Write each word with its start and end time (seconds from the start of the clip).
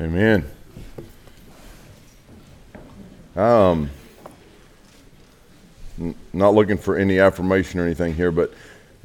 Amen. 0.00 0.46
Um, 3.36 3.90
not 6.32 6.54
looking 6.54 6.78
for 6.78 6.96
any 6.96 7.18
affirmation 7.18 7.78
or 7.80 7.84
anything 7.84 8.14
here, 8.14 8.32
but 8.32 8.54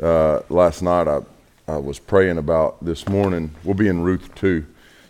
uh, 0.02 0.40
last 0.48 0.82
night 0.82 1.10
I, 1.10 1.20
I 1.68 1.76
was 1.80 2.00
praying 2.00 2.38
about 2.38 2.84
this 2.84 3.10
morning. 3.10 3.54
We'll 3.66 3.74
be 3.76 3.90
in 3.90 4.04
Ruth 4.04 4.34
2. 4.36 4.66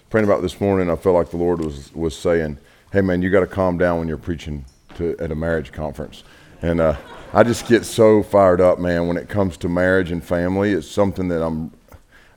Praying 0.10 0.26
about 0.26 0.42
this 0.42 0.60
morning, 0.60 0.90
I 0.90 0.96
felt 0.96 1.14
like 1.14 1.30
the 1.30 1.38
Lord 1.38 1.60
was, 1.60 1.94
was 1.94 2.18
saying, 2.18 2.58
Hey, 2.92 3.02
man, 3.02 3.22
you 3.22 3.30
got 3.30 3.42
to 3.42 3.48
calm 3.48 3.78
down 3.78 4.00
when 4.00 4.08
you're 4.08 4.18
preaching 4.18 4.66
to, 4.96 5.16
at 5.20 5.32
a 5.32 5.36
marriage 5.36 5.72
conference. 5.72 6.24
And 6.64 6.82
uh, 6.82 6.96
I 7.32 7.44
just 7.44 7.68
get 7.68 7.86
so 7.86 8.24
fired 8.24 8.60
up, 8.60 8.80
man, 8.80 9.08
when 9.08 9.18
it 9.18 9.30
comes 9.30 9.56
to 9.58 9.70
marriage 9.70 10.10
and 10.10 10.24
family. 10.24 10.72
It's 10.72 10.90
something 10.90 11.28
that 11.28 11.46
I'm, 11.46 11.72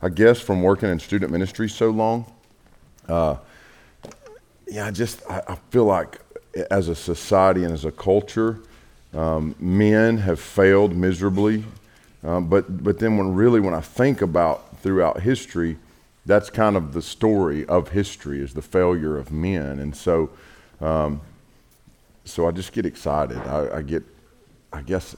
I 0.02 0.10
guess, 0.10 0.38
from 0.38 0.60
working 0.62 0.90
in 0.90 0.98
student 0.98 1.32
ministry 1.32 1.70
so 1.70 1.88
long 1.88 2.30
uh, 3.08 3.36
yeah, 4.66 4.86
I 4.86 4.90
just 4.90 5.22
I, 5.28 5.42
I, 5.48 5.54
feel 5.70 5.84
like 5.84 6.20
as 6.70 6.88
a 6.88 6.94
society 6.94 7.64
and 7.64 7.72
as 7.72 7.84
a 7.84 7.90
culture, 7.90 8.60
um, 9.14 9.54
men 9.58 10.18
have 10.18 10.38
failed 10.38 10.94
miserably. 10.94 11.64
Um, 12.22 12.48
but 12.48 12.82
but 12.82 12.98
then 12.98 13.16
when 13.16 13.34
really 13.34 13.60
when 13.60 13.74
I 13.74 13.80
think 13.80 14.20
about 14.20 14.78
throughout 14.78 15.20
history, 15.20 15.78
that's 16.26 16.50
kind 16.50 16.76
of 16.76 16.92
the 16.92 17.00
story 17.02 17.64
of 17.66 17.88
history 17.88 18.42
is 18.42 18.52
the 18.52 18.62
failure 18.62 19.16
of 19.16 19.32
men, 19.32 19.78
and 19.78 19.96
so 19.96 20.30
um, 20.80 21.20
so 22.24 22.46
I 22.46 22.50
just 22.50 22.72
get 22.72 22.84
excited. 22.84 23.38
I, 23.38 23.78
I, 23.78 23.82
get 23.82 24.02
I 24.72 24.82
guess 24.82 25.16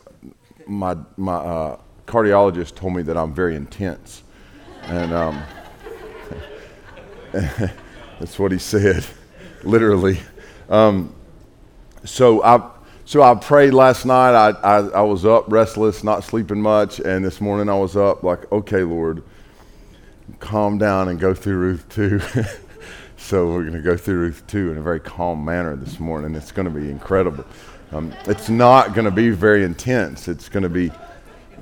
my 0.66 0.96
my 1.16 1.34
uh, 1.34 1.80
cardiologist 2.06 2.77
told 2.77 2.94
me 2.94 3.02
that 3.02 3.16
I'm 3.16 3.34
very 3.34 3.56
intense, 3.56 4.22
and. 4.84 5.42
That's 8.19 8.39
what 8.39 8.50
he 8.50 8.59
said, 8.59 9.06
literally. 9.62 10.19
Um, 10.69 11.14
so 12.05 12.42
I 12.42 12.70
so 13.05 13.23
I 13.23 13.34
prayed 13.34 13.73
last 13.73 14.05
night. 14.05 14.34
I, 14.34 14.50
I, 14.50 14.78
I 14.89 15.00
was 15.03 15.25
up 15.25 15.45
restless, 15.48 16.05
not 16.05 16.25
sleeping 16.25 16.61
much, 16.61 17.01
and 17.01 17.25
this 17.25 17.41
morning 17.41 17.69
I 17.69 17.77
was 17.77 17.97
up 17.97 18.23
like, 18.23 18.51
okay, 18.53 18.83
Lord, 18.83 19.23
calm 20.39 20.78
down 20.78 21.08
and 21.08 21.19
go 21.19 21.34
through 21.34 21.56
Ruth 21.56 21.89
two. 21.89 22.20
so 23.17 23.47
we're 23.47 23.62
going 23.62 23.75
to 23.75 23.81
go 23.81 23.97
through 23.97 24.19
Ruth 24.19 24.45
two 24.47 24.73
in 24.73 24.78
a 24.78 24.83
very 24.83 25.01
calm 25.01 25.45
manner 25.45 25.77
this 25.77 26.01
morning. 26.01 26.34
It's 26.34 26.53
going 26.53 26.73
to 26.73 26.81
be 26.81 26.91
incredible. 26.91 27.45
Um, 27.92 28.12
it's 28.27 28.48
not 28.48 28.95
going 28.95 29.05
to 29.05 29.11
be 29.11 29.31
very 29.31 29.64
intense. 29.64 30.28
It's 30.28 30.48
going 30.48 30.62
to 30.62 30.69
be 30.69 30.91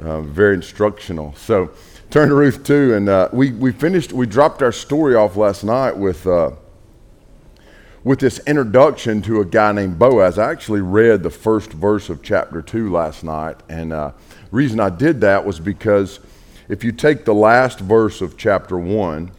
uh, 0.03 0.21
very 0.23 0.55
instructional. 0.55 1.35
So 1.35 1.71
turn 2.11 2.31
to 2.31 2.35
Ruth 2.35 2.65
2, 2.65 2.95
and 2.95 3.09
uh, 3.09 3.29
we, 3.33 3.53
we 3.53 3.71
finished, 3.71 4.15
we 4.15 4.27
dropped 4.27 4.63
our 4.63 4.73
story 4.73 5.15
off 5.15 5.37
last 5.37 5.63
night 5.63 5.95
with, 5.95 6.27
uh, 6.27 6.53
with 8.03 8.19
this 8.19 8.39
introduction 8.47 9.21
to 9.23 9.43
a 9.43 9.45
guy 9.45 9.73
named 9.73 9.99
Boaz. 9.99 10.39
I 10.39 10.51
actually 10.51 10.81
read 10.81 11.23
the 11.23 11.31
first 11.31 11.71
verse 11.71 12.09
of 12.09 12.23
chapter 12.23 12.63
2 12.63 12.91
last 12.91 13.25
night, 13.25 13.57
and 13.69 13.93
uh, 13.93 14.13
reason 14.51 14.81
I 14.81 14.89
did 14.89 15.21
that 15.21 15.45
was 15.45 15.61
because 15.61 16.21
if 16.71 16.83
you 16.83 16.93
take 16.93 17.27
the 17.27 17.35
last 17.35 17.79
verse 17.79 18.23
of 18.23 18.39
chapter 18.39 18.79
1 18.79 19.31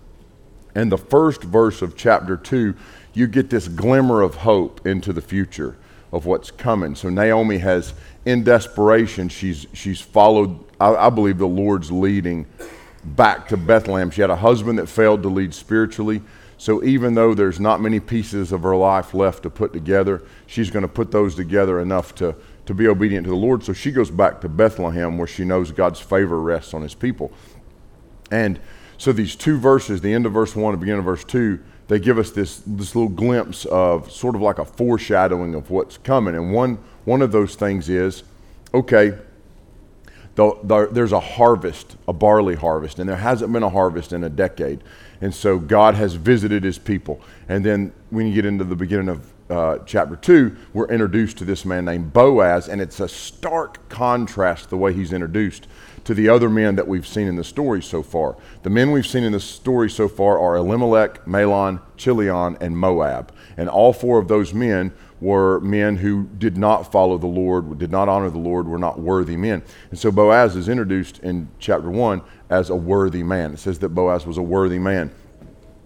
and 0.76 0.92
the 0.92 0.98
first 0.98 1.42
verse 1.44 1.82
of 1.82 1.98
chapter 1.98 2.38
2, 2.38 2.76
you 3.16 3.26
get 3.26 3.50
this 3.50 3.68
glimmer 3.68 4.22
of 4.22 4.36
hope 4.36 4.86
into 4.86 5.12
the 5.12 5.22
future 5.22 5.76
of 6.12 6.28
what's 6.28 6.52
coming. 6.52 6.94
So 6.94 7.10
Naomi 7.10 7.58
has, 7.58 7.96
in 8.26 8.44
desperation, 8.44 9.28
she's, 9.30 9.66
she's 9.74 10.02
followed 10.02 10.69
I, 10.80 11.08
I 11.08 11.10
believe 11.10 11.38
the 11.38 11.48
Lord's 11.48 11.92
leading 11.92 12.46
back 13.04 13.48
to 13.50 13.58
Bethlehem. 13.58 14.12
She 14.12 14.22
had 14.22 14.30
a 14.30 14.36
husband 14.36 14.80
that 14.80 14.88
failed 14.88 15.24
to 15.24 15.30
lead 15.30 15.54
spiritually. 15.54 16.22
So 16.58 16.84
even 16.84 17.14
though 17.14 17.34
there's 17.34 17.60
not 17.60 17.80
many 17.80 18.00
pieces 18.00 18.52
of 18.52 18.64
her 18.64 18.76
life 18.76 19.14
left 19.14 19.44
to 19.44 19.50
put 19.50 19.72
together, 19.72 20.22
she's 20.46 20.70
going 20.70 20.84
to 20.84 20.90
put 20.90 21.12
those 21.12 21.36
together 21.36 21.80
enough 21.80 22.14
to, 22.16 22.36
to 22.66 22.74
be 22.74 22.88
obedient 22.88 23.26
to 23.26 23.30
the 23.30 23.38
Lord. 23.38 23.64
So 23.64 23.72
she 23.72 23.92
goes 23.92 24.12
back 24.12 24.42
to 24.42 24.50
Bethlehem 24.50 25.18
where 25.18 25.28
she 25.28 25.46
knows 25.46 25.72
God's 25.72 26.02
favor 26.02 26.40
rests 26.42 26.74
on 26.74 26.82
his 26.82 26.94
people. 26.94 27.32
And 28.30 28.60
so 28.98 29.14
these 29.14 29.36
two 29.38 29.58
verses, 29.58 30.02
the 30.02 30.14
end 30.14 30.26
of 30.26 30.34
verse 30.34 30.54
1 30.56 30.74
and 30.74 30.80
beginning 30.80 31.00
of 31.00 31.06
verse 31.06 31.24
2, 31.24 31.60
they 31.88 31.98
give 31.98 32.18
us 32.18 32.32
this, 32.32 32.62
this 32.68 32.94
little 32.94 33.10
glimpse 33.10 33.66
of 33.66 34.12
sort 34.12 34.36
of 34.36 34.42
like 34.42 34.60
a 34.60 34.66
foreshadowing 34.66 35.56
of 35.56 35.72
what's 35.72 35.98
coming. 35.98 36.36
And 36.36 36.54
one, 36.54 36.78
one 37.06 37.22
of 37.22 37.32
those 37.32 37.56
things 37.56 37.88
is 37.88 38.24
okay, 38.74 39.18
the, 40.40 40.58
the, 40.64 40.88
there's 40.90 41.12
a 41.12 41.20
harvest, 41.20 41.98
a 42.08 42.14
barley 42.14 42.56
harvest, 42.56 42.98
and 42.98 43.10
there 43.10 43.18
hasn't 43.18 43.52
been 43.52 43.62
a 43.62 43.70
harvest 43.70 44.14
in 44.14 44.24
a 44.24 44.30
decade. 44.30 44.82
And 45.20 45.36
so 45.36 45.60
God 45.60 45.96
has 45.96 46.14
visited 46.14 46.64
his 46.64 46.78
people. 46.78 47.20
And 47.50 47.66
then 47.66 47.92
when 48.10 48.26
you 48.26 48.34
get 48.34 48.46
into 48.46 48.64
the 48.64 48.76
beginning 48.78 49.10
of 49.10 49.34
uh, 49.50 49.80
chapter 49.86 50.16
2, 50.16 50.56
we're 50.72 50.88
introduced 50.88 51.40
to 51.40 51.44
this 51.44 51.66
man 51.66 51.84
named 51.84 52.14
Boaz, 52.14 52.70
and 52.70 52.80
it's 52.80 53.02
a 53.02 53.10
stark 53.10 53.90
contrast 53.90 54.70
the 54.70 54.78
way 54.78 54.94
he's 54.94 55.12
introduced 55.12 55.68
to 56.06 56.14
the 56.14 56.30
other 56.30 56.50
men 56.50 56.78
that 56.78 56.88
we've 56.88 57.06
seen 57.06 57.28
in 57.28 57.36
the 57.36 57.44
story 57.44 57.82
so 57.82 58.02
far. 58.02 58.38
The 58.64 58.70
men 58.70 58.92
we've 58.92 59.06
seen 59.06 59.26
in 59.26 59.34
the 59.34 59.42
story 59.42 59.90
so 59.90 60.08
far 60.08 60.40
are 60.40 60.56
Elimelech, 60.56 61.26
Mahlon, 61.26 61.82
Chilion, 61.98 62.56
and 62.62 62.78
Moab. 62.78 63.34
And 63.58 63.68
all 63.68 63.92
four 63.92 64.20
of 64.20 64.30
those 64.30 64.54
men 64.54 64.94
were 65.22 65.60
men 65.60 65.98
who 65.98 66.24
did 66.38 66.58
not 66.58 66.92
follow 66.92 67.18
the 67.18 67.28
Lord, 67.28 67.78
did 67.78 67.92
not 67.92 68.08
honor 68.08 68.30
the 68.30 68.38
Lord, 68.38 68.68
were 68.68 68.80
not 68.80 69.00
worthy 69.00 69.36
men. 69.36 69.62
And 69.90 70.00
so 70.00 70.12
Boaz 70.12 70.56
is 70.56 70.70
introduced 70.70 71.20
in 71.20 71.50
chapter 71.60 71.90
1 71.90 72.22
as 72.50 72.70
a 72.70 72.76
worthy 72.76 73.24
man. 73.24 73.54
It 73.54 73.60
says 73.60 73.80
that 73.80 73.90
Boaz 73.90 74.26
was 74.26 74.38
a 74.38 74.42
worthy 74.42 74.80
man. 74.80 75.12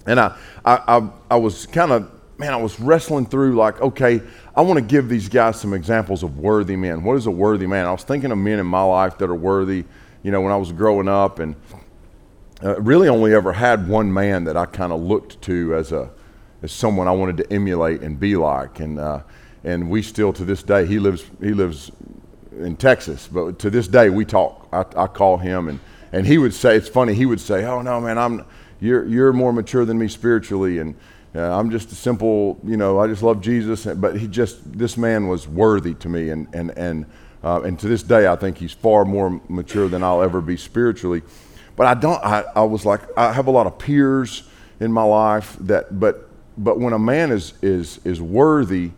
And 0.06 0.20
I, 0.20 0.38
I, 0.64 0.76
I, 0.88 1.10
I 1.32 1.36
was 1.38 1.66
kind 1.66 1.92
of, 1.92 2.12
man, 2.38 2.54
I 2.54 2.58
was 2.58 2.80
wrestling 2.80 3.26
through 3.26 3.56
like, 3.56 3.82
okay, 3.82 4.22
I 4.56 4.62
want 4.62 4.78
to 4.78 4.86
give 4.86 5.10
these 5.10 5.30
guys 5.30 5.60
some 5.60 5.74
examples 5.74 6.22
of 6.22 6.38
worthy 6.38 6.76
men. 6.76 7.04
What 7.04 7.18
is 7.18 7.26
a 7.26 7.32
worthy 7.32 7.68
man? 7.68 7.88
I 7.88 7.92
was 7.92 8.04
thinking 8.04 8.32
of 8.32 8.38
men 8.38 8.60
in 8.60 8.66
my 8.68 8.84
life 8.84 9.18
that 9.18 9.30
are 9.30 9.36
worthy, 9.36 9.86
you 10.22 10.32
know, 10.32 10.42
when 10.42 10.52
I 10.52 10.58
was 10.58 10.72
growing 10.72 11.08
up 11.08 11.40
and 11.40 11.56
uh, 12.64 12.80
really 12.82 13.08
only 13.08 13.34
ever 13.34 13.52
had 13.52 13.88
one 13.88 14.14
man 14.14 14.44
that 14.44 14.56
I 14.56 14.66
kind 14.66 14.94
of 14.94 15.02
looked 15.02 15.42
to 15.44 15.76
as 15.76 15.92
a, 15.92 16.12
as 16.64 16.72
someone 16.72 17.08
I 17.08 17.12
wanted 17.12 17.38
to 17.38 17.54
emulate 17.54 18.02
and 18.02 18.20
be 18.20 18.36
like. 18.36 18.80
And, 18.80 18.98
uh, 18.98 19.22
and 19.64 19.90
we 19.90 20.02
still, 20.02 20.34
to 20.34 20.46
this 20.46 20.64
day, 20.64 20.86
he 20.86 20.98
lives, 20.98 21.26
he 21.40 21.52
lives 21.52 21.92
in 22.58 22.76
Texas, 22.78 23.28
but 23.32 23.60
to 23.60 23.70
this 23.70 23.88
day 23.88 24.10
we 24.10 24.26
talk. 24.26 24.68
I, 24.72 24.86
I 25.04 25.08
call 25.08 25.38
him 25.38 25.68
and, 25.68 25.80
and 26.12 26.26
he 26.26 26.38
would 26.38 26.54
say, 26.54 26.76
it's 26.76 26.88
funny, 26.88 27.14
he 27.14 27.26
would 27.26 27.42
say, 27.42 27.66
oh 27.66 27.82
no, 27.82 28.00
man, 28.00 28.18
I'm, 28.18 28.46
you're, 28.80 29.06
you're 29.06 29.34
more 29.34 29.52
mature 29.52 29.86
than 29.86 29.98
me 29.98 30.08
spiritually. 30.08 30.80
And 30.80 30.96
uh, 31.36 31.58
I'm 31.58 31.70
just 31.70 31.92
a 31.92 31.96
simple, 31.96 32.60
you 32.64 32.78
know, 32.78 33.00
I 33.00 33.08
just 33.08 33.24
love 33.24 33.42
Jesus. 33.42 33.86
But 33.86 34.18
he 34.18 34.28
just, 34.28 34.78
this 34.78 34.96
man 34.98 35.28
was 35.28 35.48
worthy 35.48 35.96
to 35.96 36.10
me. 36.10 36.30
And, 36.30 36.48
and, 36.54 36.72
and, 36.78 37.06
uh, 37.44 37.62
and 37.62 37.80
to 37.80 37.88
this 37.88 38.04
day, 38.04 38.28
I 38.28 38.36
think 38.36 38.58
he's 38.58 38.74
far 38.74 39.06
more 39.06 39.42
mature 39.50 39.90
than 39.90 40.04
I'll 40.04 40.22
ever 40.22 40.40
be 40.40 40.56
spiritually. 40.56 41.24
But 41.76 41.88
I 41.88 41.94
don't, 41.96 42.24
I, 42.24 42.44
I 42.56 42.64
was 42.64 42.86
like, 42.86 43.02
I 43.18 43.34
have 43.34 43.48
a 43.48 43.52
lot 43.52 43.66
of 43.66 43.80
peers 43.80 44.44
in 44.80 44.92
my 44.92 45.04
life 45.04 45.58
that, 45.62 46.00
but 46.00 46.30
but 46.58 46.80
when 46.80 46.94
a 46.94 47.00
man 47.00 47.32
is, 47.32 47.54
is, 47.62 48.00
is 48.06 48.22
worthy, 48.22 48.92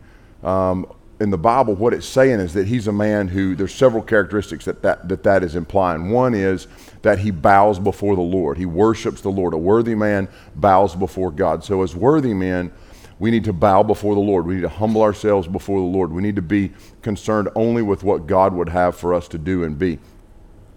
um, 0.44 0.86
in 1.20 1.30
the 1.30 1.38
Bible, 1.38 1.76
what 1.76 1.94
it's 1.94 2.06
saying 2.06 2.40
is 2.40 2.54
that 2.54 2.68
he's 2.68 2.88
a 2.88 2.92
man 2.92 3.28
who, 3.28 3.56
there's 3.56 3.74
several 3.74 4.04
characteristics 4.04 4.66
that 4.66 4.82
that, 4.82 5.08
that 5.08 5.24
that 5.24 5.44
is 5.44 5.56
implying. 5.56 6.10
One 6.10 6.34
is 6.34 6.68
that 7.04 7.20
he 7.20 7.32
bows 7.32 7.80
before 7.80 8.16
the 8.16 8.22
Lord, 8.22 8.58
he 8.58 8.66
worships 8.66 9.22
the 9.22 9.30
Lord. 9.30 9.54
A 9.54 9.58
worthy 9.58 9.96
man 9.96 10.28
bows 10.56 10.96
before 10.96 11.32
God. 11.32 11.64
So, 11.64 11.84
as 11.84 11.96
worthy 11.96 12.34
men, 12.34 12.72
we 13.18 13.32
need 13.32 13.46
to 13.46 13.54
bow 13.54 13.82
before 13.84 14.14
the 14.14 14.22
Lord. 14.22 14.46
We 14.46 14.56
need 14.56 14.62
to 14.62 14.70
humble 14.70 15.02
ourselves 15.02 15.48
before 15.48 15.80
the 15.80 15.86
Lord. 15.86 16.12
We 16.12 16.22
need 16.22 16.36
to 16.36 16.42
be 16.42 16.74
concerned 17.02 17.48
only 17.56 17.82
with 17.82 18.04
what 18.04 18.28
God 18.28 18.54
would 18.54 18.70
have 18.70 18.98
for 18.98 19.14
us 19.14 19.30
to 19.30 19.38
do 19.38 19.64
and 19.64 19.80
be. 19.80 20.00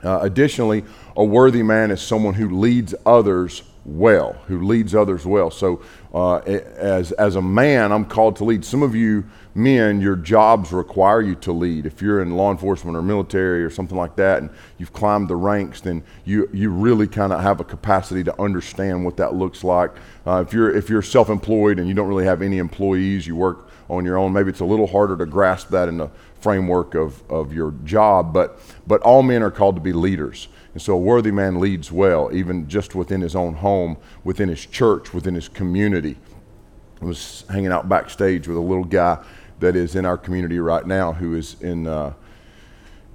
Uh, 0.04 0.20
additionally, 0.22 0.84
a 1.16 1.25
worthy 1.25 1.64
man 1.64 1.90
is 1.90 2.00
someone 2.00 2.34
who 2.34 2.60
leads 2.60 2.94
others 3.04 3.64
well, 3.84 4.34
who 4.46 4.62
leads 4.62 4.94
others 4.94 5.26
well. 5.26 5.50
So 5.50 5.82
uh, 6.12 6.37
as, 6.38 7.12
as 7.12 7.37
a 7.37 7.43
man, 7.43 7.93
I'm 7.93 8.05
called 8.05 8.37
to 8.37 8.44
lead. 8.44 8.64
Some 8.64 8.82
of 8.82 8.94
you 8.94 9.25
men, 9.55 10.00
your 10.00 10.16
jobs 10.16 10.72
require 10.72 11.20
you 11.20 11.34
to 11.34 11.52
lead. 11.52 11.84
If 11.84 12.00
you're 12.00 12.22
in 12.22 12.37
law 12.37 12.50
enforcement 12.50 12.96
or 12.96 13.02
military 13.02 13.62
or 13.62 13.70
something 13.70 13.96
like 13.96 14.16
that, 14.16 14.38
and 14.38 14.50
you've 14.78 14.93
climbed 14.93 15.28
the 15.28 15.37
ranks, 15.37 15.81
then 15.81 16.02
you, 16.25 16.49
you 16.52 16.70
really 16.70 17.06
kind 17.06 17.32
of 17.32 17.40
have 17.40 17.60
a 17.60 17.64
capacity 17.64 18.25
to 18.25 18.40
understand 18.40 19.05
what 19.05 19.16
that 19.19 19.34
looks 19.34 19.64
like. 19.64 19.90
Uh, 20.26 20.44
if 20.46 20.52
you're, 20.52 20.75
if 20.75 20.88
you're 20.88 21.02
self 21.02 21.28
employed 21.28 21.78
and 21.78 21.88
you 21.88 21.94
don't 21.94 22.08
really 22.08 22.25
have 22.25 22.40
any 22.40 22.58
employees, 22.58 23.26
you 23.26 23.37
work 23.37 23.69
on 23.90 24.04
your 24.04 24.16
own, 24.16 24.32
maybe 24.32 24.50
it's 24.50 24.61
a 24.61 24.64
little 24.64 24.87
harder 24.87 25.16
to 25.16 25.26
grasp 25.26 25.69
that 25.70 25.88
in 25.88 25.99
the 25.99 26.11
framework 26.40 26.94
of, 26.94 27.22
of 27.31 27.52
your 27.52 27.72
job, 27.84 28.32
but, 28.32 28.61
but 28.87 29.00
all 29.02 29.22
men 29.22 29.43
are 29.43 29.50
called 29.50 29.75
to 29.75 29.81
be 29.81 29.93
leaders. 29.93 30.49
And 30.72 30.82
so 30.82 30.94
a 30.94 30.98
worthy 30.98 31.30
man 31.30 31.60
leads 31.60 31.90
well, 31.90 32.30
even 32.32 32.68
just 32.68 32.94
within 32.94 33.20
his 33.20 33.34
own 33.34 33.54
home, 33.54 33.96
within 34.24 34.48
his 34.48 34.64
church, 34.66 35.14
within 35.14 35.34
his 35.34 35.48
community. 35.48 36.16
I 37.00 37.04
was 37.04 37.44
hanging 37.50 37.72
out 37.72 37.88
backstage 37.88 38.46
with 38.48 38.56
a 38.56 38.60
little 38.60 38.84
guy 38.84 39.24
that 39.60 39.76
is 39.76 39.96
in 39.96 40.04
our 40.04 40.18
community 40.18 40.58
right 40.58 40.86
now 40.86 41.12
who 41.12 41.34
is 41.34 41.56
in, 41.60 41.86
uh, 41.86 42.12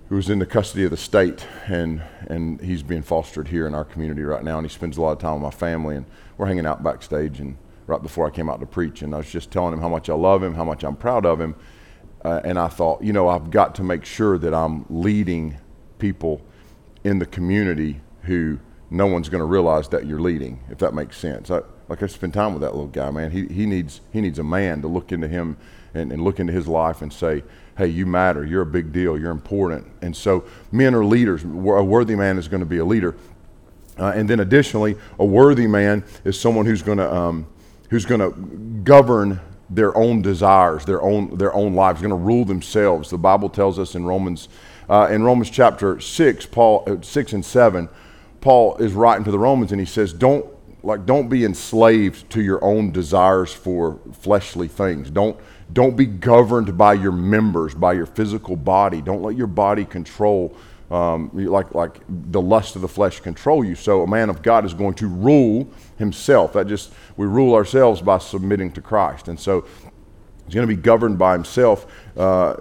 who 0.09 0.17
is 0.17 0.29
in 0.29 0.39
the 0.39 0.45
custody 0.45 0.83
of 0.83 0.91
the 0.91 0.97
state, 0.97 1.45
and, 1.67 2.01
and 2.27 2.59
he's 2.61 2.83
being 2.83 3.01
fostered 3.01 3.47
here 3.47 3.67
in 3.67 3.75
our 3.75 3.85
community 3.85 4.23
right 4.23 4.43
now. 4.43 4.57
And 4.57 4.67
he 4.67 4.73
spends 4.73 4.97
a 4.97 5.01
lot 5.01 5.11
of 5.11 5.19
time 5.19 5.35
with 5.35 5.43
my 5.43 5.51
family, 5.51 5.95
and 5.95 6.05
we're 6.37 6.47
hanging 6.47 6.65
out 6.65 6.83
backstage. 6.83 7.39
And 7.39 7.57
right 7.87 8.01
before 8.01 8.27
I 8.27 8.29
came 8.29 8.49
out 8.49 8.59
to 8.59 8.65
preach, 8.65 9.01
and 9.01 9.13
I 9.13 9.17
was 9.17 9.29
just 9.29 9.51
telling 9.51 9.73
him 9.73 9.79
how 9.79 9.89
much 9.89 10.09
I 10.09 10.13
love 10.13 10.43
him, 10.43 10.55
how 10.55 10.65
much 10.65 10.83
I'm 10.83 10.95
proud 10.95 11.25
of 11.25 11.39
him. 11.39 11.55
Uh, 12.23 12.41
and 12.43 12.57
I 12.57 12.67
thought, 12.67 13.03
you 13.03 13.11
know, 13.11 13.27
I've 13.27 13.51
got 13.51 13.75
to 13.75 13.83
make 13.83 14.05
sure 14.05 14.37
that 14.37 14.53
I'm 14.53 14.85
leading 14.89 15.57
people 15.99 16.41
in 17.03 17.19
the 17.19 17.25
community 17.25 18.01
who 18.23 18.59
no 18.89 19.07
one's 19.07 19.29
going 19.29 19.39
to 19.39 19.45
realize 19.45 19.87
that 19.89 20.05
you're 20.05 20.21
leading, 20.21 20.59
if 20.69 20.77
that 20.77 20.93
makes 20.93 21.17
sense. 21.17 21.49
I, 21.49 21.61
like 21.89 22.01
I 22.03 22.07
spend 22.07 22.33
time 22.33 22.53
with 22.53 22.61
that 22.61 22.73
little 22.73 22.87
guy, 22.87 23.09
man. 23.11 23.31
He, 23.31 23.47
he, 23.47 23.65
needs, 23.65 24.01
he 24.11 24.21
needs 24.21 24.39
a 24.39 24.43
man 24.43 24.81
to 24.81 24.87
look 24.87 25.11
into 25.11 25.27
him 25.27 25.57
and, 25.93 26.11
and 26.11 26.23
look 26.23 26.39
into 26.39 26.53
his 26.53 26.67
life 26.67 27.01
and 27.01 27.11
say, 27.11 27.43
hey, 27.77 27.87
you 27.87 28.05
matter. 28.05 28.45
You're 28.45 28.61
a 28.61 28.67
big 28.67 28.91
deal. 28.91 29.17
You're 29.17 29.31
important. 29.31 29.87
And 30.01 30.15
so 30.15 30.45
men 30.71 30.93
are 30.95 31.03
leaders. 31.03 31.43
A 31.43 31.47
worthy 31.47 32.15
man 32.15 32.37
is 32.37 32.47
going 32.47 32.59
to 32.59 32.65
be 32.65 32.77
a 32.77 32.85
leader. 32.85 33.15
Uh, 33.97 34.13
and 34.15 34.29
then 34.29 34.39
additionally, 34.39 34.95
a 35.19 35.25
worthy 35.25 35.67
man 35.67 36.03
is 36.23 36.39
someone 36.39 36.65
who's 36.65 36.81
going 36.81 36.97
to, 36.97 37.13
um, 37.13 37.47
who's 37.89 38.05
going 38.05 38.21
to 38.21 38.31
govern 38.83 39.39
their 39.69 39.95
own 39.97 40.21
desires, 40.21 40.85
their 40.85 41.01
own, 41.01 41.35
their 41.37 41.53
own 41.53 41.73
lives, 41.73 42.01
going 42.01 42.09
to 42.09 42.15
rule 42.15 42.45
themselves. 42.45 43.09
The 43.09 43.17
Bible 43.17 43.49
tells 43.49 43.79
us 43.79 43.95
in 43.95 44.05
Romans 44.05 44.49
uh, 44.93 45.07
in 45.07 45.23
Romans 45.23 45.49
chapter 45.49 45.99
6, 45.99 46.45
Paul, 46.45 46.83
uh, 46.85 46.97
6 47.01 47.33
and 47.33 47.43
7, 47.43 47.89
Paul 48.41 48.77
is 48.77 48.93
writing 48.93 49.23
to 49.23 49.31
the 49.31 49.39
Romans 49.39 49.71
and 49.71 49.81
he 49.81 49.87
says, 49.87 50.13
don't, 50.13 50.45
like, 50.83 51.07
don't 51.07 51.29
be 51.29 51.45
enslaved 51.45 52.29
to 52.29 52.43
your 52.43 52.63
own 52.63 52.91
desires 52.91 53.51
for 53.51 53.99
fleshly 54.11 54.67
things. 54.67 55.09
Don't, 55.09 55.35
don't 55.71 55.97
be 55.97 56.05
governed 56.05 56.77
by 56.77 56.93
your 56.93 57.11
members, 57.11 57.73
by 57.73 57.93
your 57.93 58.05
physical 58.05 58.55
body. 58.55 59.01
Don't 59.01 59.23
let 59.23 59.35
your 59.35 59.47
body 59.47 59.83
control, 59.83 60.55
um, 60.91 61.31
like, 61.33 61.73
like 61.73 61.99
the 62.07 62.41
lust 62.41 62.75
of 62.75 62.83
the 62.83 62.87
flesh 62.87 63.19
control 63.19 63.65
you. 63.65 63.73
So 63.73 64.03
a 64.03 64.07
man 64.07 64.29
of 64.29 64.43
God 64.43 64.63
is 64.63 64.75
going 64.75 64.93
to 64.95 65.07
rule 65.07 65.67
himself. 65.97 66.53
That 66.53 66.67
just, 66.67 66.93
we 67.17 67.25
rule 67.25 67.55
ourselves 67.55 67.99
by 67.99 68.19
submitting 68.19 68.71
to 68.73 68.81
Christ. 68.81 69.27
And 69.27 69.39
so 69.39 69.65
He's 70.53 70.59
going 70.59 70.69
to 70.69 70.75
be 70.75 70.79
governed 70.83 71.17
by 71.17 71.33
himself 71.33 71.87
uh, 72.15 72.51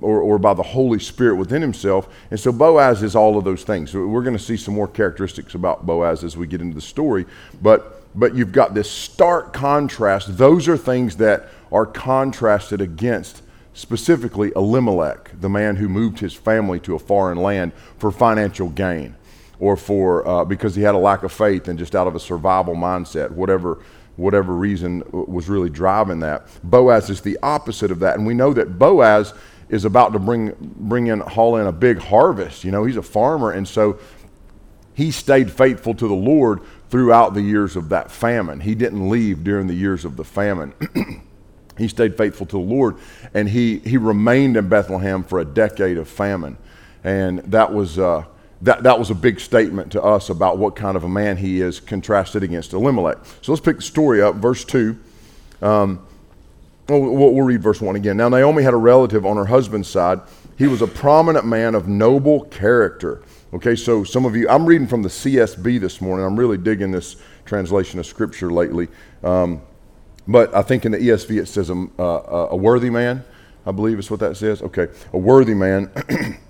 or, 0.00 0.20
or 0.20 0.36
by 0.36 0.52
the 0.52 0.64
Holy 0.64 0.98
Spirit 0.98 1.36
within 1.36 1.62
himself. 1.62 2.08
And 2.32 2.40
so 2.40 2.50
Boaz 2.50 3.04
is 3.04 3.14
all 3.14 3.38
of 3.38 3.44
those 3.44 3.62
things. 3.62 3.92
So 3.92 4.04
we're 4.04 4.24
going 4.24 4.36
to 4.36 4.42
see 4.42 4.56
some 4.56 4.74
more 4.74 4.88
characteristics 4.88 5.54
about 5.54 5.86
Boaz 5.86 6.24
as 6.24 6.36
we 6.36 6.48
get 6.48 6.60
into 6.60 6.74
the 6.74 6.80
story. 6.80 7.26
But, 7.62 8.02
but 8.18 8.34
you've 8.34 8.50
got 8.50 8.74
this 8.74 8.90
stark 8.90 9.52
contrast. 9.52 10.38
Those 10.38 10.66
are 10.66 10.76
things 10.76 11.18
that 11.18 11.46
are 11.70 11.86
contrasted 11.86 12.80
against 12.80 13.42
specifically 13.74 14.50
Elimelech, 14.56 15.30
the 15.40 15.48
man 15.48 15.76
who 15.76 15.88
moved 15.88 16.18
his 16.18 16.34
family 16.34 16.80
to 16.80 16.96
a 16.96 16.98
foreign 16.98 17.38
land 17.38 17.72
for 17.96 18.10
financial 18.10 18.70
gain 18.70 19.14
or 19.60 19.76
for 19.76 20.26
uh, 20.26 20.44
because 20.44 20.74
he 20.74 20.82
had 20.82 20.96
a 20.96 20.98
lack 20.98 21.22
of 21.22 21.30
faith 21.30 21.68
and 21.68 21.78
just 21.78 21.94
out 21.94 22.08
of 22.08 22.16
a 22.16 22.20
survival 22.20 22.74
mindset, 22.74 23.30
whatever 23.30 23.78
whatever 24.20 24.54
reason 24.54 25.02
was 25.10 25.48
really 25.48 25.70
driving 25.70 26.20
that. 26.20 26.46
Boaz 26.62 27.08
is 27.10 27.22
the 27.22 27.38
opposite 27.42 27.90
of 27.90 28.00
that. 28.00 28.16
And 28.16 28.26
we 28.26 28.34
know 28.34 28.52
that 28.52 28.78
Boaz 28.78 29.32
is 29.68 29.84
about 29.84 30.12
to 30.12 30.18
bring, 30.18 30.54
bring 30.60 31.06
in, 31.06 31.20
haul 31.20 31.56
in 31.56 31.66
a 31.66 31.72
big 31.72 31.98
harvest. 31.98 32.64
You 32.64 32.70
know, 32.70 32.84
he's 32.84 32.96
a 32.96 33.02
farmer. 33.02 33.52
And 33.52 33.66
so 33.66 33.98
he 34.94 35.10
stayed 35.10 35.50
faithful 35.50 35.94
to 35.94 36.06
the 36.06 36.14
Lord 36.14 36.60
throughout 36.90 37.34
the 37.34 37.42
years 37.42 37.76
of 37.76 37.88
that 37.88 38.10
famine. 38.10 38.60
He 38.60 38.74
didn't 38.74 39.08
leave 39.08 39.42
during 39.42 39.66
the 39.66 39.74
years 39.74 40.04
of 40.04 40.16
the 40.16 40.24
famine. 40.24 40.74
he 41.78 41.88
stayed 41.88 42.16
faithful 42.16 42.46
to 42.46 42.56
the 42.56 42.58
Lord. 42.58 42.96
And 43.32 43.48
he, 43.48 43.78
he 43.78 43.96
remained 43.96 44.56
in 44.56 44.68
Bethlehem 44.68 45.22
for 45.22 45.38
a 45.38 45.44
decade 45.44 45.96
of 45.96 46.08
famine. 46.08 46.58
And 47.02 47.38
that 47.38 47.72
was. 47.72 47.98
Uh, 47.98 48.24
that, 48.62 48.82
that 48.82 48.98
was 48.98 49.10
a 49.10 49.14
big 49.14 49.40
statement 49.40 49.92
to 49.92 50.02
us 50.02 50.28
about 50.28 50.58
what 50.58 50.76
kind 50.76 50.96
of 50.96 51.04
a 51.04 51.08
man 51.08 51.36
he 51.36 51.60
is 51.60 51.80
contrasted 51.80 52.42
against 52.42 52.72
Elimelech. 52.72 53.18
So 53.40 53.52
let's 53.52 53.64
pick 53.64 53.76
the 53.76 53.82
story 53.82 54.20
up, 54.20 54.36
verse 54.36 54.64
2. 54.64 54.98
Um, 55.62 56.06
we'll, 56.88 57.00
we'll 57.00 57.42
read 57.42 57.62
verse 57.62 57.80
1 57.80 57.96
again. 57.96 58.16
Now, 58.18 58.28
Naomi 58.28 58.62
had 58.62 58.74
a 58.74 58.78
relative 58.78 59.24
on 59.24 59.36
her 59.36 59.46
husband's 59.46 59.88
side. 59.88 60.20
He 60.58 60.66
was 60.66 60.82
a 60.82 60.86
prominent 60.86 61.46
man 61.46 61.74
of 61.74 61.88
noble 61.88 62.44
character. 62.44 63.22
Okay, 63.54 63.74
so 63.74 64.04
some 64.04 64.26
of 64.26 64.36
you, 64.36 64.48
I'm 64.48 64.66
reading 64.66 64.86
from 64.86 65.02
the 65.02 65.08
CSB 65.08 65.80
this 65.80 66.00
morning. 66.00 66.26
I'm 66.26 66.38
really 66.38 66.58
digging 66.58 66.90
this 66.90 67.16
translation 67.46 67.98
of 67.98 68.06
scripture 68.06 68.50
lately. 68.50 68.88
Um, 69.24 69.62
but 70.28 70.54
I 70.54 70.62
think 70.62 70.84
in 70.84 70.92
the 70.92 70.98
ESV 70.98 71.40
it 71.40 71.46
says 71.46 71.70
a, 71.70 71.88
a, 71.98 72.48
a 72.50 72.56
worthy 72.56 72.90
man, 72.90 73.24
I 73.64 73.72
believe 73.72 73.98
is 73.98 74.10
what 74.10 74.20
that 74.20 74.36
says. 74.36 74.60
Okay, 74.62 74.88
a 75.14 75.18
worthy 75.18 75.54
man. 75.54 75.90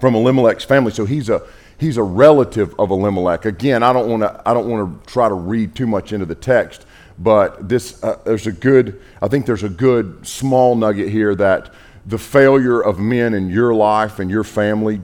from 0.00 0.14
Elimelech's 0.14 0.64
family. 0.64 0.92
So 0.92 1.04
he's 1.04 1.28
a 1.28 1.42
he's 1.78 1.96
a 1.96 2.02
relative 2.02 2.74
of 2.78 2.90
Elimelech. 2.90 3.44
Again, 3.44 3.82
I 3.82 3.92
don't 3.92 4.08
want 4.08 4.22
to 4.22 4.42
I 4.44 4.54
don't 4.54 4.68
want 4.68 5.04
to 5.04 5.10
try 5.10 5.28
to 5.28 5.34
read 5.34 5.74
too 5.74 5.86
much 5.86 6.12
into 6.12 6.26
the 6.26 6.34
text, 6.34 6.86
but 7.18 7.68
this 7.68 8.02
uh, 8.02 8.18
there's 8.24 8.46
a 8.46 8.52
good 8.52 9.00
I 9.22 9.28
think 9.28 9.46
there's 9.46 9.62
a 9.62 9.68
good 9.68 10.26
small 10.26 10.74
nugget 10.74 11.08
here 11.08 11.34
that 11.36 11.72
the 12.06 12.18
failure 12.18 12.80
of 12.80 12.98
men 12.98 13.34
in 13.34 13.50
your 13.50 13.74
life 13.74 14.18
and 14.18 14.30
your 14.30 14.44
family 14.44 15.00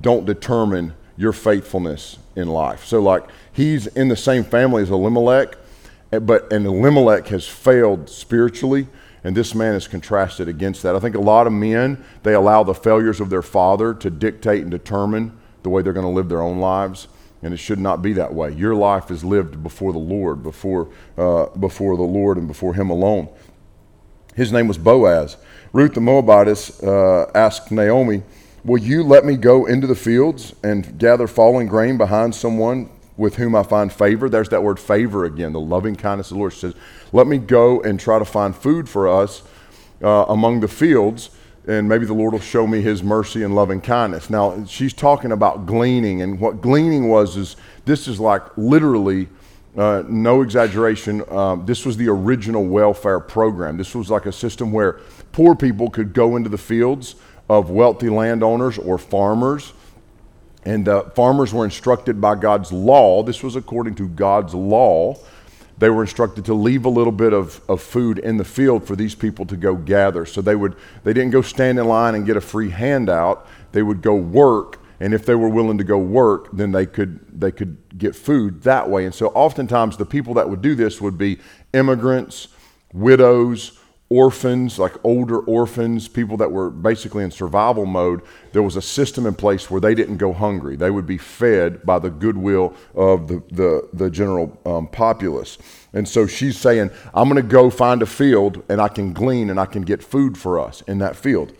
don't 0.00 0.24
determine 0.24 0.94
your 1.16 1.32
faithfulness 1.32 2.18
in 2.36 2.48
life. 2.48 2.84
So 2.84 3.00
like 3.00 3.24
he's 3.52 3.86
in 3.88 4.08
the 4.08 4.16
same 4.16 4.44
family 4.44 4.82
as 4.82 4.90
Elimelech, 4.90 5.56
eh, 6.12 6.18
but 6.18 6.52
and 6.52 6.66
Elimelech 6.66 7.28
has 7.28 7.46
failed 7.46 8.08
spiritually 8.08 8.86
and 9.24 9.36
this 9.36 9.54
man 9.54 9.74
is 9.74 9.88
contrasted 9.88 10.48
against 10.48 10.82
that. 10.82 10.94
I 10.94 11.00
think 11.00 11.14
a 11.14 11.20
lot 11.20 11.46
of 11.46 11.52
men, 11.52 12.04
they 12.22 12.34
allow 12.34 12.62
the 12.62 12.74
failures 12.74 13.20
of 13.20 13.30
their 13.30 13.42
father 13.42 13.94
to 13.94 14.10
dictate 14.10 14.62
and 14.62 14.70
determine 14.70 15.36
the 15.62 15.70
way 15.70 15.82
they're 15.82 15.92
going 15.92 16.06
to 16.06 16.12
live 16.12 16.28
their 16.28 16.42
own 16.42 16.58
lives. 16.58 17.08
And 17.42 17.54
it 17.54 17.58
should 17.58 17.78
not 17.78 18.02
be 18.02 18.12
that 18.14 18.34
way. 18.34 18.52
Your 18.52 18.74
life 18.74 19.10
is 19.10 19.22
lived 19.22 19.62
before 19.62 19.92
the 19.92 19.98
Lord, 19.98 20.42
before, 20.42 20.88
uh, 21.16 21.46
before 21.46 21.96
the 21.96 22.02
Lord 22.02 22.36
and 22.36 22.48
before 22.48 22.74
Him 22.74 22.90
alone. 22.90 23.28
His 24.34 24.52
name 24.52 24.68
was 24.68 24.78
Boaz. 24.78 25.36
Ruth 25.72 25.94
the 25.94 26.00
Moabitess 26.00 26.82
uh, 26.82 27.30
asked 27.34 27.70
Naomi, 27.70 28.22
Will 28.64 28.78
you 28.78 29.02
let 29.02 29.24
me 29.24 29.36
go 29.36 29.66
into 29.66 29.86
the 29.86 29.94
fields 29.94 30.54
and 30.64 30.98
gather 30.98 31.26
fallen 31.28 31.68
grain 31.68 31.96
behind 31.96 32.34
someone 32.34 32.90
with 33.18 33.34
whom 33.34 33.54
I 33.54 33.64
find 33.64 33.92
favor. 33.92 34.30
There's 34.30 34.48
that 34.50 34.62
word 34.62 34.78
favor 34.78 35.26
again, 35.26 35.52
the 35.52 35.60
loving 35.60 35.96
kindness 35.96 36.30
of 36.30 36.36
the 36.36 36.38
Lord. 36.38 36.52
She 36.54 36.60
says, 36.60 36.74
Let 37.12 37.26
me 37.26 37.38
go 37.38 37.80
and 37.82 37.98
try 37.98 38.18
to 38.18 38.24
find 38.24 38.54
food 38.54 38.88
for 38.88 39.08
us 39.08 39.42
uh, 40.02 40.26
among 40.28 40.60
the 40.60 40.68
fields, 40.68 41.30
and 41.66 41.88
maybe 41.88 42.06
the 42.06 42.14
Lord 42.14 42.32
will 42.32 42.40
show 42.40 42.66
me 42.66 42.80
his 42.80 43.02
mercy 43.02 43.42
and 43.42 43.54
loving 43.54 43.80
kindness. 43.80 44.30
Now, 44.30 44.64
she's 44.64 44.92
talking 44.92 45.32
about 45.32 45.66
gleaning, 45.66 46.22
and 46.22 46.38
what 46.40 46.60
gleaning 46.60 47.08
was 47.08 47.36
is 47.36 47.56
this 47.84 48.08
is 48.08 48.20
like 48.20 48.42
literally. 48.56 49.28
Uh, 49.76 50.02
no 50.08 50.42
exaggeration, 50.42 51.22
um, 51.30 51.64
this 51.64 51.86
was 51.86 51.96
the 51.96 52.08
original 52.08 52.66
welfare 52.66 53.20
program. 53.20 53.76
This 53.76 53.94
was 53.94 54.10
like 54.10 54.26
a 54.26 54.32
system 54.32 54.72
where 54.72 54.94
poor 55.30 55.54
people 55.54 55.88
could 55.88 56.12
go 56.14 56.34
into 56.34 56.48
the 56.48 56.58
fields 56.58 57.14
of 57.48 57.70
wealthy 57.70 58.08
landowners 58.08 58.76
or 58.76 58.98
farmers 58.98 59.72
and 60.68 60.84
the 60.84 61.02
farmers 61.14 61.54
were 61.54 61.64
instructed 61.64 62.20
by 62.20 62.34
God's 62.34 62.72
law. 62.72 63.22
This 63.22 63.42
was 63.42 63.56
according 63.56 63.94
to 63.96 64.08
God's 64.08 64.54
law. 64.54 65.16
They 65.78 65.90
were 65.90 66.02
instructed 66.02 66.44
to 66.46 66.54
leave 66.54 66.84
a 66.84 66.88
little 66.88 67.12
bit 67.12 67.32
of, 67.32 67.60
of 67.68 67.80
food 67.80 68.18
in 68.18 68.36
the 68.36 68.44
field 68.44 68.86
for 68.86 68.96
these 68.96 69.14
people 69.14 69.46
to 69.46 69.56
go 69.56 69.76
gather. 69.76 70.26
So 70.26 70.40
they 70.40 70.56
would 70.56 70.76
they 71.04 71.12
didn't 71.12 71.30
go 71.30 71.42
stand 71.42 71.78
in 71.78 71.86
line 71.86 72.14
and 72.14 72.26
get 72.26 72.36
a 72.36 72.40
free 72.40 72.70
handout. 72.70 73.46
They 73.72 73.82
would 73.82 74.02
go 74.02 74.14
work, 74.14 74.80
and 74.98 75.14
if 75.14 75.24
they 75.24 75.34
were 75.34 75.48
willing 75.48 75.78
to 75.78 75.84
go 75.84 75.98
work, 75.98 76.48
then 76.52 76.72
they 76.72 76.86
could 76.86 77.40
they 77.40 77.52
could 77.52 77.76
get 77.96 78.16
food 78.16 78.62
that 78.62 78.90
way. 78.90 79.04
And 79.04 79.14
so 79.14 79.28
oftentimes 79.28 79.96
the 79.96 80.06
people 80.06 80.34
that 80.34 80.48
would 80.50 80.62
do 80.62 80.74
this 80.74 81.00
would 81.00 81.16
be 81.16 81.38
immigrants, 81.72 82.48
widows, 82.92 83.78
orphans, 84.10 84.78
like 84.78 84.94
older 85.04 85.38
orphans, 85.40 86.08
people 86.08 86.36
that 86.38 86.50
were 86.50 86.70
basically 86.70 87.24
in 87.24 87.30
survival 87.30 87.84
mode, 87.84 88.22
there 88.52 88.62
was 88.62 88.76
a 88.76 88.82
system 88.82 89.26
in 89.26 89.34
place 89.34 89.70
where 89.70 89.80
they 89.80 89.94
didn't 89.94 90.16
go 90.16 90.32
hungry. 90.32 90.76
They 90.76 90.90
would 90.90 91.06
be 91.06 91.18
fed 91.18 91.84
by 91.84 91.98
the 91.98 92.10
goodwill 92.10 92.74
of 92.94 93.28
the, 93.28 93.42
the, 93.50 93.88
the 93.92 94.10
general 94.10 94.58
um, 94.64 94.88
populace. 94.88 95.58
And 95.92 96.08
so 96.08 96.26
she's 96.26 96.58
saying, 96.58 96.90
I'm 97.12 97.28
going 97.28 97.42
to 97.42 97.48
go 97.48 97.68
find 97.68 98.00
a 98.00 98.06
field 98.06 98.62
and 98.68 98.80
I 98.80 98.88
can 98.88 99.12
glean 99.12 99.50
and 99.50 99.60
I 99.60 99.66
can 99.66 99.82
get 99.82 100.02
food 100.02 100.38
for 100.38 100.58
us 100.58 100.82
in 100.82 100.98
that 100.98 101.16
field. 101.16 101.52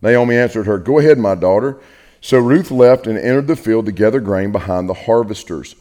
Naomi 0.00 0.36
answered 0.36 0.66
her, 0.66 0.78
Go 0.78 0.98
ahead, 0.98 1.18
my 1.18 1.34
daughter. 1.34 1.78
So 2.20 2.38
Ruth 2.38 2.70
left 2.70 3.06
and 3.06 3.18
entered 3.18 3.48
the 3.48 3.56
field 3.56 3.86
to 3.86 3.92
gather 3.92 4.20
grain 4.20 4.52
behind 4.52 4.88
the 4.88 4.94
harvesters. 4.94 5.74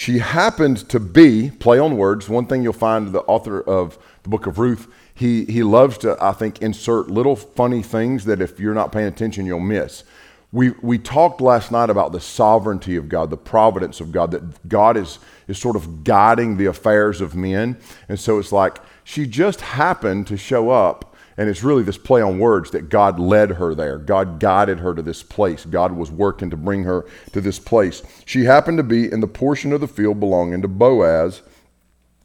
She 0.00 0.20
happened 0.20 0.88
to 0.88 0.98
be, 0.98 1.50
play 1.50 1.78
on 1.78 1.98
words, 1.98 2.26
one 2.26 2.46
thing 2.46 2.62
you'll 2.62 2.72
find 2.72 3.12
the 3.12 3.20
author 3.24 3.60
of 3.60 3.98
the 4.22 4.30
book 4.30 4.46
of 4.46 4.58
Ruth, 4.58 4.90
he, 5.12 5.44
he 5.44 5.62
loves 5.62 5.98
to, 5.98 6.16
I 6.18 6.32
think, 6.32 6.62
insert 6.62 7.10
little 7.10 7.36
funny 7.36 7.82
things 7.82 8.24
that 8.24 8.40
if 8.40 8.58
you're 8.58 8.72
not 8.72 8.92
paying 8.92 9.08
attention, 9.08 9.44
you'll 9.44 9.60
miss. 9.60 10.04
We, 10.52 10.70
we 10.80 10.96
talked 10.96 11.42
last 11.42 11.70
night 11.70 11.90
about 11.90 12.12
the 12.12 12.20
sovereignty 12.20 12.96
of 12.96 13.10
God, 13.10 13.28
the 13.28 13.36
providence 13.36 14.00
of 14.00 14.10
God, 14.10 14.30
that 14.30 14.66
God 14.66 14.96
is, 14.96 15.18
is 15.48 15.58
sort 15.58 15.76
of 15.76 16.02
guiding 16.02 16.56
the 16.56 16.64
affairs 16.64 17.20
of 17.20 17.34
men. 17.34 17.76
And 18.08 18.18
so 18.18 18.38
it's 18.38 18.52
like 18.52 18.78
she 19.04 19.26
just 19.26 19.60
happened 19.60 20.26
to 20.28 20.38
show 20.38 20.70
up 20.70 21.09
and 21.40 21.48
it's 21.48 21.64
really 21.64 21.82
this 21.82 21.96
play 21.96 22.20
on 22.20 22.38
words 22.38 22.70
that 22.72 22.90
God 22.90 23.18
led 23.18 23.52
her 23.52 23.74
there. 23.74 23.96
God 23.96 24.40
guided 24.40 24.80
her 24.80 24.92
to 24.92 25.00
this 25.00 25.22
place. 25.22 25.64
God 25.64 25.92
was 25.92 26.10
working 26.10 26.50
to 26.50 26.56
bring 26.56 26.84
her 26.84 27.06
to 27.32 27.40
this 27.40 27.58
place. 27.58 28.02
She 28.26 28.44
happened 28.44 28.76
to 28.76 28.82
be 28.82 29.10
in 29.10 29.20
the 29.20 29.26
portion 29.26 29.72
of 29.72 29.80
the 29.80 29.88
field 29.88 30.20
belonging 30.20 30.60
to 30.60 30.68
Boaz, 30.68 31.40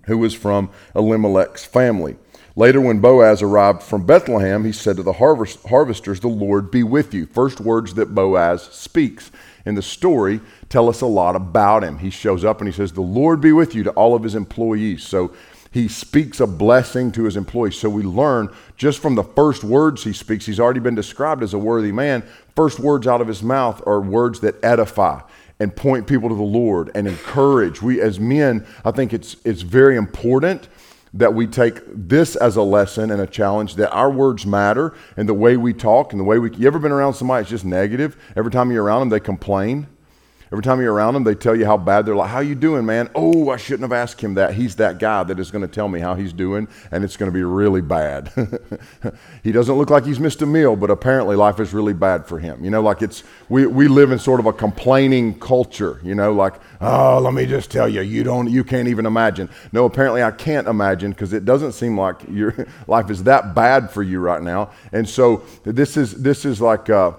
who 0.08 0.18
was 0.18 0.34
from 0.34 0.70
Elimelech's 0.94 1.64
family. 1.64 2.18
Later, 2.58 2.82
when 2.82 3.00
Boaz 3.00 3.42
arrived 3.42 3.84
from 3.84 4.06
Bethlehem, 4.06 4.66
he 4.66 4.74
said 4.74 4.98
to 4.98 5.04
the 5.04 5.14
harvest, 5.14 5.66
harvesters, 5.66 6.20
The 6.20 6.28
Lord 6.28 6.70
be 6.70 6.84
with 6.84 7.14
you. 7.14 7.26
First 7.26 7.62
words 7.62 7.94
that 7.94 8.14
Boaz 8.14 8.64
speaks 8.64 9.32
in 9.66 9.76
the 9.76 9.82
story 9.82 10.42
tell 10.68 10.90
us 10.90 11.00
a 11.00 11.06
lot 11.06 11.38
about 11.38 11.86
him. 11.86 12.00
He 12.00 12.10
shows 12.10 12.44
up 12.44 12.60
and 12.60 12.68
he 12.68 12.76
says, 12.76 12.92
The 12.92 13.00
Lord 13.00 13.40
be 13.40 13.54
with 13.54 13.76
you 13.76 13.84
to 13.84 13.92
all 13.92 14.14
of 14.14 14.24
his 14.24 14.36
employees. 14.36 15.04
So 15.04 15.34
he 15.76 15.90
speaks 15.90 16.40
a 16.40 16.48
blessing 16.48 17.12
to 17.12 17.26
his 17.26 17.36
employees. 17.36 17.78
So 17.78 17.90
we 17.90 18.04
learn 18.04 18.48
just 18.78 19.00
from 19.00 19.16
the 19.16 19.26
first 19.26 19.62
words 19.62 20.06
he 20.06 20.14
speaks, 20.14 20.46
he's 20.46 20.58
already 20.58 20.80
been 20.80 20.96
described 20.96 21.44
as 21.44 21.54
a 21.54 21.58
worthy 21.58 21.92
man. 21.92 22.24
First 22.56 22.80
words 22.80 23.08
out 23.08 23.20
of 23.20 23.28
his 23.28 23.44
mouth 23.44 23.86
are 23.86 24.00
words 24.00 24.40
that 24.40 24.56
edify 24.64 25.20
and 25.60 25.76
point 25.76 26.08
people 26.08 26.30
to 26.30 26.36
the 26.36 26.42
Lord 26.42 26.92
and 26.96 27.10
encourage. 27.10 27.82
We 27.82 28.00
as 28.00 28.22
men, 28.22 28.66
I 28.86 28.92
think 28.92 29.12
it's 29.12 29.36
it's 29.44 29.64
very 29.64 29.98
important 29.98 30.70
that 31.14 31.34
we 31.34 31.46
take 31.46 31.82
this 31.88 32.38
as 32.38 32.56
a 32.56 32.62
lesson 32.62 33.12
and 33.12 33.22
a 33.22 33.28
challenge 33.28 33.76
that 33.76 33.92
our 33.92 34.10
words 34.10 34.46
matter 34.46 34.94
and 35.18 35.28
the 35.28 35.34
way 35.34 35.58
we 35.58 35.74
talk 35.74 36.14
and 36.14 36.22
the 36.22 36.26
way 36.26 36.40
we 36.40 36.56
you 36.56 36.68
ever 36.68 36.80
been 36.80 36.94
around 36.94 37.16
somebody 37.16 37.42
that's 37.42 37.50
just 37.50 37.66
negative? 37.66 38.16
Every 38.38 38.50
time 38.50 38.72
you're 38.72 38.86
around 38.86 39.02
them 39.02 39.10
they 39.10 39.20
complain. 39.20 39.88
Every 40.52 40.62
time 40.62 40.80
you're 40.80 40.94
around 40.94 41.16
them, 41.16 41.24
they 41.24 41.34
tell 41.34 41.56
you 41.56 41.66
how 41.66 41.76
bad 41.76 42.06
they're 42.06 42.16
like. 42.16 42.30
How 42.30 42.40
you 42.40 42.54
doing, 42.54 42.86
man? 42.86 43.10
Oh, 43.16 43.50
I 43.50 43.58
shouldn't 43.58 43.82
have 43.82 43.92
asked 43.92 44.22
him 44.22 44.36
that. 44.36 44.54
He's 44.54 44.76
that 44.76 45.00
guy 45.00 45.24
that 45.24 45.40
is 45.40 45.50
going 45.50 45.64
to 45.64 45.68
tell 45.68 45.88
me 45.88 46.00
how 46.00 46.14
he's 46.14 46.34
doing, 46.34 46.68
and 46.92 47.04
it's 47.04 47.18
going 47.18 47.32
to 47.32 47.34
be 47.34 47.44
really 47.44 47.82
bad. 47.82 48.32
he 49.44 49.52
doesn't 49.52 49.76
look 49.76 49.90
like 49.90 50.06
he's 50.06 50.20
missed 50.20 50.44
a 50.44 50.46
meal, 50.46 50.76
but 50.76 50.92
apparently 50.92 51.36
life 51.36 51.60
is 51.60 51.74
really 51.74 51.94
bad 51.94 52.28
for 52.28 52.38
him. 52.38 52.64
You 52.64 52.70
know, 52.70 52.82
like 52.82 53.02
it's 53.02 53.24
we, 53.50 53.66
we 53.66 53.88
live 53.88 54.12
in 54.12 54.20
sort 54.20 54.40
of 54.40 54.46
a 54.46 54.54
complaining 54.54 55.40
culture. 55.40 56.00
You 56.04 56.14
know, 56.14 56.32
like 56.32 56.56
oh, 56.80 57.20
let 57.20 57.34
me 57.34 57.48
just 57.48 57.72
tell 57.72 57.90
you, 57.90 58.02
you 58.02 58.24
don't, 58.24 58.50
you 58.50 58.64
can't 58.64 58.88
even 58.88 59.08
imagine. 59.08 59.50
No, 59.72 59.86
apparently 59.86 60.22
I 60.22 60.32
can't 60.32 60.68
imagine 60.68 61.10
because 61.10 61.34
it 61.34 61.46
doesn't 61.46 61.72
seem 61.72 62.00
like 62.00 62.18
your 62.30 62.68
life 62.88 63.10
is 63.10 63.24
that 63.24 63.56
bad 63.56 63.90
for 63.90 64.04
you 64.04 64.20
right 64.20 64.44
now. 64.44 64.70
And 64.92 65.10
so 65.10 65.44
this 65.64 65.98
is 65.98 66.22
this 66.22 66.46
is 66.46 66.62
like. 66.62 66.90
Uh, 66.90 67.14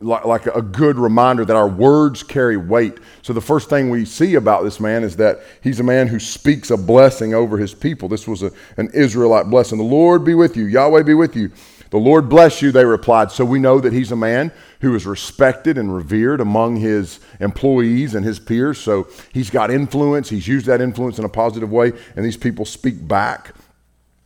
like, 0.00 0.24
like 0.24 0.46
a 0.46 0.62
good 0.62 0.98
reminder 0.98 1.44
that 1.44 1.56
our 1.56 1.68
words 1.68 2.22
carry 2.22 2.56
weight. 2.56 2.98
So, 3.22 3.32
the 3.32 3.40
first 3.40 3.68
thing 3.68 3.90
we 3.90 4.06
see 4.06 4.34
about 4.34 4.64
this 4.64 4.80
man 4.80 5.04
is 5.04 5.16
that 5.16 5.40
he's 5.62 5.78
a 5.78 5.84
man 5.84 6.08
who 6.08 6.18
speaks 6.18 6.70
a 6.70 6.76
blessing 6.76 7.34
over 7.34 7.58
his 7.58 7.74
people. 7.74 8.08
This 8.08 8.26
was 8.26 8.42
a, 8.42 8.50
an 8.78 8.90
Israelite 8.94 9.50
blessing. 9.50 9.76
The 9.76 9.84
Lord 9.84 10.24
be 10.24 10.34
with 10.34 10.56
you, 10.56 10.64
Yahweh 10.64 11.02
be 11.02 11.14
with 11.14 11.36
you. 11.36 11.50
The 11.90 11.98
Lord 11.98 12.28
bless 12.28 12.62
you, 12.62 12.70
they 12.72 12.84
replied. 12.84 13.30
So, 13.30 13.44
we 13.44 13.58
know 13.58 13.78
that 13.78 13.92
he's 13.92 14.10
a 14.10 14.16
man 14.16 14.52
who 14.80 14.94
is 14.94 15.04
respected 15.04 15.76
and 15.76 15.94
revered 15.94 16.40
among 16.40 16.76
his 16.76 17.20
employees 17.38 18.14
and 18.14 18.24
his 18.24 18.40
peers. 18.40 18.78
So, 18.78 19.06
he's 19.34 19.50
got 19.50 19.70
influence. 19.70 20.30
He's 20.30 20.48
used 20.48 20.64
that 20.66 20.80
influence 20.80 21.18
in 21.18 21.26
a 21.26 21.30
positive 21.30 21.70
way, 21.70 21.92
and 22.16 22.24
these 22.24 22.38
people 22.38 22.64
speak 22.64 23.06
back. 23.06 23.54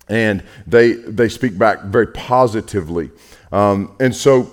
And 0.08 0.44
they, 0.66 0.92
they 0.92 1.28
speak 1.30 1.58
back 1.58 1.82
very 1.84 2.06
positively. 2.06 3.10
Um, 3.50 3.96
and 3.98 4.14
so, 4.14 4.52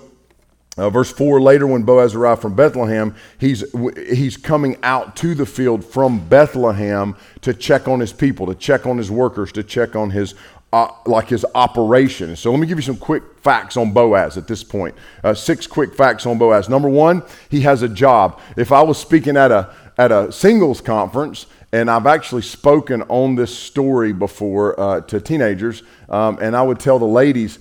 uh, 0.78 0.88
verse 0.88 1.12
4 1.12 1.40
later, 1.40 1.66
when 1.66 1.82
Boaz 1.82 2.14
arrived 2.14 2.40
from 2.40 2.54
Bethlehem, 2.54 3.14
he's, 3.38 3.64
he's 4.08 4.38
coming 4.38 4.78
out 4.82 5.16
to 5.16 5.34
the 5.34 5.44
field 5.44 5.84
from 5.84 6.26
Bethlehem 6.28 7.14
to 7.42 7.52
check 7.52 7.88
on 7.88 8.00
his 8.00 8.12
people, 8.12 8.46
to 8.46 8.54
check 8.54 8.86
on 8.86 8.96
his 8.96 9.10
workers, 9.10 9.52
to 9.52 9.62
check 9.62 9.94
on 9.94 10.10
his 10.10 10.34
uh, 10.72 10.88
like 11.04 11.28
his 11.28 11.44
operation. 11.54 12.34
So 12.34 12.50
let 12.50 12.58
me 12.58 12.66
give 12.66 12.78
you 12.78 12.82
some 12.82 12.96
quick 12.96 13.22
facts 13.40 13.76
on 13.76 13.92
Boaz 13.92 14.38
at 14.38 14.48
this 14.48 14.64
point. 14.64 14.94
Uh, 15.22 15.34
six 15.34 15.66
quick 15.66 15.94
facts 15.94 16.24
on 16.24 16.38
Boaz. 16.38 16.68
Number 16.68 16.88
one, 16.88 17.22
he 17.50 17.60
has 17.60 17.82
a 17.82 17.88
job. 17.88 18.40
If 18.56 18.72
I 18.72 18.80
was 18.80 18.98
speaking 18.98 19.36
at 19.36 19.50
a 19.50 19.74
at 19.98 20.10
a 20.10 20.32
singles 20.32 20.80
conference, 20.80 21.44
and 21.72 21.90
I've 21.90 22.06
actually 22.06 22.42
spoken 22.42 23.02
on 23.02 23.34
this 23.34 23.56
story 23.56 24.14
before 24.14 24.78
uh, 24.80 25.00
to 25.02 25.20
teenagers, 25.20 25.82
um, 26.08 26.38
and 26.40 26.56
I 26.56 26.62
would 26.62 26.80
tell 26.80 26.98
the 26.98 27.04
ladies 27.04 27.58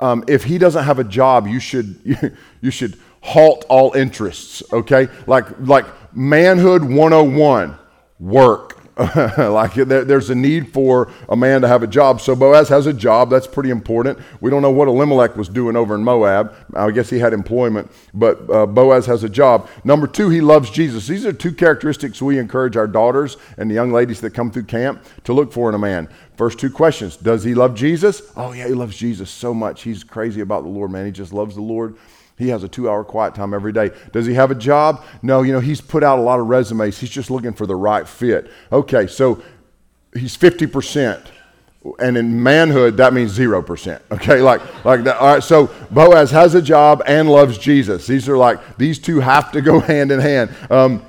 um, 0.00 0.24
if 0.26 0.44
he 0.44 0.58
doesn't 0.58 0.84
have 0.84 0.98
a 0.98 1.04
job, 1.04 1.46
you 1.46 1.60
should 1.60 1.98
you, 2.04 2.16
you 2.60 2.70
should 2.70 2.98
halt 3.20 3.64
all 3.68 3.92
interests. 3.94 4.62
Okay, 4.72 5.08
like 5.26 5.46
like 5.60 5.86
manhood 6.14 6.82
101, 6.82 7.76
work. 8.18 8.72
like 9.36 9.74
there, 9.74 10.06
there's 10.06 10.30
a 10.30 10.34
need 10.34 10.72
for 10.72 11.12
a 11.28 11.36
man 11.36 11.60
to 11.60 11.68
have 11.68 11.82
a 11.82 11.86
job. 11.86 12.18
So 12.18 12.34
Boaz 12.34 12.70
has 12.70 12.86
a 12.86 12.94
job. 12.94 13.28
That's 13.28 13.46
pretty 13.46 13.68
important. 13.68 14.18
We 14.40 14.48
don't 14.50 14.62
know 14.62 14.70
what 14.70 14.88
Elimelech 14.88 15.36
was 15.36 15.50
doing 15.50 15.76
over 15.76 15.94
in 15.94 16.02
Moab. 16.02 16.54
I 16.74 16.90
guess 16.90 17.10
he 17.10 17.18
had 17.18 17.34
employment, 17.34 17.92
but 18.14 18.48
uh, 18.48 18.64
Boaz 18.64 19.04
has 19.04 19.22
a 19.22 19.28
job. 19.28 19.68
Number 19.84 20.06
two, 20.06 20.30
he 20.30 20.40
loves 20.40 20.70
Jesus. 20.70 21.06
These 21.06 21.26
are 21.26 21.32
two 21.34 21.52
characteristics 21.52 22.22
we 22.22 22.38
encourage 22.38 22.74
our 22.78 22.86
daughters 22.86 23.36
and 23.58 23.70
the 23.70 23.74
young 23.74 23.92
ladies 23.92 24.22
that 24.22 24.30
come 24.30 24.50
through 24.50 24.64
camp 24.64 25.04
to 25.24 25.34
look 25.34 25.52
for 25.52 25.68
in 25.68 25.74
a 25.74 25.78
man. 25.78 26.08
First 26.36 26.58
two 26.58 26.70
questions 26.70 27.16
Does 27.16 27.44
he 27.44 27.54
love 27.54 27.74
Jesus? 27.74 28.22
Oh, 28.36 28.52
yeah, 28.52 28.68
he 28.68 28.74
loves 28.74 28.96
Jesus 28.96 29.30
so 29.30 29.54
much. 29.54 29.82
He's 29.82 30.04
crazy 30.04 30.40
about 30.40 30.62
the 30.62 30.68
Lord, 30.68 30.90
man. 30.90 31.06
He 31.06 31.12
just 31.12 31.32
loves 31.32 31.54
the 31.54 31.62
Lord. 31.62 31.96
He 32.38 32.48
has 32.48 32.62
a 32.62 32.68
two 32.68 32.88
hour 32.90 33.02
quiet 33.02 33.34
time 33.34 33.54
every 33.54 33.72
day. 33.72 33.90
Does 34.12 34.26
he 34.26 34.34
have 34.34 34.50
a 34.50 34.54
job? 34.54 35.04
No, 35.22 35.42
you 35.42 35.52
know, 35.52 35.60
he's 35.60 35.80
put 35.80 36.02
out 36.02 36.18
a 36.18 36.22
lot 36.22 36.38
of 36.38 36.46
resumes. 36.46 36.98
He's 36.98 37.10
just 37.10 37.30
looking 37.30 37.54
for 37.54 37.66
the 37.66 37.74
right 37.74 38.06
fit. 38.06 38.50
Okay, 38.70 39.06
so 39.06 39.42
he's 40.14 40.36
50%. 40.36 41.28
And 42.00 42.16
in 42.16 42.42
manhood, 42.42 42.96
that 42.96 43.14
means 43.14 43.38
0%. 43.38 44.00
Okay, 44.10 44.42
like, 44.42 44.60
like 44.84 45.04
that. 45.04 45.16
All 45.18 45.34
right, 45.34 45.42
so 45.42 45.68
Boaz 45.90 46.32
has 46.32 46.54
a 46.54 46.60
job 46.60 47.02
and 47.06 47.30
loves 47.30 47.58
Jesus. 47.58 48.06
These 48.06 48.28
are 48.28 48.36
like, 48.36 48.76
these 48.76 48.98
two 48.98 49.20
have 49.20 49.52
to 49.52 49.62
go 49.62 49.80
hand 49.92 50.10
in 50.10 50.18
hand. 50.18 50.54
Um, 50.68 51.02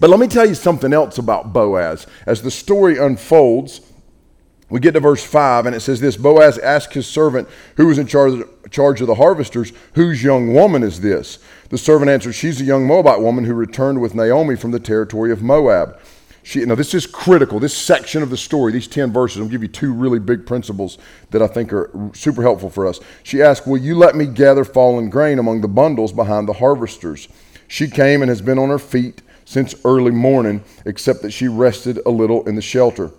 but 0.00 0.08
let 0.08 0.20
me 0.20 0.28
tell 0.28 0.46
you 0.46 0.54
something 0.54 0.92
else 0.92 1.18
about 1.18 1.52
Boaz. 1.52 2.06
As 2.26 2.40
the 2.40 2.50
story 2.50 2.98
unfolds, 2.98 3.80
we 4.70 4.80
get 4.80 4.92
to 4.92 5.00
verse 5.00 5.24
5, 5.24 5.66
and 5.66 5.74
it 5.74 5.80
says 5.80 6.00
this 6.00 6.16
Boaz 6.16 6.58
asked 6.58 6.92
his 6.92 7.06
servant 7.06 7.48
who 7.76 7.86
was 7.86 7.98
in 7.98 8.06
charge 8.06 8.32
of, 9.00 9.06
the, 9.06 9.14
harvesters, 9.14 9.72
Whose 9.94 10.22
young 10.22 10.52
woman 10.52 10.82
is 10.82 11.00
this? 11.00 11.38
The 11.70 11.78
servant 11.78 12.10
answered, 12.10 12.34
She's 12.34 12.60
a 12.60 12.64
young 12.64 12.86
Moabite 12.86 13.20
woman 13.20 13.44
who 13.44 13.54
returned 13.54 14.00
with 14.00 14.14
Naomi 14.14 14.56
from 14.56 14.70
the 14.70 14.80
territory 14.80 15.32
of 15.32 15.42
Moab. 15.42 15.98
She, 16.42 16.64
now, 16.64 16.74
this 16.74 16.94
is 16.94 17.06
critical. 17.06 17.60
This 17.60 17.76
section 17.76 18.22
of 18.22 18.30
the 18.30 18.36
story, 18.36 18.72
these 18.72 18.88
10 18.88 19.12
verses, 19.12 19.40
I'll 19.40 19.48
give 19.48 19.62
you 19.62 19.68
two 19.68 19.92
really 19.92 20.18
big 20.18 20.46
principles 20.46 20.96
that 21.30 21.42
I 21.42 21.46
think 21.46 21.72
are 21.72 21.90
super 22.14 22.42
helpful 22.42 22.70
for 22.70 22.86
us. 22.86 23.00
She 23.22 23.42
asked, 23.42 23.66
Will 23.66 23.78
you 23.78 23.94
let 23.94 24.16
me 24.16 24.26
gather 24.26 24.64
fallen 24.64 25.10
grain 25.10 25.38
among 25.38 25.60
the 25.60 25.68
bundles 25.68 26.12
behind 26.12 26.48
the 26.48 26.54
harvesters? 26.54 27.28
She 27.68 27.88
came 27.88 28.22
and 28.22 28.28
has 28.30 28.40
been 28.40 28.58
on 28.58 28.70
her 28.70 28.78
feet 28.78 29.20
since 29.44 29.74
early 29.84 30.10
morning, 30.10 30.62
except 30.86 31.22
that 31.22 31.32
she 31.32 31.48
rested 31.48 32.00
a 32.06 32.10
little 32.10 32.46
in 32.48 32.54
the 32.54 32.62
shelter. 32.62 33.12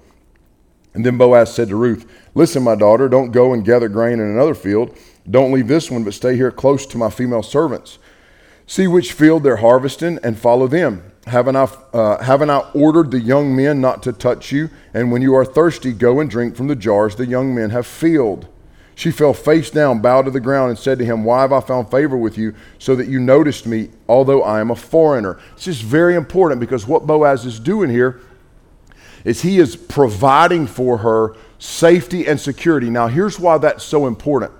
And 1.00 1.06
then 1.06 1.18
Boaz 1.18 1.56
said 1.56 1.70
to 1.70 1.78
Ruth, 1.78 2.06
Listen, 2.36 2.62
my 2.62 2.76
daughter, 2.76 3.08
don't 3.08 3.32
go 3.32 3.54
and 3.54 3.64
gather 3.64 3.88
grain 3.88 4.20
in 4.20 4.28
another 4.30 4.54
field. 4.54 4.98
Don't 5.32 5.54
leave 5.54 5.70
this 5.70 5.90
one, 5.90 6.04
but 6.04 6.14
stay 6.14 6.36
here 6.36 6.52
close 6.52 6.86
to 6.88 6.98
my 6.98 7.10
female 7.10 7.42
servants. 7.42 8.00
See 8.68 8.86
which 8.86 9.14
field 9.14 9.44
they're 9.44 9.56
harvesting 9.56 10.20
and 10.24 10.38
follow 10.38 10.68
them. 10.68 11.10
Haven't 11.26 11.56
I, 11.56 11.70
uh, 11.94 12.22
haven't 12.22 12.50
I 12.50 12.70
ordered 12.74 13.12
the 13.12 13.22
young 13.22 13.56
men 13.56 13.80
not 13.80 14.04
to 14.04 14.12
touch 14.12 14.52
you? 14.52 14.72
And 14.94 15.10
when 15.10 15.22
you 15.22 15.34
are 15.36 15.46
thirsty, 15.46 15.94
go 15.94 16.20
and 16.20 16.30
drink 16.30 16.58
from 16.58 16.68
the 16.68 16.76
jars 16.76 17.16
the 17.16 17.26
young 17.26 17.56
men 17.56 17.70
have 17.70 17.88
filled. 17.88 18.50
She 18.94 19.10
fell 19.10 19.34
face 19.34 19.70
down, 19.70 20.02
bowed 20.02 20.24
to 20.24 20.32
the 20.32 20.42
ground, 20.42 20.72
and 20.72 20.78
said 20.78 21.00
to 21.00 21.06
him, 21.06 21.24
Why 21.24 21.44
have 21.44 21.54
I 21.54 21.62
found 21.62 21.90
favor 21.90 22.18
with 22.18 22.38
you, 22.38 22.54
so 22.78 22.94
that 22.98 23.08
you 23.08 23.22
noticed 23.22 23.66
me, 23.66 23.92
although 24.10 24.44
I 24.44 24.60
am 24.60 24.70
a 24.70 24.76
foreigner? 24.76 25.40
This 25.56 25.70
is 25.70 25.80
very 25.80 26.16
important 26.16 26.60
because 26.60 26.86
what 26.86 27.08
Boaz 27.08 27.46
is 27.46 27.58
doing 27.58 27.90
here 27.90 28.20
is 29.26 29.42
he 29.42 29.60
is 29.60 29.76
providing 29.76 30.68
for 30.68 30.98
her 31.00 31.36
safety 31.58 32.26
and 32.28 32.40
security. 32.40 32.90
Now, 32.90 33.08
here's 33.08 33.40
why 33.40 33.58
that's 33.58 33.84
so 33.84 34.08
important. 34.08 34.52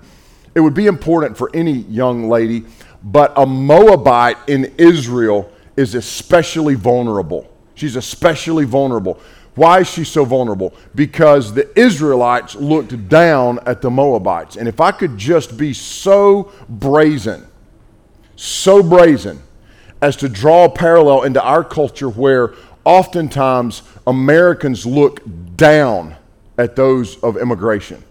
It 0.54 0.60
would 0.60 0.74
be 0.74 0.86
important 0.86 1.36
for 1.36 1.50
any 1.54 1.72
young 1.72 2.28
lady, 2.28 2.64
but 3.02 3.32
a 3.36 3.46
Moabite 3.46 4.36
in 4.48 4.74
Israel 4.76 5.50
is 5.76 5.94
especially 5.94 6.74
vulnerable. 6.74 7.50
She's 7.74 7.96
especially 7.96 8.64
vulnerable. 8.64 9.18
Why 9.54 9.80
is 9.80 9.88
she 9.88 10.04
so 10.04 10.24
vulnerable? 10.24 10.74
Because 10.94 11.54
the 11.54 11.78
Israelites 11.78 12.54
looked 12.54 13.08
down 13.08 13.58
at 13.66 13.80
the 13.80 13.90
Moabites. 13.90 14.56
And 14.56 14.68
if 14.68 14.80
I 14.80 14.90
could 14.92 15.16
just 15.16 15.56
be 15.56 15.72
so 15.72 16.52
brazen, 16.68 17.46
so 18.36 18.82
brazen, 18.82 19.42
as 20.02 20.16
to 20.16 20.28
draw 20.28 20.64
a 20.64 20.70
parallel 20.70 21.22
into 21.24 21.42
our 21.42 21.62
culture 21.62 22.08
where 22.08 22.54
oftentimes 22.84 23.82
Americans 24.06 24.86
look 24.86 25.20
down 25.56 26.16
at 26.58 26.76
those 26.76 27.16
of 27.22 27.36
immigration. 27.36 28.02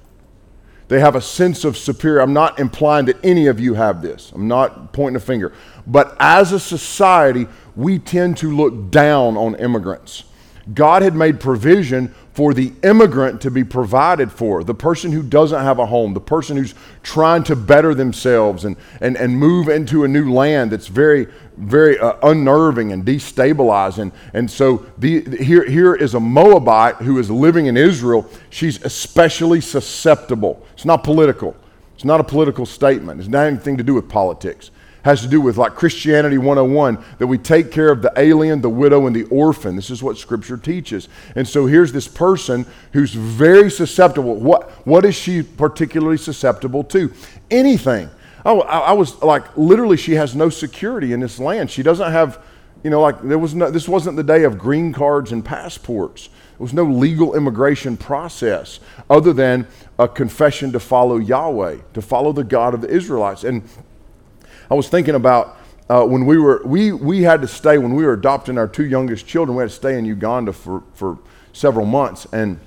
They 0.87 0.99
have 0.99 1.15
a 1.15 1.21
sense 1.21 1.65
of 1.65 1.77
superior. 1.77 2.21
I'm 2.21 2.33
not 2.33 2.59
implying 2.59 3.05
that 3.05 3.23
any 3.23 3.45
of 3.45 3.59
you 3.59 3.75
have 3.75 4.01
this. 4.01 4.31
I'm 4.33 4.47
not 4.47 4.91
pointing 4.91 5.17
a 5.17 5.19
finger. 5.19 5.53
But 5.85 6.17
as 6.19 6.51
a 6.51 6.59
society, 6.59 7.47
we 7.75 7.99
tend 7.99 8.37
to 8.37 8.55
look 8.55 8.89
down 8.89 9.37
on 9.37 9.53
immigrants. 9.55 10.23
God 10.73 11.03
had 11.03 11.15
made 11.15 11.39
provision 11.39 12.13
for 12.33 12.53
the 12.53 12.71
immigrant 12.83 13.41
to 13.41 13.51
be 13.51 13.63
provided 13.63 14.31
for, 14.31 14.63
the 14.63 14.73
person 14.73 15.11
who 15.11 15.21
doesn't 15.21 15.61
have 15.61 15.77
a 15.77 15.85
home, 15.85 16.13
the 16.13 16.21
person 16.21 16.57
who's 16.57 16.73
trying 17.03 17.43
to 17.43 17.55
better 17.55 17.93
themselves 17.93 18.65
and, 18.65 18.75
and, 19.01 19.17
and 19.17 19.37
move 19.37 19.67
into 19.67 20.03
a 20.03 20.07
new 20.07 20.31
land 20.31 20.71
that's 20.71 20.87
very, 20.87 21.27
very 21.59 21.99
uh, 21.99 22.13
unnerving 22.23 22.91
and 22.91 23.05
destabilizing. 23.05 24.11
And 24.33 24.49
so 24.49 24.85
the, 24.97 25.21
here, 25.43 25.65
here 25.65 25.93
is 25.93 26.13
a 26.13 26.19
Moabite 26.19 26.95
who 26.95 27.19
is 27.19 27.29
living 27.29 27.65
in 27.65 27.77
Israel. 27.77 28.29
She's 28.49 28.83
especially 28.83 29.61
susceptible. 29.61 30.65
It's 30.73 30.85
not 30.85 31.03
political, 31.03 31.55
it's 31.95 32.05
not 32.05 32.19
a 32.19 32.23
political 32.23 32.65
statement, 32.65 33.19
it's 33.19 33.29
not 33.29 33.45
anything 33.45 33.77
to 33.77 33.83
do 33.83 33.93
with 33.93 34.07
politics 34.07 34.67
It 34.67 35.05
has 35.05 35.21
to 35.21 35.27
do 35.27 35.41
with 35.41 35.57
like 35.57 35.75
Christianity 35.75 36.37
101 36.37 37.03
that 37.17 37.27
we 37.27 37.37
take 37.37 37.71
care 37.71 37.91
of 37.91 38.01
the 38.01 38.13
alien, 38.15 38.61
the 38.61 38.69
widow, 38.69 39.07
and 39.07 39.15
the 39.15 39.25
orphan. 39.25 39.75
This 39.75 39.89
is 39.89 40.01
what 40.01 40.17
Scripture 40.17 40.57
teaches. 40.57 41.09
And 41.35 41.47
so 41.47 41.65
here's 41.65 41.91
this 41.91 42.07
person 42.07 42.65
who's 42.93 43.13
very 43.13 43.69
susceptible. 43.69 44.35
What, 44.35 44.69
what 44.87 45.03
is 45.03 45.15
she 45.15 45.43
particularly 45.43 46.17
susceptible 46.17 46.85
to? 46.85 47.11
Anything. 47.51 48.09
Oh, 48.45 48.61
I, 48.61 48.79
I 48.79 48.91
was 48.93 49.21
like, 49.21 49.57
literally, 49.57 49.97
she 49.97 50.13
has 50.15 50.35
no 50.35 50.49
security 50.49 51.13
in 51.13 51.19
this 51.19 51.39
land. 51.39 51.69
She 51.69 51.83
doesn't 51.83 52.11
have, 52.11 52.41
you 52.83 52.89
know, 52.89 53.01
like, 53.01 53.21
there 53.21 53.39
was 53.39 53.53
no, 53.53 53.69
this 53.69 53.87
wasn't 53.87 54.15
the 54.15 54.23
day 54.23 54.43
of 54.43 54.57
green 54.57 54.93
cards 54.93 55.31
and 55.31 55.43
passports. 55.43 56.27
There 56.27 56.63
was 56.63 56.73
no 56.73 56.83
legal 56.83 57.35
immigration 57.35 57.97
process 57.97 58.79
other 59.09 59.33
than 59.33 59.67
a 59.97 60.07
confession 60.07 60.71
to 60.71 60.79
follow 60.79 61.17
Yahweh, 61.17 61.77
to 61.93 62.01
follow 62.01 62.31
the 62.31 62.43
God 62.43 62.73
of 62.73 62.81
the 62.81 62.89
Israelites. 62.89 63.43
And 63.43 63.63
I 64.69 64.73
was 64.73 64.89
thinking 64.89 65.15
about 65.15 65.57
uh, 65.89 66.05
when 66.05 66.25
we 66.25 66.37
were, 66.37 66.61
we, 66.65 66.91
we 66.91 67.23
had 67.23 67.41
to 67.41 67.47
stay, 67.47 67.77
when 67.77 67.95
we 67.95 68.05
were 68.05 68.13
adopting 68.13 68.57
our 68.57 68.67
two 68.67 68.85
youngest 68.85 69.25
children, 69.25 69.57
we 69.57 69.61
had 69.63 69.69
to 69.69 69.75
stay 69.75 69.97
in 69.97 70.05
Uganda 70.05 70.53
for, 70.53 70.83
for 70.93 71.17
several 71.51 71.85
months. 71.85 72.27
And 72.31 72.59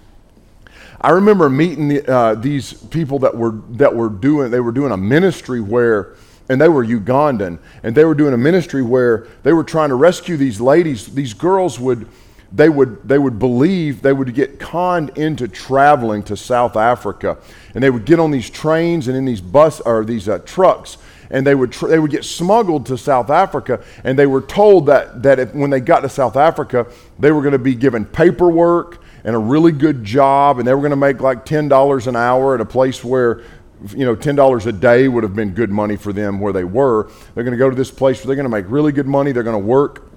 I 1.02 1.10
remember 1.10 1.50
meeting 1.50 1.88
the, 1.88 2.08
uh, 2.08 2.34
these 2.36 2.72
people 2.72 3.18
that 3.20 3.36
were, 3.36 3.58
that 3.70 3.92
were 3.92 4.08
doing, 4.08 4.52
they 4.52 4.60
were 4.60 4.70
doing 4.70 4.92
a 4.92 4.96
ministry 4.96 5.60
where, 5.60 6.14
and 6.48 6.60
they 6.60 6.68
were 6.68 6.84
Ugandan, 6.84 7.58
and 7.82 7.94
they 7.94 8.04
were 8.04 8.14
doing 8.14 8.34
a 8.34 8.38
ministry 8.38 8.82
where 8.82 9.26
they 9.42 9.52
were 9.52 9.64
trying 9.64 9.88
to 9.88 9.96
rescue 9.96 10.36
these 10.36 10.60
ladies. 10.60 11.12
These 11.12 11.34
girls 11.34 11.80
would, 11.80 12.06
they 12.52 12.68
would, 12.68 13.08
they 13.08 13.18
would 13.18 13.40
believe 13.40 14.02
they 14.02 14.12
would 14.12 14.32
get 14.32 14.60
conned 14.60 15.18
into 15.18 15.48
traveling 15.48 16.22
to 16.24 16.36
South 16.36 16.76
Africa, 16.76 17.36
and 17.74 17.82
they 17.82 17.90
would 17.90 18.04
get 18.04 18.20
on 18.20 18.30
these 18.30 18.48
trains 18.48 19.08
and 19.08 19.16
in 19.16 19.24
these 19.24 19.40
bus 19.40 19.80
or 19.80 20.04
these 20.04 20.28
uh, 20.28 20.38
trucks, 20.40 20.98
and 21.30 21.44
they 21.44 21.56
would, 21.56 21.72
tr- 21.72 21.88
they 21.88 21.98
would 21.98 22.12
get 22.12 22.24
smuggled 22.24 22.86
to 22.86 22.96
South 22.96 23.28
Africa. 23.28 23.82
And 24.04 24.16
they 24.16 24.26
were 24.26 24.42
told 24.42 24.86
that, 24.86 25.24
that 25.24 25.40
if, 25.40 25.52
when 25.52 25.70
they 25.70 25.80
got 25.80 26.00
to 26.00 26.08
South 26.08 26.36
Africa, 26.36 26.86
they 27.18 27.32
were 27.32 27.40
going 27.40 27.52
to 27.52 27.58
be 27.58 27.74
given 27.74 28.04
paperwork 28.04 29.01
and 29.24 29.36
a 29.36 29.38
really 29.38 29.72
good 29.72 30.04
job, 30.04 30.58
and 30.58 30.66
they 30.66 30.74
were 30.74 30.80
going 30.80 30.90
to 30.90 30.96
make 30.96 31.20
like 31.20 31.44
$10 31.44 32.06
an 32.06 32.16
hour 32.16 32.54
at 32.54 32.60
a 32.60 32.64
place 32.64 33.04
where 33.04 33.42
you 33.90 34.04
know, 34.04 34.14
$10 34.14 34.66
a 34.66 34.72
day 34.72 35.08
would 35.08 35.24
have 35.24 35.34
been 35.34 35.52
good 35.52 35.70
money 35.70 35.96
for 35.96 36.12
them 36.12 36.40
where 36.40 36.52
they 36.52 36.64
were. 36.64 37.10
They're 37.34 37.44
going 37.44 37.52
to 37.52 37.58
go 37.58 37.68
to 37.68 37.76
this 37.76 37.90
place 37.90 38.18
where 38.18 38.26
they're 38.26 38.36
going 38.36 38.50
to 38.50 38.56
make 38.56 38.70
really 38.70 38.92
good 38.92 39.06
money. 39.06 39.32
They're 39.32 39.42
going 39.42 39.60
to 39.60 39.66
work 39.66 40.10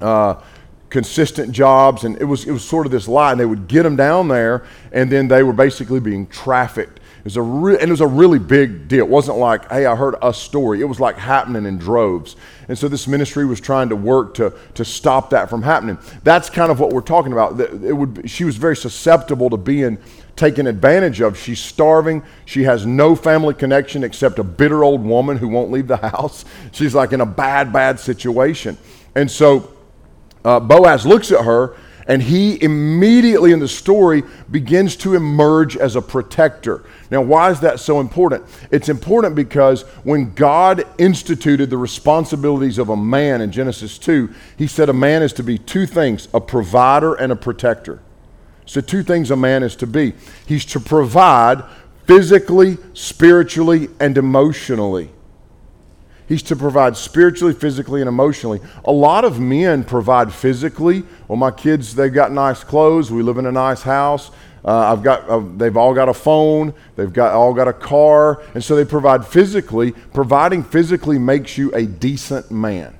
uh, 0.00 0.40
consistent 0.90 1.52
jobs. 1.52 2.04
And 2.04 2.20
it 2.20 2.24
was, 2.24 2.44
it 2.46 2.52
was 2.52 2.64
sort 2.64 2.86
of 2.86 2.92
this 2.92 3.08
lie. 3.08 3.32
And 3.32 3.40
they 3.40 3.46
would 3.46 3.66
get 3.66 3.82
them 3.82 3.96
down 3.96 4.28
there, 4.28 4.64
and 4.92 5.10
then 5.10 5.28
they 5.28 5.42
were 5.42 5.52
basically 5.52 6.00
being 6.00 6.26
trafficked 6.28 6.99
it 7.20 7.24
was 7.24 7.36
a 7.36 7.42
re- 7.42 7.74
and 7.74 7.82
it 7.82 7.90
was 7.90 8.00
a 8.00 8.06
really 8.06 8.38
big 8.38 8.88
deal. 8.88 9.00
It 9.00 9.08
wasn't 9.08 9.36
like, 9.36 9.70
hey, 9.70 9.84
I 9.84 9.94
heard 9.94 10.14
a 10.22 10.32
story. 10.32 10.80
It 10.80 10.86
was 10.86 10.98
like 10.98 11.18
happening 11.18 11.66
in 11.66 11.76
droves. 11.76 12.34
And 12.66 12.78
so 12.78 12.88
this 12.88 13.06
ministry 13.06 13.44
was 13.44 13.60
trying 13.60 13.90
to 13.90 13.96
work 13.96 14.32
to, 14.34 14.54
to 14.74 14.86
stop 14.86 15.28
that 15.30 15.50
from 15.50 15.60
happening. 15.60 15.98
That's 16.24 16.48
kind 16.48 16.72
of 16.72 16.80
what 16.80 16.94
we're 16.94 17.02
talking 17.02 17.32
about. 17.32 17.60
It 17.60 17.92
would, 17.92 18.30
she 18.30 18.44
was 18.44 18.56
very 18.56 18.74
susceptible 18.74 19.50
to 19.50 19.58
being 19.58 19.98
taken 20.34 20.66
advantage 20.66 21.20
of. 21.20 21.36
She's 21.36 21.60
starving. 21.60 22.22
She 22.46 22.62
has 22.62 22.86
no 22.86 23.14
family 23.14 23.52
connection 23.52 24.02
except 24.02 24.38
a 24.38 24.44
bitter 24.44 24.82
old 24.82 25.04
woman 25.04 25.36
who 25.36 25.48
won't 25.48 25.70
leave 25.70 25.88
the 25.88 25.96
house. 26.08 26.46
She's 26.72 26.94
like 26.94 27.12
in 27.12 27.20
a 27.20 27.26
bad, 27.26 27.70
bad 27.70 28.00
situation. 28.00 28.78
And 29.14 29.30
so 29.30 29.76
uh, 30.42 30.58
Boaz 30.58 31.04
looks 31.04 31.32
at 31.32 31.44
her 31.44 31.76
and 32.10 32.20
he 32.20 32.60
immediately 32.60 33.52
in 33.52 33.60
the 33.60 33.68
story 33.68 34.24
begins 34.50 34.96
to 34.96 35.14
emerge 35.14 35.76
as 35.76 35.94
a 35.94 36.02
protector. 36.02 36.82
Now, 37.08 37.22
why 37.22 37.52
is 37.52 37.60
that 37.60 37.78
so 37.78 38.00
important? 38.00 38.44
It's 38.72 38.88
important 38.88 39.36
because 39.36 39.82
when 40.02 40.34
God 40.34 40.82
instituted 40.98 41.70
the 41.70 41.76
responsibilities 41.76 42.78
of 42.78 42.88
a 42.88 42.96
man 42.96 43.40
in 43.40 43.52
Genesis 43.52 43.96
2, 43.96 44.28
he 44.58 44.66
said 44.66 44.88
a 44.88 44.92
man 44.92 45.22
is 45.22 45.32
to 45.34 45.44
be 45.44 45.56
two 45.56 45.86
things 45.86 46.26
a 46.34 46.40
provider 46.40 47.14
and 47.14 47.30
a 47.30 47.36
protector. 47.36 48.00
So, 48.66 48.80
two 48.80 49.04
things 49.04 49.30
a 49.30 49.36
man 49.36 49.62
is 49.62 49.76
to 49.76 49.86
be 49.86 50.14
he's 50.46 50.64
to 50.64 50.80
provide 50.80 51.62
physically, 52.08 52.76
spiritually, 52.92 53.88
and 54.00 54.18
emotionally. 54.18 55.10
He's 56.30 56.44
to 56.44 56.54
provide 56.54 56.96
spiritually, 56.96 57.52
physically, 57.52 58.00
and 58.00 58.06
emotionally. 58.06 58.60
A 58.84 58.92
lot 58.92 59.24
of 59.24 59.40
men 59.40 59.82
provide 59.82 60.32
physically. 60.32 61.02
Well, 61.26 61.34
my 61.34 61.50
kids, 61.50 61.92
they've 61.92 62.14
got 62.14 62.30
nice 62.30 62.62
clothes. 62.62 63.10
We 63.10 63.20
live 63.20 63.38
in 63.38 63.46
a 63.46 63.52
nice 63.52 63.82
house. 63.82 64.30
Uh, 64.64 64.92
I've 64.92 65.02
got, 65.02 65.28
uh, 65.28 65.40
they've 65.56 65.76
all 65.76 65.92
got 65.92 66.08
a 66.08 66.14
phone. 66.14 66.72
They've 66.94 67.12
got, 67.12 67.34
all 67.34 67.52
got 67.52 67.66
a 67.66 67.72
car. 67.72 68.44
And 68.54 68.62
so 68.62 68.76
they 68.76 68.84
provide 68.84 69.26
physically. 69.26 69.90
Providing 69.90 70.62
physically 70.62 71.18
makes 71.18 71.58
you 71.58 71.74
a 71.74 71.84
decent 71.84 72.48
man. 72.52 72.96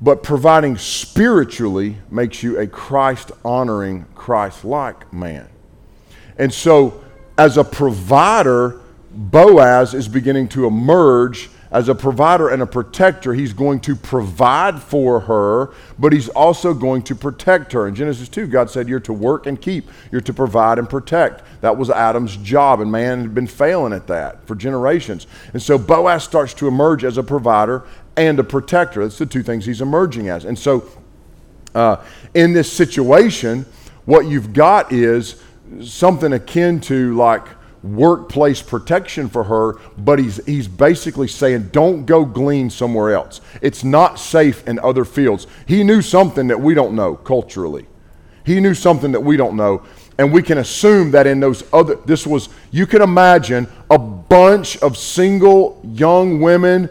But 0.00 0.22
providing 0.22 0.78
spiritually 0.78 1.98
makes 2.10 2.42
you 2.42 2.58
a 2.58 2.66
Christ 2.66 3.30
honoring, 3.44 4.06
Christ 4.14 4.64
like 4.64 5.12
man. 5.12 5.50
And 6.38 6.50
so, 6.50 7.04
as 7.36 7.58
a 7.58 7.64
provider, 7.64 8.80
Boaz 9.12 9.94
is 9.94 10.08
beginning 10.08 10.48
to 10.48 10.66
emerge 10.66 11.50
as 11.70 11.88
a 11.88 11.94
provider 11.94 12.48
and 12.48 12.62
a 12.62 12.66
protector. 12.66 13.32
He's 13.34 13.52
going 13.52 13.80
to 13.80 13.96
provide 13.96 14.80
for 14.80 15.20
her, 15.20 15.70
but 15.98 16.12
he's 16.12 16.28
also 16.30 16.74
going 16.74 17.02
to 17.04 17.14
protect 17.14 17.72
her. 17.72 17.88
In 17.88 17.94
Genesis 17.94 18.28
2, 18.28 18.46
God 18.46 18.70
said, 18.70 18.88
You're 18.88 19.00
to 19.00 19.12
work 19.12 19.46
and 19.46 19.60
keep, 19.60 19.90
you're 20.10 20.20
to 20.20 20.34
provide 20.34 20.78
and 20.78 20.88
protect. 20.88 21.42
That 21.62 21.76
was 21.76 21.90
Adam's 21.90 22.36
job, 22.36 22.80
and 22.80 22.92
man 22.92 23.22
had 23.22 23.34
been 23.34 23.46
failing 23.46 23.92
at 23.92 24.06
that 24.06 24.46
for 24.46 24.54
generations. 24.54 25.26
And 25.52 25.62
so 25.62 25.78
Boaz 25.78 26.24
starts 26.24 26.54
to 26.54 26.68
emerge 26.68 27.04
as 27.04 27.16
a 27.16 27.22
provider 27.22 27.84
and 28.16 28.38
a 28.38 28.44
protector. 28.44 29.02
That's 29.02 29.18
the 29.18 29.26
two 29.26 29.42
things 29.42 29.64
he's 29.64 29.80
emerging 29.80 30.28
as. 30.28 30.44
And 30.44 30.58
so 30.58 30.88
uh, 31.74 31.96
in 32.34 32.52
this 32.52 32.70
situation, 32.70 33.64
what 34.04 34.26
you've 34.26 34.52
got 34.52 34.92
is 34.92 35.42
something 35.80 36.32
akin 36.32 36.80
to 36.82 37.14
like, 37.14 37.46
workplace 37.82 38.62
protection 38.62 39.28
for 39.28 39.44
her, 39.44 39.74
but 39.98 40.18
he's, 40.18 40.44
he's 40.46 40.68
basically 40.68 41.28
saying, 41.28 41.70
don't 41.72 42.06
go 42.06 42.24
glean 42.24 42.70
somewhere 42.70 43.14
else. 43.14 43.40
It's 43.60 43.82
not 43.82 44.18
safe 44.18 44.66
in 44.68 44.78
other 44.78 45.04
fields. 45.04 45.46
He 45.66 45.82
knew 45.82 46.02
something 46.02 46.48
that 46.48 46.60
we 46.60 46.74
don't 46.74 46.94
know 46.94 47.16
culturally. 47.16 47.86
He 48.44 48.60
knew 48.60 48.74
something 48.74 49.12
that 49.12 49.20
we 49.20 49.36
don't 49.36 49.56
know. 49.56 49.82
And 50.18 50.32
we 50.32 50.42
can 50.42 50.58
assume 50.58 51.10
that 51.12 51.26
in 51.26 51.40
those 51.40 51.64
other, 51.72 51.96
this 52.04 52.26
was, 52.26 52.48
you 52.70 52.86
can 52.86 53.02
imagine 53.02 53.66
a 53.90 53.98
bunch 53.98 54.76
of 54.78 54.96
single 54.96 55.80
young 55.84 56.40
women, 56.40 56.88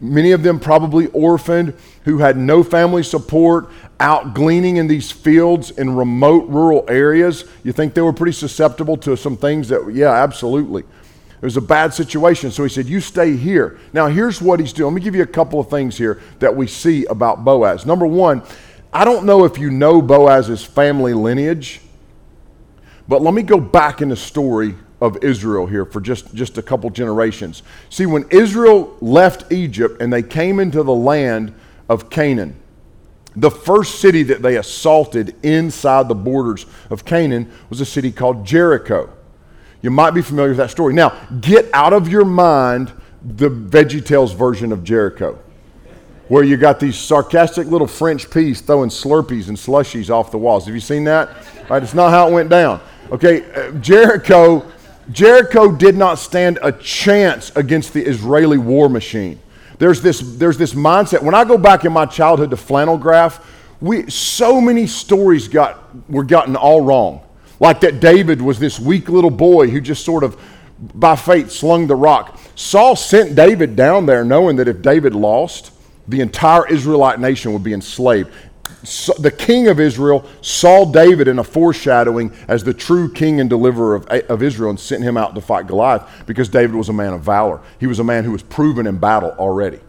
many 0.00 0.32
of 0.32 0.42
them 0.42 0.60
probably 0.60 1.06
orphaned, 1.08 1.74
who 2.04 2.18
had 2.18 2.36
no 2.36 2.62
family 2.62 3.02
support 3.02 3.70
out 4.00 4.34
gleaning 4.34 4.76
in 4.76 4.86
these 4.86 5.10
fields 5.10 5.70
in 5.72 5.96
remote 5.96 6.48
rural 6.48 6.84
areas, 6.88 7.44
you 7.64 7.72
think 7.72 7.94
they 7.94 8.00
were 8.00 8.12
pretty 8.12 8.32
susceptible 8.32 8.96
to 8.98 9.16
some 9.16 9.36
things 9.36 9.68
that, 9.68 9.90
yeah, 9.92 10.12
absolutely. 10.12 10.82
It 10.82 11.44
was 11.44 11.56
a 11.56 11.62
bad 11.62 11.94
situation. 11.94 12.50
So 12.50 12.64
he 12.64 12.68
said, 12.68 12.86
You 12.86 13.00
stay 13.00 13.36
here. 13.36 13.78
Now, 13.92 14.08
here's 14.08 14.42
what 14.42 14.58
he's 14.58 14.72
doing. 14.72 14.92
Let 14.92 15.00
me 15.00 15.04
give 15.04 15.14
you 15.14 15.22
a 15.22 15.26
couple 15.26 15.60
of 15.60 15.70
things 15.70 15.96
here 15.96 16.20
that 16.40 16.54
we 16.54 16.66
see 16.66 17.04
about 17.06 17.44
Boaz. 17.44 17.86
Number 17.86 18.06
one, 18.06 18.42
I 18.92 19.04
don't 19.04 19.24
know 19.24 19.44
if 19.44 19.58
you 19.58 19.70
know 19.70 20.02
Boaz's 20.02 20.64
family 20.64 21.14
lineage. 21.14 21.80
But 23.08 23.22
let 23.22 23.32
me 23.32 23.42
go 23.42 23.58
back 23.58 24.02
in 24.02 24.10
the 24.10 24.16
story 24.16 24.74
of 25.00 25.22
Israel 25.24 25.66
here 25.66 25.84
for 25.84 26.00
just, 26.00 26.34
just 26.34 26.58
a 26.58 26.62
couple 26.62 26.90
generations. 26.90 27.62
See, 27.88 28.04
when 28.04 28.26
Israel 28.30 28.96
left 29.00 29.50
Egypt 29.50 30.02
and 30.02 30.12
they 30.12 30.22
came 30.22 30.60
into 30.60 30.82
the 30.82 30.94
land 30.94 31.54
of 31.88 32.10
Canaan, 32.10 32.54
the 33.40 33.50
first 33.50 34.00
city 34.00 34.22
that 34.24 34.42
they 34.42 34.56
assaulted 34.56 35.34
inside 35.42 36.08
the 36.08 36.14
borders 36.14 36.66
of 36.90 37.04
Canaan 37.04 37.50
was 37.70 37.80
a 37.80 37.86
city 37.86 38.10
called 38.10 38.44
Jericho. 38.44 39.10
You 39.82 39.90
might 39.90 40.12
be 40.12 40.22
familiar 40.22 40.50
with 40.50 40.58
that 40.58 40.70
story. 40.70 40.94
Now, 40.94 41.10
get 41.40 41.68
out 41.72 41.92
of 41.92 42.08
your 42.08 42.24
mind 42.24 42.92
the 43.22 43.48
VeggieTales 43.48 44.34
version 44.34 44.72
of 44.72 44.82
Jericho, 44.84 45.38
where 46.28 46.44
you 46.44 46.56
got 46.56 46.80
these 46.80 46.96
sarcastic 46.96 47.66
little 47.68 47.86
French 47.86 48.30
peas 48.30 48.60
throwing 48.60 48.90
Slurpees 48.90 49.48
and 49.48 49.56
slushies 49.56 50.10
off 50.10 50.30
the 50.30 50.38
walls. 50.38 50.66
Have 50.66 50.74
you 50.74 50.80
seen 50.80 51.04
that? 51.04 51.28
Right, 51.68 51.82
it's 51.82 51.94
not 51.94 52.10
how 52.10 52.28
it 52.28 52.32
went 52.32 52.48
down. 52.48 52.80
Okay, 53.10 53.50
uh, 53.52 53.72
Jericho, 53.78 54.64
Jericho 55.10 55.72
did 55.72 55.96
not 55.96 56.18
stand 56.18 56.58
a 56.62 56.72
chance 56.72 57.50
against 57.56 57.92
the 57.92 58.04
Israeli 58.04 58.58
war 58.58 58.88
machine. 58.88 59.40
There's 59.78 60.02
this, 60.02 60.20
there's 60.20 60.58
this 60.58 60.74
mindset. 60.74 61.22
When 61.22 61.34
I 61.34 61.44
go 61.44 61.56
back 61.56 61.84
in 61.84 61.92
my 61.92 62.06
childhood 62.06 62.50
to 62.50 62.56
flannel 62.56 62.98
graph, 62.98 63.44
we, 63.80 64.10
so 64.10 64.60
many 64.60 64.86
stories 64.86 65.46
got, 65.48 65.78
were 66.10 66.24
gotten 66.24 66.56
all 66.56 66.80
wrong. 66.80 67.22
Like 67.60 67.80
that 67.80 68.00
David 68.00 68.42
was 68.42 68.58
this 68.58 68.78
weak 68.78 69.08
little 69.08 69.30
boy 69.30 69.68
who 69.68 69.80
just 69.80 70.04
sort 70.04 70.24
of, 70.24 70.40
by 70.94 71.16
fate, 71.16 71.50
slung 71.50 71.86
the 71.86 71.96
rock. 71.96 72.38
Saul 72.54 72.96
sent 72.96 73.34
David 73.34 73.76
down 73.76 74.06
there 74.06 74.24
knowing 74.24 74.56
that 74.56 74.68
if 74.68 74.82
David 74.82 75.14
lost, 75.14 75.72
the 76.08 76.20
entire 76.20 76.66
Israelite 76.66 77.20
nation 77.20 77.52
would 77.52 77.62
be 77.62 77.72
enslaved. 77.72 78.32
The 78.82 79.34
king 79.36 79.66
of 79.66 79.80
Israel 79.80 80.24
saw 80.40 80.84
David 80.84 81.26
in 81.26 81.40
a 81.40 81.44
foreshadowing 81.44 82.32
as 82.46 82.62
the 82.62 82.72
true 82.72 83.12
king 83.12 83.40
and 83.40 83.50
deliverer 83.50 83.96
of, 83.96 84.06
eh, 84.10 84.22
of 84.28 84.42
Israel 84.42 84.70
and 84.70 84.78
sent 84.78 85.02
him 85.02 85.16
out 85.16 85.34
to 85.34 85.40
fight 85.40 85.66
Goliath 85.66 86.08
because 86.26 86.48
David 86.48 86.76
was 86.76 86.88
a 86.88 86.92
man 86.92 87.12
of 87.12 87.22
valor. 87.22 87.60
He 87.80 87.88
was 87.88 87.98
a 87.98 88.04
man 88.04 88.24
who 88.24 88.30
was 88.30 88.42
proven 88.42 88.86
in 88.86 88.98
battle 88.98 89.30
already. 89.30 89.80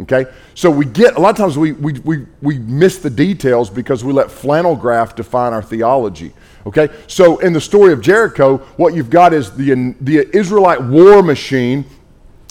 Okay? 0.00 0.26
So 0.54 0.70
we 0.70 0.86
get, 0.86 1.16
a 1.16 1.20
lot 1.20 1.30
of 1.30 1.36
times 1.36 1.58
we, 1.58 1.72
we, 1.72 1.94
we, 2.00 2.26
we 2.40 2.58
miss 2.58 2.98
the 2.98 3.10
details 3.10 3.68
because 3.68 4.04
we 4.04 4.12
let 4.12 4.30
flannel 4.30 4.76
graph 4.76 5.14
define 5.14 5.52
our 5.52 5.62
theology. 5.62 6.32
Okay? 6.66 6.88
So 7.06 7.38
in 7.38 7.52
the 7.52 7.60
story 7.60 7.92
of 7.92 8.00
Jericho, 8.00 8.58
what 8.76 8.94
you've 8.94 9.10
got 9.10 9.34
is 9.34 9.50
the, 9.56 9.94
the 10.00 10.34
Israelite 10.36 10.82
war 10.82 11.22
machine 11.22 11.84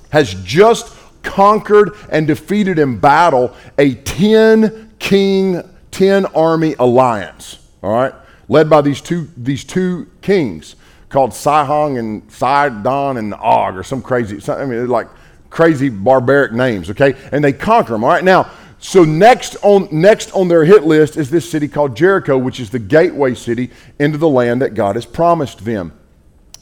has 0.09 0.33
just 0.43 0.95
conquered 1.23 1.95
and 2.11 2.27
defeated 2.27 2.79
in 2.79 2.99
battle 2.99 3.55
a 3.77 3.95
10 3.95 4.93
king 4.99 5.61
10 5.97 6.27
army 6.27 6.75
alliance, 6.77 7.57
all 7.81 7.91
right, 7.91 8.13
led 8.47 8.69
by 8.69 8.81
these 8.81 9.01
two, 9.01 9.27
these 9.35 9.63
two 9.63 10.07
kings 10.21 10.75
called 11.09 11.33
Sihon 11.33 11.97
and 11.97 12.31
Sidon 12.31 13.17
and 13.17 13.33
Og 13.33 13.75
or 13.75 13.81
some 13.81 14.03
crazy, 14.03 14.39
I 14.51 14.65
mean, 14.65 14.87
like 14.89 15.07
crazy 15.49 15.89
barbaric 15.89 16.51
names, 16.53 16.91
okay? 16.91 17.15
And 17.31 17.43
they 17.43 17.51
conquer 17.51 17.93
them, 17.93 18.03
all 18.03 18.11
right? 18.11 18.23
Now, 18.23 18.51
so 18.77 19.03
next 19.05 19.57
on, 19.63 19.87
next 19.91 20.29
on 20.33 20.47
their 20.47 20.65
hit 20.65 20.83
list 20.83 21.17
is 21.17 21.31
this 21.31 21.49
city 21.49 21.67
called 21.67 21.97
Jericho, 21.97 22.37
which 22.37 22.59
is 22.59 22.69
the 22.69 22.77
gateway 22.77 23.33
city 23.33 23.71
into 23.97 24.19
the 24.19 24.29
land 24.29 24.61
that 24.61 24.75
God 24.75 24.97
has 24.97 25.05
promised 25.07 25.65
them. 25.65 25.93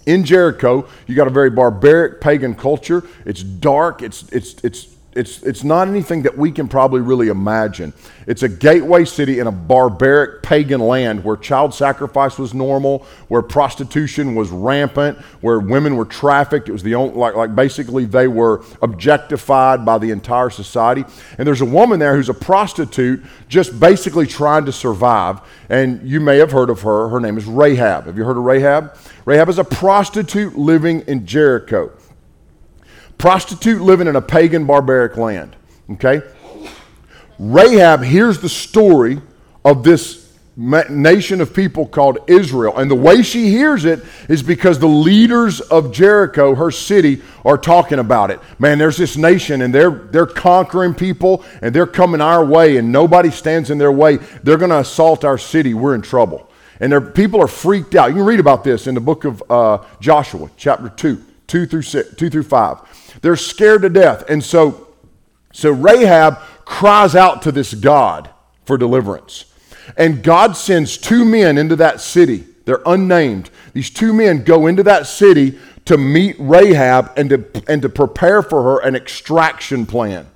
In 0.06 0.24
Jericho, 0.24 0.88
you 1.08 1.15
got 1.15 1.28
a 1.28 1.32
very 1.32 1.50
barbaric 1.50 2.21
pagan 2.21 2.56
culture. 2.56 3.04
It's 3.26 3.43
dark, 3.43 4.02
it's, 4.02 4.24
it's, 4.30 4.63
it's 4.63 4.95
it's, 5.15 5.41
it's 5.43 5.63
not 5.63 5.88
anything 5.88 6.23
that 6.23 6.38
we 6.38 6.51
can 6.51 6.67
probably 6.67 6.99
really 6.99 7.30
imagine. 7.30 7.93
It's 8.28 8.43
a 8.43 8.49
gateway 8.49 9.06
city 9.06 9.39
in 9.39 9.47
a 9.47 9.51
barbaric 9.51 10.43
pagan 10.43 10.82
land 10.82 11.23
where 11.23 11.38
child 11.38 11.73
sacrifice 11.73 12.38
was 12.38 12.54
normal, 12.54 13.06
where 13.30 13.41
prostitution 13.41 14.36
was 14.36 14.49
rampant, 14.49 15.17
where 15.39 15.62
women 15.62 15.95
were 15.95 16.04
trafficked. 16.04 16.67
It 16.67 16.73
was 16.73 16.84
the 16.84 16.95
only, 16.95 17.15
like, 17.15 17.34
like 17.34 17.56
basically 17.56 18.04
they 18.04 18.28
were 18.28 18.65
objectified 18.82 19.86
by 19.86 19.99
the 19.99 20.12
entire 20.12 20.49
society. 20.49 21.06
And 21.38 21.47
there's 21.47 21.62
a 21.62 21.65
woman 21.65 21.97
there 21.97 22.17
who's 22.17 22.30
a 22.30 22.34
prostitute 22.34 23.23
just 23.47 23.80
basically 23.80 24.28
trying 24.28 24.65
to 24.65 24.73
survive. 24.73 25.39
And 25.69 26.06
you 26.06 26.19
may 26.19 26.39
have 26.39 26.51
heard 26.51 26.69
of 26.69 26.82
her. 26.82 27.08
Her 27.08 27.21
name 27.21 27.38
is 27.38 27.45
Rahab. 27.45 28.08
Have 28.08 28.17
you 28.17 28.25
heard 28.25 28.38
of 28.38 28.43
Rahab? 28.43 28.97
Rahab 29.23 29.47
is 29.47 29.60
a 29.60 29.63
prostitute 29.63 30.58
living 30.58 31.01
in 31.08 31.25
Jericho 31.25 31.93
prostitute 33.17 33.82
living 33.82 34.08
in 34.08 34.15
a 34.15 34.21
pagan, 34.21 34.65
barbaric 34.65 35.17
land. 35.17 35.56
Okay? 35.91 36.21
Rahab 37.39 38.04
hears 38.04 38.39
the 38.39 38.49
story 38.49 39.21
of 39.63 39.84
this 39.84 40.25
nation 40.58 41.41
of 41.41 41.54
people 41.54 41.86
called 41.86 42.17
Israel. 42.28 42.78
And 42.78 42.89
the 42.89 42.95
way 42.95 43.21
she 43.21 43.49
hears 43.49 43.84
it 43.84 44.04
is 44.30 44.41
because 44.41 44.80
the 44.80 44.88
leaders 44.88 45.60
of 45.60 45.91
Jericho, 45.91 46.56
her 46.56 46.71
city, 46.71 47.21
are 47.43 47.58
talking 47.58 47.99
about 47.99 48.32
it. 48.32 48.39
Man, 48.58 48.78
there's 48.78 48.97
this 48.97 49.17
nation 49.17 49.62
and 49.62 49.73
they're 49.73 49.89
they're 49.89 50.25
conquering 50.25 50.93
people 50.93 51.43
and 51.62 51.75
they're 51.75 51.88
coming 51.88 52.21
our 52.21 52.45
way 52.45 52.78
and 52.78 52.91
nobody 52.91 53.32
stands 53.32 53.69
in 53.69 53.78
their 53.78 53.91
way. 53.91 54.17
They're 54.43 54.58
going 54.58 54.71
to 54.71 54.80
assault 54.80 55.25
our 55.25 55.38
city. 55.38 55.73
We're 55.73 55.95
in 55.95 56.01
trouble. 56.01 56.49
And 56.80 56.91
their 56.91 57.01
people 57.01 57.41
are 57.41 57.47
freaked 57.47 57.95
out. 57.95 58.10
You 58.10 58.15
can 58.15 58.25
read 58.25 58.39
about 58.39 58.63
this 58.63 58.88
in 58.88 58.95
the 58.95 59.01
book 59.01 59.25
of 59.25 59.43
uh, 59.49 59.84
Joshua, 59.99 60.49
chapter 60.58 60.89
2, 60.89 61.21
2 61.48 61.66
through, 61.66 61.82
6, 61.84 62.16
2 62.16 62.30
through 62.30 62.44
5. 62.44 63.20
They're 63.22 63.36
scared 63.36 63.82
to 63.84 63.90
death. 63.90 64.24
And 64.30 64.44
so, 64.44 64.88
so 65.54 65.72
Rahab 65.72 66.38
cries 66.66 67.16
out 67.16 67.42
to 67.44 67.52
this 67.52 67.74
God 67.74 68.30
for 68.66 68.78
deliverance. 68.78 69.46
And 69.98 70.24
God 70.24 70.58
sends 70.58 70.98
two 70.98 71.26
men 71.26 71.58
into 71.58 71.76
that 71.78 72.02
city. 72.02 72.46
They're 72.66 72.82
unnamed. 72.86 73.52
These 73.74 73.92
two 73.92 74.14
men 74.14 74.44
go 74.44 74.68
into 74.68 74.84
that 74.84 75.06
city 75.06 75.60
to 75.86 75.98
meet 75.98 76.36
Rahab 76.40 77.12
and 77.16 77.30
to, 77.30 77.64
and 77.68 77.82
to 77.84 77.90
prepare 77.90 78.42
for 78.42 78.64
her 78.64 78.80
an 78.80 78.96
extraction 78.96 79.86
plan. 79.86 80.28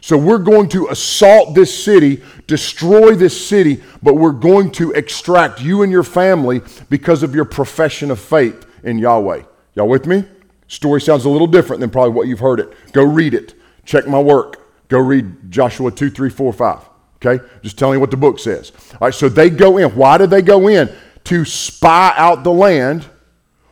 So 0.00 0.16
we're 0.16 0.38
going 0.38 0.68
to 0.70 0.88
assault 0.88 1.54
this 1.54 1.84
city, 1.84 2.22
destroy 2.46 3.14
this 3.14 3.48
city, 3.48 3.82
but 4.02 4.14
we're 4.14 4.30
going 4.30 4.70
to 4.72 4.92
extract 4.92 5.60
you 5.60 5.82
and 5.82 5.90
your 5.90 6.04
family 6.04 6.60
because 6.88 7.22
of 7.22 7.34
your 7.34 7.44
profession 7.44 8.10
of 8.10 8.20
faith 8.20 8.66
in 8.84 8.98
Yahweh. 8.98 9.42
Y'all 9.74 9.88
with 9.88 10.06
me? 10.06 10.24
Story 10.68 11.00
sounds 11.00 11.24
a 11.24 11.28
little 11.28 11.46
different 11.46 11.80
than 11.80 11.90
probably 11.90 12.12
what 12.12 12.26
you've 12.26 12.40
heard 12.40 12.60
it. 12.60 12.72
Go 12.92 13.04
read 13.04 13.34
it. 13.34 13.54
Check 13.84 14.06
my 14.06 14.20
work. 14.20 14.88
Go 14.88 14.98
read 14.98 15.50
Joshua 15.50 15.90
2, 15.90 16.10
3, 16.10 16.30
4, 16.30 16.52
5. 16.52 16.78
Okay? 17.16 17.44
Just 17.62 17.78
telling 17.78 17.96
you 17.96 18.00
what 18.00 18.10
the 18.10 18.16
book 18.16 18.38
says. 18.38 18.72
All 18.92 19.06
right, 19.08 19.14
so 19.14 19.28
they 19.28 19.50
go 19.50 19.78
in. 19.78 19.90
Why 19.90 20.18
did 20.18 20.30
they 20.30 20.42
go 20.42 20.68
in? 20.68 20.92
To 21.24 21.44
spy 21.44 22.12
out 22.16 22.44
the 22.44 22.52
land. 22.52 23.06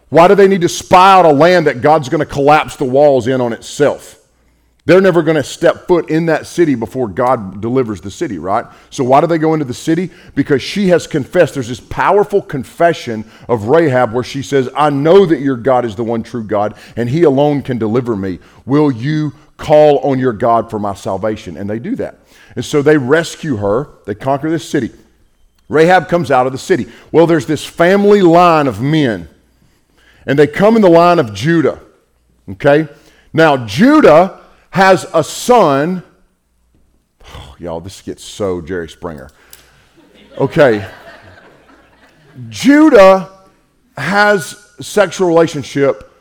Why 0.09 0.29
do 0.29 0.35
they 0.35 0.49
need 0.49 0.61
to 0.61 0.69
spy 0.69 1.13
out 1.13 1.25
a 1.25 1.33
land 1.33 1.67
that 1.67 1.81
God's 1.81 2.09
going 2.09 2.21
to 2.21 2.33
collapse 2.33 2.77
the 2.77 2.85
walls 2.85 3.27
in 3.27 3.41
on 3.41 3.53
itself? 3.53 4.24
They're 4.87 5.01
never 5.01 5.23
going 5.23 5.37
to 5.37 5.43
step 5.43 5.87
foot 5.87 6.11
in 6.11 6.27
that 6.27 6.47
city 6.47 6.75
before 6.75 7.09
God 7.09 7.63
delivers 7.63 8.03
the 8.03 8.11
city, 8.11 8.39
right? 8.39 8.67
So, 8.91 9.03
why 9.03 9.23
do 9.23 9.27
they 9.27 9.39
go 9.39 9.55
into 9.55 9.65
the 9.65 9.73
city? 9.73 10.11
Because 10.35 10.61
she 10.61 10.89
has 10.89 11.07
confessed. 11.07 11.55
There's 11.55 11.69
this 11.69 11.81
powerful 11.81 12.43
confession 12.43 13.25
of 13.49 13.69
Rahab 13.69 14.13
where 14.13 14.25
she 14.25 14.43
says, 14.43 14.69
I 14.77 14.91
know 14.91 15.25
that 15.25 15.41
your 15.41 15.57
God 15.57 15.87
is 15.87 15.97
the 15.97 16.05
one 16.05 16.23
true 16.23 16.45
God, 16.45 16.77
and 16.97 17.09
he 17.09 17.23
alone 17.23 17.63
can 17.63 17.79
deliver 17.79 18.15
me. 18.15 18.41
Will 18.67 18.93
you 18.93 19.33
call 19.57 20.01
on 20.01 20.19
your 20.19 20.35
God 20.35 20.69
for 20.69 20.79
my 20.79 20.95
salvation? 20.95 21.57
And 21.57 21.69
they 21.71 21.79
do 21.79 21.97
that. 21.97 22.19
And 22.55 22.65
so 22.65 22.83
they 22.83 22.99
rescue 22.99 23.57
her, 23.57 23.89
they 24.05 24.15
conquer 24.15 24.51
this 24.51 24.69
city. 24.69 24.91
Rahab 25.71 26.09
comes 26.09 26.31
out 26.31 26.45
of 26.45 26.53
the 26.53 26.59
city. 26.59 26.93
Well, 27.11 27.27
there's 27.27 27.47
this 27.47 27.65
family 27.65 28.21
line 28.21 28.67
of 28.67 28.83
men, 28.83 29.31
and 30.27 30.39
they 30.39 30.47
come 30.47 30.77
in 30.77 30.83
the 30.83 30.91
line 30.91 31.19
of 31.19 31.33
Judah. 31.33 31.81
Okay? 32.51 32.87
Now, 33.33 33.65
Judah 33.65 34.44
has 34.75 35.07
a 35.15 35.23
son. 35.23 36.03
Oh, 37.25 37.57
y'all, 37.61 37.81
this 37.81 38.03
gets 38.03 38.25
so 38.25 38.61
Jerry 38.61 38.89
Springer. 38.89 39.31
Okay. 40.37 40.87
Judah 42.49 43.31
has 43.97 44.73
sexual 44.81 45.29
relationship 45.29 46.13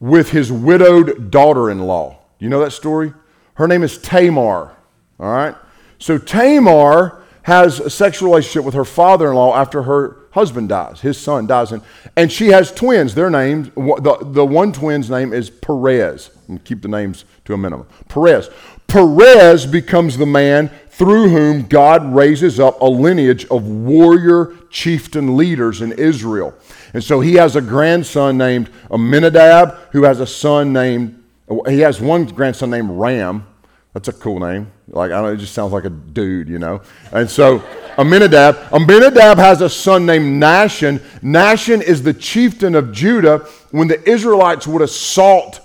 with 0.00 0.30
his 0.30 0.50
widowed 0.50 1.30
daughter-in-law. 1.30 2.18
You 2.38 2.48
know 2.48 2.60
that 2.60 2.70
story? 2.70 3.12
Her 3.54 3.68
name 3.68 3.82
is 3.82 3.98
Tamar. 3.98 4.74
All 5.18 5.30
right? 5.30 5.54
So 5.98 6.16
Tamar 6.16 7.22
has 7.42 7.80
a 7.80 7.90
sexual 7.90 8.30
relationship 8.30 8.64
with 8.64 8.74
her 8.74 8.86
father-in-law 8.86 9.54
after 9.54 9.82
her 9.82 10.19
husband 10.32 10.68
dies. 10.68 11.00
His 11.00 11.18
son 11.18 11.46
dies. 11.46 11.72
And, 11.72 11.82
and 12.16 12.30
she 12.30 12.48
has 12.48 12.72
twins. 12.72 13.14
Their 13.14 13.30
names, 13.30 13.70
the, 13.74 14.18
the 14.22 14.44
one 14.44 14.72
twin's 14.72 15.10
name 15.10 15.32
is 15.32 15.50
Perez. 15.50 16.30
And 16.48 16.64
keep 16.64 16.82
the 16.82 16.88
names 16.88 17.24
to 17.44 17.54
a 17.54 17.56
minimum. 17.56 17.86
Perez. 18.08 18.50
Perez 18.86 19.66
becomes 19.66 20.16
the 20.16 20.26
man 20.26 20.68
through 20.88 21.28
whom 21.28 21.66
God 21.66 22.14
raises 22.14 22.58
up 22.60 22.80
a 22.80 22.86
lineage 22.86 23.46
of 23.46 23.66
warrior 23.66 24.54
chieftain 24.68 25.36
leaders 25.36 25.80
in 25.80 25.92
Israel. 25.92 26.54
And 26.92 27.02
so 27.02 27.20
he 27.20 27.34
has 27.34 27.56
a 27.56 27.60
grandson 27.60 28.36
named 28.36 28.68
Amminadab, 28.90 29.78
who 29.92 30.02
has 30.02 30.20
a 30.20 30.26
son 30.26 30.72
named, 30.72 31.22
he 31.68 31.80
has 31.80 32.00
one 32.00 32.24
grandson 32.26 32.70
named 32.70 32.90
Ram, 32.90 33.46
That's 33.92 34.08
a 34.08 34.12
cool 34.12 34.38
name. 34.38 34.70
Like, 34.88 35.10
I 35.10 35.16
don't 35.16 35.24
know, 35.24 35.32
it 35.32 35.38
just 35.38 35.52
sounds 35.52 35.72
like 35.72 35.84
a 35.84 35.90
dude, 35.90 36.48
you 36.48 36.58
know? 36.58 36.82
And 37.12 37.28
so, 37.28 37.62
Aminadab, 37.98 38.56
Aminadab 38.72 39.38
has 39.38 39.60
a 39.60 39.68
son 39.68 40.06
named 40.06 40.40
Nahshon. 40.40 40.98
Nahshon 41.22 41.82
is 41.82 42.02
the 42.02 42.14
chieftain 42.14 42.76
of 42.76 42.92
Judah. 42.92 43.38
When 43.72 43.88
the 43.88 44.08
Israelites 44.08 44.66
would 44.66 44.82
assault 44.82 45.60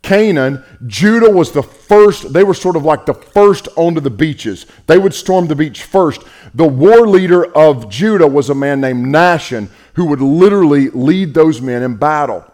Canaan, 0.00 0.64
Judah 0.86 1.30
was 1.30 1.52
the 1.52 1.62
first, 1.62 2.32
they 2.32 2.44
were 2.44 2.54
sort 2.54 2.76
of 2.76 2.84
like 2.84 3.04
the 3.04 3.14
first 3.14 3.68
onto 3.76 4.00
the 4.00 4.10
beaches. 4.10 4.64
They 4.86 4.98
would 4.98 5.12
storm 5.12 5.46
the 5.46 5.56
beach 5.56 5.82
first. 5.82 6.22
The 6.54 6.66
war 6.66 7.06
leader 7.06 7.44
of 7.56 7.90
Judah 7.90 8.26
was 8.26 8.48
a 8.48 8.54
man 8.54 8.80
named 8.80 9.06
Nahshon 9.06 9.68
who 9.94 10.06
would 10.06 10.20
literally 10.20 10.88
lead 10.90 11.34
those 11.34 11.60
men 11.60 11.82
in 11.82 11.96
battle. 11.96 12.44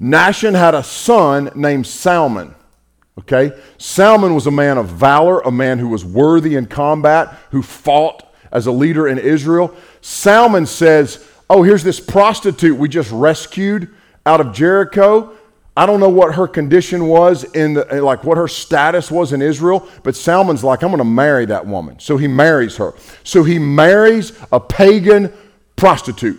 Nahshon 0.00 0.54
had 0.54 0.74
a 0.74 0.82
son 0.82 1.50
named 1.54 1.86
Salmon. 1.86 2.54
Okay? 3.18 3.52
Salmon 3.78 4.34
was 4.34 4.46
a 4.46 4.50
man 4.50 4.78
of 4.78 4.88
valor, 4.88 5.40
a 5.40 5.50
man 5.50 5.78
who 5.78 5.88
was 5.88 6.04
worthy 6.04 6.56
in 6.56 6.66
combat, 6.66 7.36
who 7.50 7.62
fought 7.62 8.32
as 8.52 8.66
a 8.66 8.72
leader 8.72 9.08
in 9.08 9.18
Israel. 9.18 9.74
Salmon 10.00 10.66
says, 10.66 11.26
Oh, 11.50 11.62
here's 11.62 11.82
this 11.82 11.98
prostitute 11.98 12.76
we 12.76 12.88
just 12.88 13.10
rescued 13.10 13.94
out 14.26 14.40
of 14.40 14.52
Jericho. 14.52 15.34
I 15.76 15.86
don't 15.86 16.00
know 16.00 16.08
what 16.08 16.34
her 16.34 16.46
condition 16.46 17.06
was 17.06 17.44
in 17.44 17.74
the, 17.74 17.86
eh, 17.92 18.00
like 18.00 18.24
what 18.24 18.36
her 18.36 18.48
status 18.48 19.10
was 19.10 19.32
in 19.32 19.40
Israel, 19.40 19.88
but 20.02 20.16
Salmon's 20.16 20.64
like, 20.64 20.82
I'm 20.82 20.88
going 20.88 20.98
to 20.98 21.04
marry 21.04 21.46
that 21.46 21.66
woman. 21.66 22.00
So 22.00 22.16
he 22.16 22.26
marries 22.26 22.76
her. 22.76 22.94
So 23.22 23.44
he 23.44 23.58
marries 23.58 24.32
a 24.50 24.58
pagan 24.58 25.32
prostitute, 25.76 26.38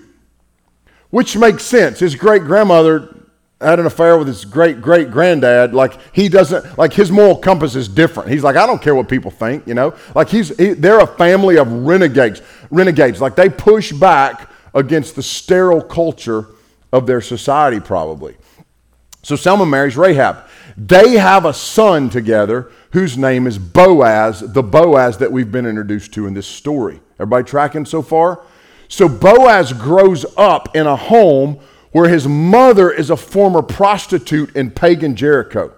which 1.10 1.38
makes 1.38 1.64
sense. 1.64 2.00
His 2.00 2.16
great 2.16 2.44
grandmother 2.44 3.19
had 3.62 3.80
an 3.80 3.86
affair 3.86 4.18
with 4.18 4.28
his 4.28 4.46
great 4.46 4.82
great 4.82 5.12
granddad. 5.12 5.74
Like 5.74 5.98
he 6.14 6.30
doesn't 6.30 6.78
like 6.78 6.94
his 6.94 7.12
moral 7.12 7.36
compass 7.36 7.76
is 7.76 7.88
different. 7.88 8.30
He's 8.30 8.44
like, 8.44 8.56
I 8.56 8.66
don't 8.66 8.82
care 8.82 8.96
what 8.96 9.10
people 9.10 9.32
think, 9.32 9.68
you 9.68 9.74
know. 9.74 9.96
Like 10.16 10.30
he's 10.30 10.56
he, 10.58 10.74
they're 10.74 11.00
a 11.00 11.08
family 11.08 11.58
of 11.58 11.72
renegades. 11.72 12.42
Renegades. 12.72 13.20
Like 13.20 13.36
they 13.36 13.50
push 13.50 13.92
back 13.92 14.50
against 14.74 15.16
the 15.16 15.24
sterile 15.24 15.82
culture 15.82 16.48
of 16.94 17.06
their 17.06 17.22
society, 17.22 17.80
probably. 17.80 18.38
So 19.24 19.36
Selma 19.36 19.66
marries 19.66 19.98
Rahab. 19.98 20.48
They 20.78 21.18
have 21.18 21.44
a 21.44 21.54
son 21.54 22.10
together 22.10 22.72
whose 22.92 23.18
name 23.18 23.46
is 23.46 23.58
Boaz, 23.58 24.40
the 24.40 24.64
Boaz 24.64 25.18
that 25.18 25.32
we've 25.32 25.52
been 25.52 25.66
introduced 25.66 26.14
to 26.14 26.26
in 26.26 26.34
this 26.34 26.48
story. 26.48 27.02
Everybody 27.16 27.44
tracking 27.44 27.86
so 27.86 28.02
far? 28.02 28.42
So 28.88 29.10
Boaz 29.10 29.74
grows 29.74 30.26
up 30.38 30.76
in 30.76 30.88
a 30.88 30.96
home 30.96 31.60
where 31.92 32.10
his 32.10 32.28
mother 32.28 32.92
is 32.92 33.10
a 33.10 33.18
former 33.18 33.62
prostitute 33.62 34.56
in 34.56 34.72
pagan 34.72 35.16
Jericho. 35.16 35.74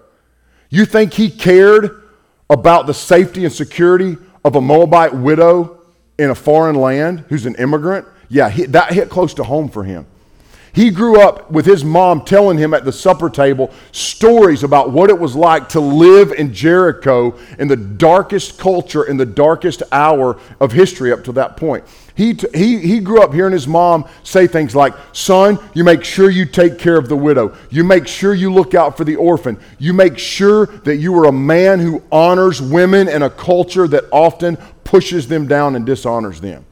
You 0.70 0.86
think 0.86 1.14
he 1.14 1.30
cared 1.30 2.04
about 2.50 2.88
the 2.88 2.94
safety 2.94 3.46
and 3.46 3.54
security 3.54 4.18
of 4.44 4.56
a 4.56 4.62
Moabite 4.62 5.14
widow 5.14 5.82
in 6.18 6.30
a 6.30 6.36
foreign 6.36 6.76
land 6.76 7.26
who's 7.30 7.46
an 7.46 7.56
immigrant? 7.56 8.08
Yeah, 8.30 8.50
he, 8.50 8.66
that 8.68 8.94
hit 8.94 9.10
close 9.10 9.34
to 9.36 9.44
home 9.44 9.70
for 9.70 9.84
him. 9.84 10.06
He 10.74 10.90
grew 10.90 11.20
up 11.20 11.52
with 11.52 11.66
his 11.66 11.84
mom 11.84 12.24
telling 12.24 12.58
him 12.58 12.74
at 12.74 12.86
the 12.86 12.94
supper 12.94 13.30
table 13.30 13.74
stories 13.92 14.64
about 14.64 14.92
what 14.92 15.10
it 15.10 15.20
was 15.20 15.36
like 15.36 15.68
to 15.70 15.82
live 15.82 16.32
in 16.32 16.54
Jericho 16.54 17.38
in 17.60 17.68
the 17.68 17.76
darkest 17.76 18.58
culture, 18.58 19.04
in 19.04 19.18
the 19.18 19.26
darkest 19.26 19.84
hour 19.92 20.40
of 20.62 20.72
history 20.72 21.12
up 21.12 21.26
to 21.26 21.34
that 21.34 21.58
point. 21.58 21.84
He, 22.16 22.34
t- 22.34 22.48
he, 22.54 22.78
he 22.80 23.00
grew 23.00 23.22
up 23.22 23.34
hearing 23.34 23.54
his 23.54 23.68
mom 23.68 24.08
say 24.24 24.48
things 24.48 24.76
like, 24.76 24.94
Son, 25.14 25.58
you 25.74 25.84
make 25.84 26.04
sure 26.04 26.30
you 26.30 26.46
take 26.46 26.78
care 26.78 26.98
of 26.98 27.08
the 27.08 27.16
widow. 27.16 27.56
You 27.70 27.84
make 27.84 28.08
sure 28.08 28.34
you 28.34 28.54
look 28.54 28.74
out 28.74 28.98
for 28.98 29.04
the 29.04 29.16
orphan. 29.16 29.60
You 29.80 29.94
make 29.94 30.18
sure 30.18 30.66
that 30.66 30.98
you 30.98 31.18
are 31.20 31.26
a 31.26 31.32
man 31.32 31.80
who 31.80 32.04
honors 32.12 32.62
women 32.62 33.08
in 33.08 33.22
a 33.22 33.30
culture 33.30 33.88
that 33.88 34.06
often 34.12 34.58
pushes 34.84 35.28
them 35.28 35.48
down 35.48 35.76
and 35.76 35.86
dishonors 35.86 36.42
them. 36.42 36.66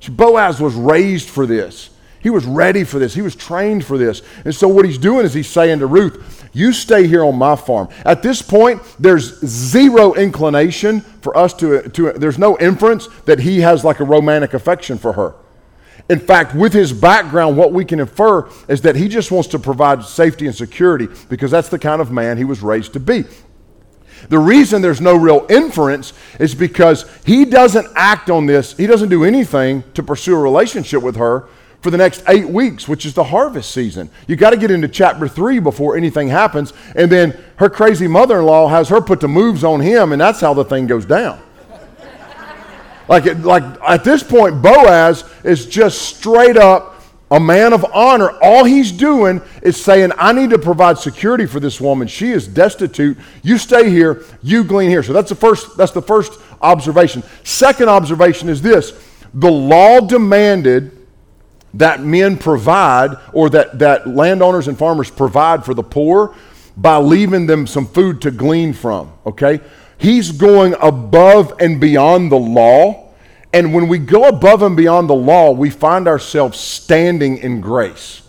So 0.00 0.12
Boaz 0.12 0.60
was 0.60 0.74
raised 0.74 1.28
for 1.28 1.46
this. 1.46 1.90
He 2.20 2.30
was 2.30 2.44
ready 2.44 2.84
for 2.84 2.98
this. 2.98 3.14
He 3.14 3.22
was 3.22 3.36
trained 3.36 3.84
for 3.84 3.96
this. 3.96 4.22
And 4.44 4.54
so 4.54 4.66
what 4.66 4.84
he's 4.84 4.98
doing 4.98 5.24
is 5.24 5.34
he's 5.34 5.48
saying 5.48 5.78
to 5.78 5.86
Ruth, 5.86 6.48
You 6.52 6.72
stay 6.72 7.06
here 7.06 7.24
on 7.24 7.36
my 7.36 7.54
farm. 7.54 7.88
At 8.04 8.22
this 8.22 8.42
point, 8.42 8.82
there's 8.98 9.38
zero 9.46 10.14
inclination 10.14 11.00
for 11.00 11.36
us 11.36 11.54
to, 11.54 11.88
to 11.90 12.12
there's 12.12 12.38
no 12.38 12.58
inference 12.58 13.06
that 13.26 13.40
he 13.40 13.60
has 13.60 13.84
like 13.84 14.00
a 14.00 14.04
romantic 14.04 14.54
affection 14.54 14.98
for 14.98 15.12
her. 15.12 15.34
In 16.08 16.18
fact, 16.18 16.54
with 16.54 16.72
his 16.72 16.92
background, 16.92 17.56
what 17.56 17.72
we 17.72 17.84
can 17.84 18.00
infer 18.00 18.48
is 18.66 18.80
that 18.82 18.96
he 18.96 19.08
just 19.08 19.30
wants 19.30 19.48
to 19.50 19.58
provide 19.58 20.02
safety 20.02 20.46
and 20.46 20.54
security 20.54 21.06
because 21.28 21.50
that's 21.50 21.68
the 21.68 21.78
kind 21.78 22.00
of 22.00 22.10
man 22.10 22.38
he 22.38 22.44
was 22.44 22.62
raised 22.62 22.94
to 22.94 23.00
be. 23.00 23.24
The 24.28 24.38
reason 24.38 24.82
there's 24.82 25.00
no 25.00 25.14
real 25.14 25.46
inference 25.48 26.12
is 26.40 26.54
because 26.54 27.04
he 27.24 27.44
doesn't 27.44 27.86
act 27.94 28.30
on 28.30 28.46
this, 28.46 28.76
he 28.76 28.86
doesn't 28.86 29.10
do 29.10 29.22
anything 29.22 29.84
to 29.94 30.02
pursue 30.02 30.34
a 30.34 30.40
relationship 30.40 31.02
with 31.02 31.16
her 31.16 31.46
for 31.80 31.90
the 31.90 31.96
next 31.96 32.22
eight 32.28 32.48
weeks, 32.48 32.88
which 32.88 33.06
is 33.06 33.14
the 33.14 33.24
harvest 33.24 33.70
season. 33.70 34.10
You 34.26 34.36
got 34.36 34.50
to 34.50 34.56
get 34.56 34.70
into 34.70 34.88
chapter 34.88 35.28
three 35.28 35.58
before 35.58 35.96
anything 35.96 36.28
happens. 36.28 36.72
And 36.96 37.10
then 37.10 37.38
her 37.56 37.70
crazy 37.70 38.08
mother 38.08 38.40
in 38.40 38.46
law 38.46 38.68
has 38.68 38.88
her 38.88 39.00
put 39.00 39.20
the 39.20 39.28
moves 39.28 39.62
on 39.62 39.80
him, 39.80 40.12
and 40.12 40.20
that's 40.20 40.40
how 40.40 40.54
the 40.54 40.64
thing 40.64 40.86
goes 40.86 41.06
down. 41.06 41.40
like, 43.08 43.26
it, 43.26 43.40
like 43.40 43.62
at 43.86 44.02
this 44.04 44.22
point, 44.22 44.60
Boaz 44.60 45.24
is 45.44 45.66
just 45.66 46.02
straight 46.02 46.56
up 46.56 46.96
a 47.30 47.38
man 47.38 47.72
of 47.72 47.84
honor. 47.92 48.30
All 48.42 48.64
he's 48.64 48.90
doing 48.90 49.40
is 49.62 49.82
saying, 49.82 50.12
I 50.18 50.32
need 50.32 50.50
to 50.50 50.58
provide 50.58 50.98
security 50.98 51.46
for 51.46 51.60
this 51.60 51.80
woman. 51.80 52.08
She 52.08 52.32
is 52.32 52.48
destitute. 52.48 53.18
You 53.42 53.58
stay 53.58 53.90
here, 53.90 54.24
you 54.42 54.64
glean 54.64 54.90
here. 54.90 55.02
So 55.02 55.12
that's 55.12 55.28
the 55.28 55.34
first, 55.36 55.76
that's 55.76 55.92
the 55.92 56.02
first 56.02 56.40
observation. 56.60 57.22
Second 57.44 57.88
observation 57.88 58.48
is 58.48 58.62
this 58.62 58.92
the 59.34 59.50
law 59.50 60.00
demanded 60.00 60.97
that 61.74 62.00
men 62.02 62.36
provide 62.36 63.16
or 63.32 63.50
that, 63.50 63.78
that 63.78 64.08
landowners 64.08 64.68
and 64.68 64.78
farmers 64.78 65.10
provide 65.10 65.64
for 65.64 65.74
the 65.74 65.82
poor 65.82 66.34
by 66.76 66.96
leaving 66.96 67.46
them 67.46 67.66
some 67.66 67.86
food 67.86 68.22
to 68.22 68.30
glean 68.30 68.72
from, 68.72 69.12
okay? 69.26 69.60
He's 69.98 70.30
going 70.30 70.74
above 70.80 71.54
and 71.60 71.80
beyond 71.80 72.30
the 72.30 72.38
law. 72.38 73.10
And 73.52 73.74
when 73.74 73.88
we 73.88 73.98
go 73.98 74.28
above 74.28 74.62
and 74.62 74.76
beyond 74.76 75.10
the 75.10 75.14
law, 75.14 75.50
we 75.50 75.70
find 75.70 76.06
ourselves 76.06 76.58
standing 76.58 77.38
in 77.38 77.60
grace. 77.60 78.22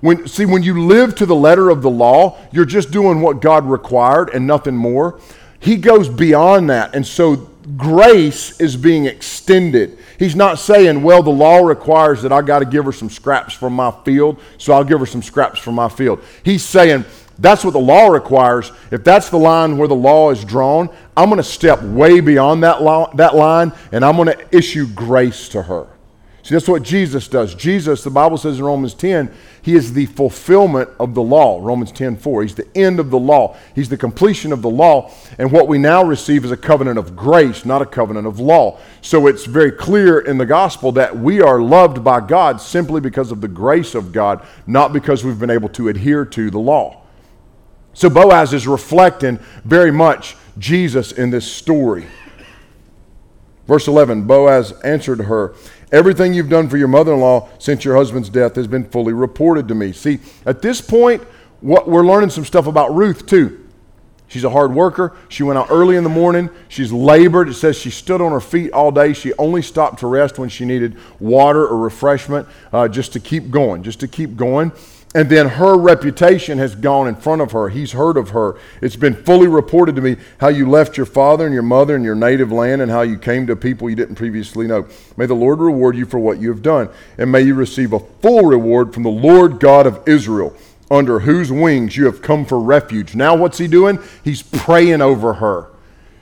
When, 0.00 0.26
see, 0.28 0.46
when 0.46 0.62
you 0.62 0.86
live 0.86 1.14
to 1.16 1.26
the 1.26 1.34
letter 1.34 1.68
of 1.68 1.82
the 1.82 1.90
law, 1.90 2.38
you're 2.52 2.64
just 2.64 2.90
doing 2.90 3.20
what 3.20 3.40
God 3.40 3.66
required 3.66 4.30
and 4.30 4.46
nothing 4.46 4.76
more. 4.76 5.20
He 5.58 5.76
goes 5.76 6.08
beyond 6.08 6.70
that. 6.70 6.94
And 6.94 7.06
so 7.06 7.50
grace 7.76 8.60
is 8.60 8.76
being 8.76 9.06
extended. 9.06 9.98
He's 10.18 10.36
not 10.36 10.58
saying, 10.58 11.02
well, 11.02 11.22
the 11.22 11.30
law 11.30 11.58
requires 11.58 12.22
that 12.22 12.32
I 12.32 12.42
got 12.42 12.60
to 12.60 12.64
give 12.64 12.84
her 12.84 12.92
some 12.92 13.10
scraps 13.10 13.54
from 13.54 13.74
my 13.74 13.90
field, 14.04 14.40
so 14.58 14.72
I'll 14.72 14.84
give 14.84 15.00
her 15.00 15.06
some 15.06 15.22
scraps 15.22 15.58
from 15.58 15.74
my 15.74 15.88
field. 15.88 16.22
He's 16.42 16.64
saying, 16.64 17.04
that's 17.38 17.64
what 17.64 17.72
the 17.72 17.80
law 17.80 18.08
requires. 18.08 18.70
If 18.90 19.02
that's 19.02 19.30
the 19.30 19.38
line 19.38 19.78
where 19.78 19.88
the 19.88 19.94
law 19.94 20.30
is 20.30 20.44
drawn, 20.44 20.90
I'm 21.16 21.30
going 21.30 21.38
to 21.38 21.42
step 21.42 21.82
way 21.82 22.20
beyond 22.20 22.62
that, 22.64 22.82
law, 22.82 23.12
that 23.14 23.34
line 23.34 23.72
and 23.92 24.04
I'm 24.04 24.16
going 24.16 24.28
to 24.28 24.56
issue 24.56 24.86
grace 24.86 25.48
to 25.50 25.62
her. 25.62 25.88
See, 26.42 26.54
that's 26.54 26.68
what 26.68 26.82
Jesus 26.82 27.28
does. 27.28 27.54
Jesus, 27.54 28.02
the 28.02 28.10
Bible 28.10 28.38
says 28.38 28.58
in 28.58 28.64
Romans 28.64 28.94
10, 28.94 29.30
he 29.62 29.74
is 29.74 29.92
the 29.92 30.06
fulfillment 30.06 30.88
of 30.98 31.14
the 31.14 31.22
law. 31.22 31.60
Romans 31.62 31.92
10 31.92 32.16
4. 32.16 32.42
He's 32.42 32.54
the 32.54 32.66
end 32.76 32.98
of 32.98 33.10
the 33.10 33.18
law. 33.18 33.56
He's 33.74 33.90
the 33.90 33.96
completion 33.96 34.52
of 34.52 34.62
the 34.62 34.70
law. 34.70 35.12
And 35.38 35.52
what 35.52 35.68
we 35.68 35.76
now 35.76 36.02
receive 36.02 36.44
is 36.44 36.50
a 36.50 36.56
covenant 36.56 36.98
of 36.98 37.14
grace, 37.14 37.66
not 37.66 37.82
a 37.82 37.86
covenant 37.86 38.26
of 38.26 38.40
law. 38.40 38.78
So 39.02 39.26
it's 39.26 39.44
very 39.44 39.70
clear 39.70 40.20
in 40.20 40.38
the 40.38 40.46
gospel 40.46 40.92
that 40.92 41.14
we 41.14 41.42
are 41.42 41.60
loved 41.60 42.02
by 42.02 42.20
God 42.20 42.60
simply 42.60 43.02
because 43.02 43.30
of 43.30 43.42
the 43.42 43.48
grace 43.48 43.94
of 43.94 44.12
God, 44.12 44.46
not 44.66 44.94
because 44.94 45.22
we've 45.24 45.38
been 45.38 45.50
able 45.50 45.68
to 45.70 45.88
adhere 45.88 46.24
to 46.24 46.50
the 46.50 46.58
law. 46.58 47.02
So 47.92 48.08
Boaz 48.08 48.54
is 48.54 48.66
reflecting 48.66 49.38
very 49.64 49.90
much 49.90 50.36
Jesus 50.58 51.12
in 51.12 51.30
this 51.30 51.50
story. 51.50 52.06
Verse 53.66 53.86
11 53.86 54.24
Boaz 54.24 54.72
answered 54.82 55.20
her, 55.20 55.54
Everything 55.92 56.32
you've 56.32 56.48
done 56.48 56.68
for 56.68 56.76
your 56.76 56.88
mother 56.88 57.14
in 57.14 57.20
law 57.20 57.48
since 57.58 57.84
your 57.84 57.96
husband's 57.96 58.28
death 58.28 58.54
has 58.56 58.66
been 58.66 58.84
fully 58.84 59.12
reported 59.12 59.66
to 59.68 59.74
me. 59.74 59.92
See, 59.92 60.20
at 60.46 60.62
this 60.62 60.80
point, 60.80 61.22
what, 61.60 61.88
we're 61.88 62.06
learning 62.06 62.30
some 62.30 62.44
stuff 62.44 62.66
about 62.66 62.94
Ruth, 62.94 63.26
too. 63.26 63.66
She's 64.28 64.44
a 64.44 64.50
hard 64.50 64.72
worker. 64.72 65.16
She 65.28 65.42
went 65.42 65.58
out 65.58 65.66
early 65.70 65.96
in 65.96 66.04
the 66.04 66.10
morning. 66.10 66.50
She's 66.68 66.92
labored. 66.92 67.48
It 67.48 67.54
says 67.54 67.76
she 67.76 67.90
stood 67.90 68.20
on 68.20 68.30
her 68.30 68.40
feet 68.40 68.70
all 68.70 68.92
day. 68.92 69.12
She 69.12 69.32
only 69.38 69.60
stopped 69.60 69.98
to 70.00 70.06
rest 70.06 70.38
when 70.38 70.48
she 70.48 70.64
needed 70.64 70.96
water 71.18 71.66
or 71.66 71.76
refreshment, 71.76 72.46
uh, 72.72 72.86
just 72.86 73.12
to 73.14 73.20
keep 73.20 73.50
going, 73.50 73.82
just 73.82 73.98
to 74.00 74.06
keep 74.06 74.36
going. 74.36 74.70
And 75.12 75.28
then 75.28 75.48
her 75.48 75.76
reputation 75.76 76.58
has 76.58 76.76
gone 76.76 77.08
in 77.08 77.16
front 77.16 77.42
of 77.42 77.50
her. 77.50 77.68
He's 77.68 77.90
heard 77.92 78.16
of 78.16 78.30
her. 78.30 78.56
It's 78.80 78.94
been 78.94 79.14
fully 79.24 79.48
reported 79.48 79.96
to 79.96 80.02
me 80.02 80.16
how 80.38 80.48
you 80.48 80.68
left 80.68 80.96
your 80.96 81.06
father 81.06 81.46
and 81.46 81.52
your 81.52 81.64
mother 81.64 81.96
and 81.96 82.04
your 82.04 82.14
native 82.14 82.52
land 82.52 82.80
and 82.80 82.92
how 82.92 83.02
you 83.02 83.18
came 83.18 83.48
to 83.48 83.56
people 83.56 83.90
you 83.90 83.96
didn't 83.96 84.14
previously 84.14 84.68
know. 84.68 84.86
May 85.16 85.26
the 85.26 85.34
Lord 85.34 85.58
reward 85.58 85.96
you 85.96 86.06
for 86.06 86.20
what 86.20 86.40
you 86.40 86.48
have 86.50 86.62
done. 86.62 86.90
And 87.18 87.32
may 87.32 87.40
you 87.40 87.54
receive 87.56 87.92
a 87.92 87.98
full 87.98 88.46
reward 88.46 88.94
from 88.94 89.02
the 89.02 89.10
Lord 89.10 89.58
God 89.58 89.84
of 89.84 90.00
Israel, 90.06 90.54
under 90.92 91.18
whose 91.18 91.50
wings 91.50 91.96
you 91.96 92.04
have 92.06 92.22
come 92.22 92.44
for 92.44 92.60
refuge. 92.60 93.16
Now, 93.16 93.34
what's 93.34 93.58
he 93.58 93.66
doing? 93.66 93.98
He's 94.22 94.42
praying 94.42 95.02
over 95.02 95.34
her. 95.34 95.70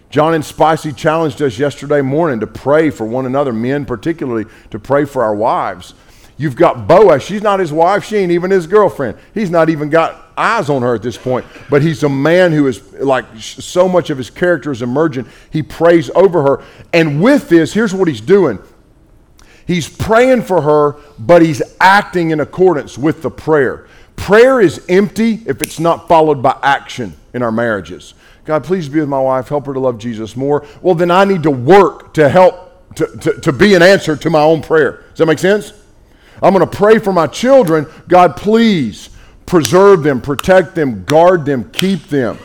John 0.08 0.32
and 0.32 0.44
Spicy 0.44 0.92
challenged 0.92 1.42
us 1.42 1.58
yesterday 1.58 2.00
morning 2.00 2.40
to 2.40 2.46
pray 2.46 2.88
for 2.88 3.04
one 3.04 3.26
another, 3.26 3.52
men 3.52 3.84
particularly, 3.84 4.46
to 4.70 4.78
pray 4.78 5.04
for 5.04 5.22
our 5.22 5.34
wives. 5.34 5.92
You've 6.38 6.56
got 6.56 6.86
Boaz. 6.86 7.24
She's 7.24 7.42
not 7.42 7.58
his 7.58 7.72
wife. 7.72 8.04
She 8.04 8.16
ain't 8.16 8.30
even 8.30 8.52
his 8.52 8.68
girlfriend. 8.68 9.18
He's 9.34 9.50
not 9.50 9.68
even 9.68 9.90
got 9.90 10.32
eyes 10.36 10.70
on 10.70 10.82
her 10.82 10.94
at 10.94 11.02
this 11.02 11.18
point. 11.18 11.44
But 11.68 11.82
he's 11.82 12.04
a 12.04 12.08
man 12.08 12.52
who 12.52 12.68
is 12.68 12.92
like 12.94 13.26
so 13.36 13.88
much 13.88 14.08
of 14.08 14.16
his 14.16 14.30
character 14.30 14.70
is 14.70 14.80
emergent. 14.80 15.26
He 15.50 15.64
prays 15.64 16.10
over 16.14 16.42
her. 16.42 16.64
And 16.92 17.20
with 17.20 17.48
this, 17.48 17.72
here's 17.72 17.92
what 17.92 18.08
he's 18.08 18.20
doing 18.20 18.60
he's 19.66 19.88
praying 19.88 20.42
for 20.42 20.62
her, 20.62 20.96
but 21.18 21.42
he's 21.42 21.60
acting 21.80 22.30
in 22.30 22.40
accordance 22.40 22.96
with 22.96 23.20
the 23.20 23.30
prayer. 23.30 23.86
Prayer 24.16 24.60
is 24.60 24.84
empty 24.88 25.42
if 25.46 25.60
it's 25.60 25.78
not 25.78 26.08
followed 26.08 26.42
by 26.42 26.58
action 26.62 27.14
in 27.34 27.42
our 27.42 27.52
marriages. 27.52 28.14
God, 28.44 28.64
please 28.64 28.88
be 28.88 29.00
with 29.00 29.08
my 29.08 29.20
wife, 29.20 29.48
help 29.48 29.66
her 29.66 29.74
to 29.74 29.80
love 29.80 29.98
Jesus 29.98 30.36
more. 30.36 30.66
Well, 30.80 30.94
then 30.94 31.10
I 31.10 31.24
need 31.24 31.42
to 31.42 31.50
work 31.50 32.14
to 32.14 32.28
help 32.28 32.94
to, 32.94 33.06
to, 33.06 33.40
to 33.40 33.52
be 33.52 33.74
an 33.74 33.82
answer 33.82 34.16
to 34.16 34.30
my 34.30 34.40
own 34.40 34.62
prayer. 34.62 35.04
Does 35.10 35.18
that 35.18 35.26
make 35.26 35.38
sense? 35.38 35.72
I'm 36.42 36.54
going 36.54 36.68
to 36.68 36.76
pray 36.76 36.98
for 36.98 37.12
my 37.12 37.26
children. 37.26 37.86
God, 38.06 38.36
please 38.36 39.10
preserve 39.46 40.02
them, 40.02 40.20
protect 40.20 40.74
them, 40.74 41.04
guard 41.04 41.44
them, 41.44 41.70
keep 41.70 42.04
them. 42.08 42.38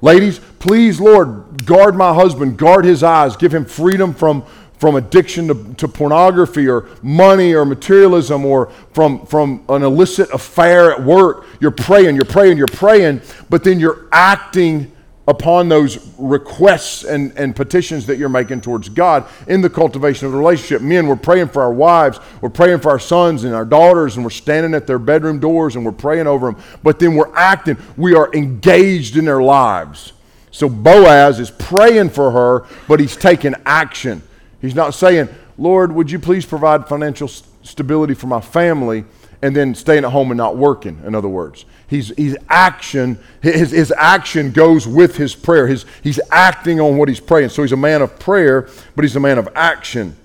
Ladies, 0.00 0.40
please, 0.58 1.00
Lord, 1.00 1.64
guard 1.64 1.94
my 1.94 2.12
husband, 2.12 2.58
guard 2.58 2.84
his 2.84 3.02
eyes, 3.02 3.36
give 3.36 3.54
him 3.54 3.64
freedom 3.64 4.12
from, 4.12 4.44
from 4.78 4.96
addiction 4.96 5.48
to, 5.48 5.74
to 5.74 5.88
pornography 5.88 6.68
or 6.68 6.88
money 7.02 7.54
or 7.54 7.64
materialism 7.64 8.44
or 8.44 8.66
from, 8.92 9.24
from 9.26 9.64
an 9.68 9.82
illicit 9.82 10.28
affair 10.32 10.92
at 10.92 11.02
work. 11.02 11.46
You're 11.60 11.70
praying, 11.70 12.16
you're 12.16 12.24
praying, 12.24 12.58
you're 12.58 12.66
praying, 12.66 13.22
but 13.48 13.64
then 13.64 13.78
you're 13.80 14.08
acting 14.10 14.92
upon 15.28 15.68
those 15.68 16.12
requests 16.18 17.04
and, 17.04 17.32
and 17.38 17.54
petitions 17.54 18.06
that 18.06 18.18
you're 18.18 18.28
making 18.28 18.60
towards 18.60 18.88
God 18.88 19.24
in 19.46 19.60
the 19.60 19.70
cultivation 19.70 20.26
of 20.26 20.32
the 20.32 20.38
relationship. 20.38 20.82
Men, 20.82 21.06
we're 21.06 21.16
praying 21.16 21.48
for 21.48 21.62
our 21.62 21.72
wives, 21.72 22.18
we're 22.40 22.50
praying 22.50 22.80
for 22.80 22.90
our 22.90 22.98
sons 22.98 23.44
and 23.44 23.54
our 23.54 23.64
daughters, 23.64 24.16
and 24.16 24.24
we're 24.24 24.30
standing 24.30 24.74
at 24.74 24.86
their 24.86 24.98
bedroom 24.98 25.38
doors 25.38 25.76
and 25.76 25.84
we're 25.84 25.92
praying 25.92 26.26
over 26.26 26.50
them. 26.50 26.62
But 26.82 26.98
then 26.98 27.14
we're 27.14 27.32
acting, 27.34 27.76
we 27.96 28.14
are 28.14 28.32
engaged 28.34 29.16
in 29.16 29.24
their 29.24 29.42
lives. 29.42 30.12
So 30.50 30.68
Boaz 30.68 31.38
is 31.38 31.50
praying 31.50 32.10
for 32.10 32.30
her, 32.32 32.66
but 32.88 33.00
he's 33.00 33.16
taking 33.16 33.54
action. 33.64 34.22
He's 34.60 34.74
not 34.74 34.90
saying, 34.90 35.28
Lord, 35.56 35.92
would 35.92 36.10
you 36.10 36.18
please 36.18 36.44
provide 36.44 36.88
financial 36.88 37.28
stability 37.28 38.14
for 38.14 38.26
my 38.26 38.40
family? 38.40 39.04
And 39.42 39.54
then 39.54 39.74
staying 39.74 40.04
at 40.04 40.12
home 40.12 40.30
and 40.30 40.38
not 40.38 40.56
working, 40.56 41.02
in 41.04 41.14
other 41.14 41.28
words. 41.28 41.64
He's, 41.88 42.08
he's 42.16 42.36
action, 42.48 43.18
his, 43.42 43.72
his 43.72 43.92
action 43.96 44.52
goes 44.52 44.86
with 44.86 45.16
his 45.16 45.34
prayer. 45.34 45.66
His, 45.66 45.84
he's 46.02 46.20
acting 46.30 46.80
on 46.80 46.96
what 46.96 47.08
he's 47.08 47.20
praying. 47.20 47.50
So 47.50 47.62
he's 47.62 47.72
a 47.72 47.76
man 47.76 48.00
of 48.00 48.18
prayer, 48.18 48.68
but 48.94 49.04
he's 49.04 49.16
a 49.16 49.20
man 49.20 49.38
of 49.38 49.48
action. 49.54 50.16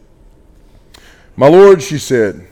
My 1.35 1.47
Lord, 1.47 1.81
she 1.81 1.97
said, 1.97 2.47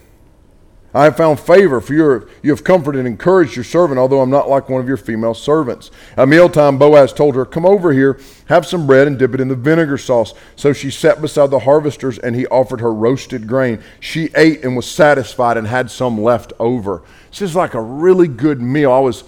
I 0.96 1.04
have 1.04 1.18
found 1.18 1.42
favor, 1.42 1.82
for 1.82 1.94
your, 1.94 2.30
you 2.42 2.52
have 2.52 2.64
comforted 2.64 3.00
and 3.00 3.08
encouraged 3.08 3.58
your 3.58 3.66
servant, 3.66 4.00
although 4.00 4.22
I'm 4.22 4.30
not 4.30 4.48
like 4.48 4.70
one 4.70 4.80
of 4.80 4.88
your 4.88 4.96
female 4.96 5.34
servants. 5.34 5.92
At 6.16 6.30
mealtime, 6.30 6.78
Boaz 6.78 7.12
told 7.12 7.36
her, 7.36 7.46
Come 7.46 7.66
over 7.66 7.92
here, 7.92 8.18
have 8.46 8.66
some 8.66 8.88
bread, 8.88 9.06
and 9.06 9.20
dip 9.20 9.34
it 9.34 9.42
in 9.42 9.50
the 9.50 9.56
vinegar 9.56 9.98
sauce. 9.98 10.34
So 10.56 10.72
she 10.72 10.90
sat 10.90 11.20
beside 11.20 11.52
the 11.52 11.60
harvesters, 11.60 12.18
and 12.18 12.34
he 12.34 12.48
offered 12.48 12.80
her 12.80 12.94
roasted 12.94 13.46
grain. 13.46 13.84
She 14.00 14.30
ate 14.38 14.64
and 14.64 14.78
was 14.78 14.90
satisfied 14.90 15.58
and 15.58 15.68
had 15.68 15.92
some 15.92 16.22
left 16.22 16.54
over. 16.60 17.04
This 17.30 17.42
is 17.42 17.58
like 17.58 17.74
a 17.74 17.82
really 17.82 18.30
good 18.30 18.62
meal. 18.62 18.94
I 18.94 19.00
was 19.00 19.26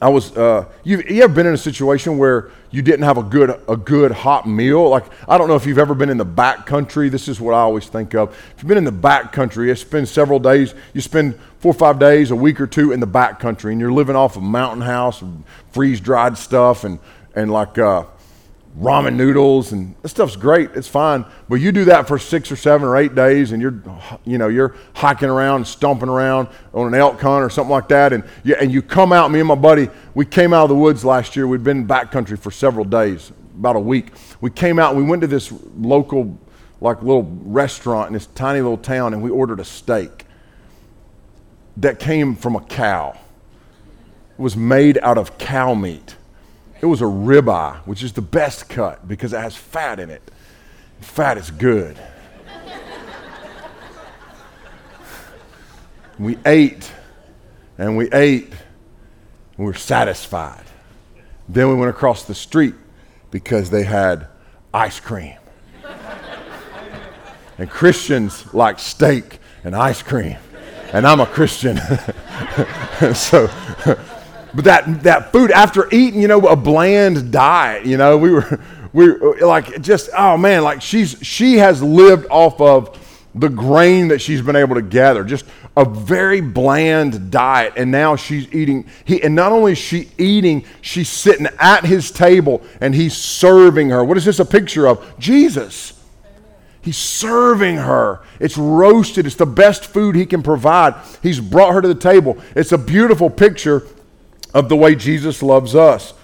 I 0.00 0.08
was, 0.10 0.36
uh, 0.36 0.66
you, 0.84 1.02
you 1.08 1.24
ever 1.24 1.32
been 1.32 1.46
in 1.46 1.54
a 1.54 1.58
situation 1.58 2.18
where 2.18 2.52
you 2.70 2.82
didn't 2.82 3.04
have 3.04 3.18
a 3.18 3.22
good, 3.22 3.60
a 3.68 3.76
good 3.76 4.10
hot 4.10 4.46
meal? 4.46 4.88
Like, 4.88 5.04
I 5.28 5.38
don't 5.38 5.48
know 5.48 5.56
if 5.56 5.66
you've 5.66 5.78
ever 5.78 5.94
been 5.94 6.10
in 6.10 6.18
the 6.18 6.24
back 6.24 6.66
country. 6.66 7.08
This 7.08 7.28
is 7.28 7.40
what 7.40 7.54
I 7.54 7.60
always 7.60 7.86
think 7.86 8.14
of. 8.14 8.30
If 8.30 8.54
you've 8.58 8.68
been 8.68 8.78
in 8.78 8.84
the 8.84 8.92
back 8.92 9.32
country, 9.32 9.68
you 9.68 9.74
spend 9.74 10.08
several 10.08 10.38
days, 10.38 10.74
you 10.92 11.00
spend 11.00 11.38
four 11.60 11.70
or 11.70 11.74
five 11.74 11.98
days, 11.98 12.30
a 12.30 12.36
week 12.36 12.60
or 12.60 12.66
two 12.66 12.92
in 12.92 13.00
the 13.00 13.06
back 13.06 13.40
country, 13.40 13.72
and 13.72 13.80
you're 13.80 13.92
living 13.92 14.16
off 14.16 14.36
a 14.36 14.40
mountain 14.40 14.82
house 14.82 15.22
and 15.22 15.44
freeze 15.72 16.00
dried 16.00 16.36
stuff 16.36 16.84
and, 16.84 16.98
and 17.34 17.50
like, 17.50 17.78
uh, 17.78 18.04
ramen 18.78 19.16
noodles 19.16 19.72
and 19.72 19.96
this 20.02 20.12
stuff's 20.12 20.36
great 20.36 20.70
it's 20.74 20.86
fine. 20.86 21.24
But 21.48 21.56
you 21.56 21.72
do 21.72 21.84
that 21.86 22.06
for 22.06 22.18
six 22.18 22.52
or 22.52 22.56
seven 22.56 22.86
or 22.86 22.96
eight 22.96 23.14
days 23.14 23.52
and 23.52 23.60
you're 23.60 23.82
you 24.24 24.38
know 24.38 24.48
you're 24.48 24.76
hiking 24.94 25.28
around 25.28 25.66
stomping 25.66 26.08
around 26.08 26.48
on 26.72 26.86
an 26.86 26.94
elk 26.94 27.20
hunt 27.20 27.42
or 27.42 27.50
something 27.50 27.70
like 27.70 27.88
that 27.88 28.12
and 28.12 28.24
you, 28.44 28.54
and 28.54 28.70
you 28.70 28.82
come 28.82 29.12
out 29.12 29.30
me 29.30 29.40
and 29.40 29.48
my 29.48 29.54
buddy 29.54 29.88
we 30.14 30.24
came 30.24 30.52
out 30.52 30.64
of 30.64 30.68
the 30.68 30.76
woods 30.76 31.04
last 31.04 31.34
year. 31.34 31.46
We'd 31.46 31.64
been 31.64 31.86
backcountry 31.86 32.38
for 32.38 32.50
several 32.50 32.84
days 32.84 33.32
about 33.58 33.76
a 33.76 33.80
week. 33.80 34.12
We 34.40 34.50
came 34.50 34.78
out 34.78 34.94
and 34.94 35.02
we 35.02 35.08
went 35.08 35.22
to 35.22 35.28
this 35.28 35.52
local 35.76 36.38
like 36.80 37.02
little 37.02 37.24
restaurant 37.42 38.08
in 38.08 38.12
this 38.12 38.26
tiny 38.26 38.60
little 38.60 38.78
town 38.78 39.12
and 39.12 39.22
we 39.22 39.30
ordered 39.30 39.58
a 39.58 39.64
steak 39.64 40.26
that 41.78 41.98
came 41.98 42.36
from 42.36 42.54
a 42.54 42.60
cow. 42.60 43.18
It 44.38 44.40
was 44.40 44.56
made 44.56 44.98
out 44.98 45.18
of 45.18 45.36
cow 45.38 45.74
meat 45.74 46.14
it 46.80 46.86
was 46.86 47.00
a 47.00 47.06
ribeye, 47.06 47.78
which 47.86 48.02
is 48.02 48.12
the 48.12 48.22
best 48.22 48.68
cut 48.68 49.06
because 49.08 49.32
it 49.32 49.40
has 49.40 49.56
fat 49.56 49.98
in 49.98 50.10
it. 50.10 50.22
Fat 51.00 51.38
is 51.38 51.50
good. 51.50 51.98
we 56.18 56.36
ate 56.44 56.90
and 57.78 57.96
we 57.96 58.10
ate 58.12 58.50
and 58.50 58.56
we 59.58 59.64
were 59.64 59.74
satisfied. 59.74 60.64
Then 61.48 61.68
we 61.68 61.74
went 61.74 61.90
across 61.90 62.24
the 62.24 62.34
street 62.34 62.74
because 63.30 63.70
they 63.70 63.82
had 63.82 64.28
ice 64.72 65.00
cream. 65.00 65.36
and 67.58 67.68
Christians 67.68 68.52
like 68.54 68.78
steak 68.78 69.40
and 69.64 69.74
ice 69.74 70.02
cream. 70.02 70.36
And 70.92 71.06
I'm 71.06 71.20
a 71.20 71.26
Christian. 71.26 71.76
so 73.14 73.50
but 74.54 74.64
that, 74.64 75.02
that 75.02 75.32
food, 75.32 75.50
after 75.50 75.92
eating, 75.92 76.22
you 76.22 76.28
know, 76.28 76.40
a 76.40 76.56
bland 76.56 77.30
diet, 77.30 77.86
you 77.86 77.96
know, 77.96 78.16
we 78.16 78.30
were, 78.30 78.60
we 78.92 79.10
were 79.10 79.36
like, 79.40 79.80
just, 79.82 80.10
oh 80.16 80.36
man, 80.36 80.62
like 80.62 80.82
she's, 80.82 81.18
she 81.22 81.58
has 81.58 81.82
lived 81.82 82.26
off 82.30 82.60
of 82.60 82.98
the 83.34 83.48
grain 83.48 84.08
that 84.08 84.20
she's 84.20 84.42
been 84.42 84.56
able 84.56 84.74
to 84.74 84.82
gather, 84.82 85.22
just 85.22 85.44
a 85.76 85.84
very 85.84 86.40
bland 86.40 87.30
diet. 87.30 87.74
And 87.76 87.90
now 87.90 88.16
she's 88.16 88.52
eating, 88.52 88.88
he, 89.04 89.22
and 89.22 89.34
not 89.34 89.52
only 89.52 89.72
is 89.72 89.78
she 89.78 90.10
eating, 90.18 90.64
she's 90.80 91.08
sitting 91.08 91.46
at 91.58 91.84
his 91.84 92.10
table 92.10 92.62
and 92.80 92.94
he's 92.94 93.16
serving 93.16 93.90
her. 93.90 94.02
What 94.02 94.16
is 94.16 94.24
this 94.24 94.40
a 94.40 94.44
picture 94.44 94.88
of? 94.88 95.18
Jesus. 95.18 95.94
He's 96.80 96.96
serving 96.96 97.76
her. 97.76 98.22
It's 98.40 98.56
roasted. 98.56 99.26
It's 99.26 99.36
the 99.36 99.46
best 99.46 99.84
food 99.84 100.16
he 100.16 100.26
can 100.26 100.42
provide. 100.42 100.94
He's 101.22 101.38
brought 101.38 101.74
her 101.74 101.82
to 101.82 101.88
the 101.88 101.94
table. 101.94 102.38
It's 102.56 102.72
a 102.72 102.78
beautiful 102.78 103.30
picture 103.30 103.86
of 104.54 104.68
the 104.68 104.76
way 104.76 104.94
Jesus 104.94 105.42
loves 105.42 105.74
us. 105.74 106.14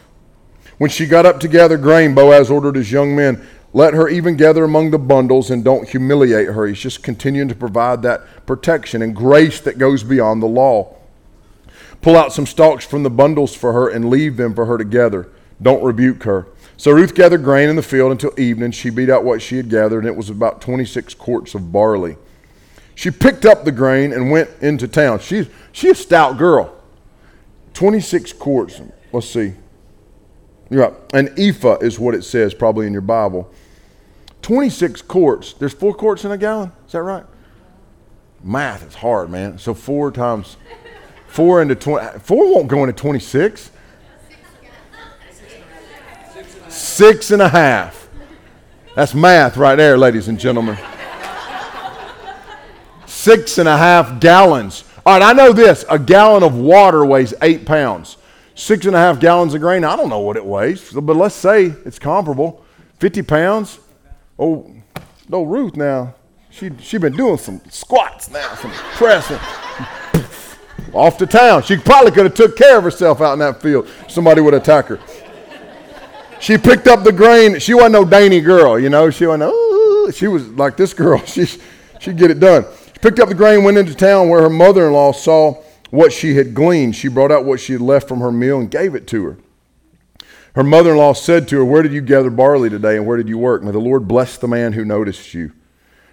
When 0.79 0.91
she 0.91 1.07
got 1.07 1.27
up 1.27 1.41
to 1.41 1.49
gather 1.49 1.77
grain, 1.77 2.15
Boaz 2.15 2.51
ordered 2.51 2.77
his 2.77 2.91
young 2.91 3.15
men, 3.15 3.47
let 3.73 3.95
her 3.95 4.09
even 4.09 4.37
gather 4.37 4.65
among 4.65 4.93
the 4.93 4.99
bundles 4.99 5.51
and 5.51 5.65
don't 5.65 5.89
humiliate 5.89 6.49
her. 6.49 6.67
He's 6.67 6.79
just 6.79 7.03
continuing 7.03 7.49
to 7.49 7.55
provide 7.57 8.03
that 8.03 8.47
protection 8.47 9.03
and 9.03 9.15
grace 9.15 9.61
that 9.61 9.79
goes 9.79 10.05
beyond 10.05 10.43
the 10.43 10.47
law. 10.47 10.97
Pull 12.01 12.17
out 12.17 12.33
some 12.33 12.47
stalks 12.47 12.85
from 12.85 13.03
the 13.03 13.11
bundles 13.11 13.55
for 13.55 13.73
her 13.73 13.89
and 13.89 14.11
leave 14.11 14.37
them 14.37 14.55
for 14.55 14.67
her 14.67 14.79
to 14.79 14.85
gather. 14.85 15.29
Don't 15.61 15.83
rebuke 15.83 16.23
her. 16.25 16.47
So 16.77 16.91
Ruth 16.91 17.15
gathered 17.15 17.43
grain 17.43 17.69
in 17.69 17.77
the 17.77 17.83
field 17.83 18.13
until 18.13 18.39
evening. 18.39 18.73
She 18.73 18.91
beat 18.91 19.11
out 19.11 19.25
what 19.25 19.41
she 19.41 19.57
had 19.57 19.69
gathered, 19.69 20.01
and 20.01 20.09
it 20.09 20.17
was 20.17 20.31
about 20.31 20.61
26 20.61 21.15
quarts 21.15 21.55
of 21.55 21.73
barley. 21.73 22.17
She 22.95 23.11
picked 23.11 23.45
up 23.45 23.65
the 23.65 23.73
grain 23.73 24.13
and 24.13 24.31
went 24.31 24.51
into 24.61 24.87
town. 24.87 25.21
She's, 25.21 25.49
she's 25.73 25.93
a 25.93 26.03
stout 26.03 26.39
girl. 26.39 26.75
26 27.75 28.33
quarts. 28.35 28.81
Let's 29.13 29.29
see. 29.29 29.53
Yeah, 30.71 30.93
an 31.13 31.35
ephah 31.37 31.79
is 31.79 31.99
what 31.99 32.15
it 32.15 32.25
says 32.25 32.55
probably 32.55 32.87
in 32.87 32.93
your 32.93 33.03
Bible. 33.03 33.53
26 34.43 35.03
quarts. 35.03 35.53
There's 35.55 35.75
four 35.75 35.95
quarts 35.95 36.25
in 36.25 36.31
a 36.31 36.39
gallon. 36.39 36.73
Is 36.87 36.93
that 36.93 37.03
right? 37.03 37.25
Math 38.43 38.87
is 38.87 38.95
hard, 38.95 39.31
man. 39.31 39.59
So 39.59 39.75
four 39.75 40.11
times 40.11 40.57
four 41.27 41.63
into 41.63 41.75
20. 41.75 42.21
Four 42.21 42.55
won't 42.55 42.69
go 42.69 42.85
into 42.85 42.93
26. 42.93 43.71
Six 46.69 47.31
and 47.31 47.43
a 47.43 47.49
half. 47.49 48.09
That's 48.95 49.15
math 49.15 49.57
right 49.57 49.77
there, 49.77 49.97
ladies 49.97 50.29
and 50.29 50.39
gentlemen. 50.39 50.79
Six 53.07 53.59
and 53.59 53.69
a 53.69 53.77
half 53.77 54.21
gallons 54.21 54.85
all 55.07 55.19
right, 55.19 55.23
I 55.23 55.33
know 55.33 55.53
this 55.53 55.85
a 55.90 55.99
gallon 55.99 56.43
of 56.43 56.57
water 56.57 57.05
weighs 57.05 57.35
eight 57.43 57.67
pounds. 57.67 58.17
Six 58.55 58.87
and 58.87 58.95
a 58.95 58.99
half 58.99 59.19
gallons 59.21 59.53
of 59.53 59.61
grain, 59.61 59.85
I 59.85 59.97
don't 59.97 60.09
know 60.09 60.21
what 60.21 60.37
it 60.37 60.45
weighs, 60.45 60.93
but 60.93 61.17
let's 61.17 61.35
say 61.35 61.67
it's 61.85 61.99
comparable. 61.99 62.65
50 63.00 63.23
pounds. 63.23 63.81
Oh, 64.38 64.71
no, 65.29 65.42
Ruth 65.42 65.77
now, 65.77 66.15
she 66.50 66.71
she 66.81 66.98
been 66.98 67.17
doing 67.17 67.37
some 67.37 67.61
squats 67.69 68.31
now, 68.31 68.55
some 68.55 68.71
pressing. 68.71 69.38
Off 70.94 71.19
to 71.19 71.27
town. 71.27 71.65
She 71.65 71.77
probably 71.77 72.13
could 72.13 72.25
have 72.25 72.35
took 72.35 72.57
care 72.57 72.79
of 72.79 72.85
herself 72.85 73.21
out 73.21 73.33
in 73.33 73.40
that 73.40 73.61
field. 73.61 73.88
Somebody 74.09 74.40
would 74.40 74.55
attack 74.55 74.87
her. 74.87 75.00
she 76.40 76.57
picked 76.57 76.87
up 76.87 77.02
the 77.02 77.13
grain. 77.13 77.59
She 77.59 77.75
wasn't 77.75 77.92
no 77.92 78.05
dainty 78.05 78.40
girl, 78.40 78.79
you 78.79 78.88
know. 78.88 79.11
She 79.11 79.27
wasn't, 79.27 79.50
oh, 79.52 80.11
she 80.15 80.29
was 80.29 80.48
like 80.50 80.77
this 80.77 80.94
girl. 80.94 81.19
She, 81.27 81.46
she'd 81.98 82.17
get 82.17 82.31
it 82.31 82.38
done. 82.38 82.65
Picked 83.05 83.21
up 83.21 83.29
the 83.29 83.35
grain, 83.35 83.65
went 83.65 83.77
into 83.77 83.94
town 83.94 84.31
where 84.31 84.40
her 84.40 84.48
mother 84.48 84.87
in 84.87 84.94
law 84.94 85.13
saw 85.13 85.63
what 85.90 86.11
she 86.11 86.37
had 86.37 86.55
gleaned. 86.55 86.96
She 86.96 87.09
brought 87.09 87.31
out 87.31 87.44
what 87.44 87.61
she 87.61 87.75
had 87.75 87.83
left 87.83 88.09
from 88.09 88.21
her 88.21 88.33
meal 88.33 88.59
and 88.59 88.71
gave 88.71 88.94
it 88.94 89.07
to 89.09 89.27
her. 89.27 89.37
Her 90.55 90.65
mother 90.65 90.92
in 90.92 90.96
law 90.96 91.13
said 91.13 91.46
to 91.48 91.57
her, 91.57 91.65
Where 91.67 91.83
did 91.83 91.92
you 91.92 92.00
gather 92.00 92.31
barley 92.31 92.71
today 92.71 92.96
and 92.96 93.07
where 93.07 93.19
did 93.19 93.29
you 93.29 93.37
work? 93.37 93.63
May 93.63 93.73
the 93.73 93.79
Lord 93.79 94.09
bless 94.09 94.38
the 94.38 94.48
man 94.48 94.73
who 94.73 94.87
noticed 94.87 95.35
you. 95.35 95.52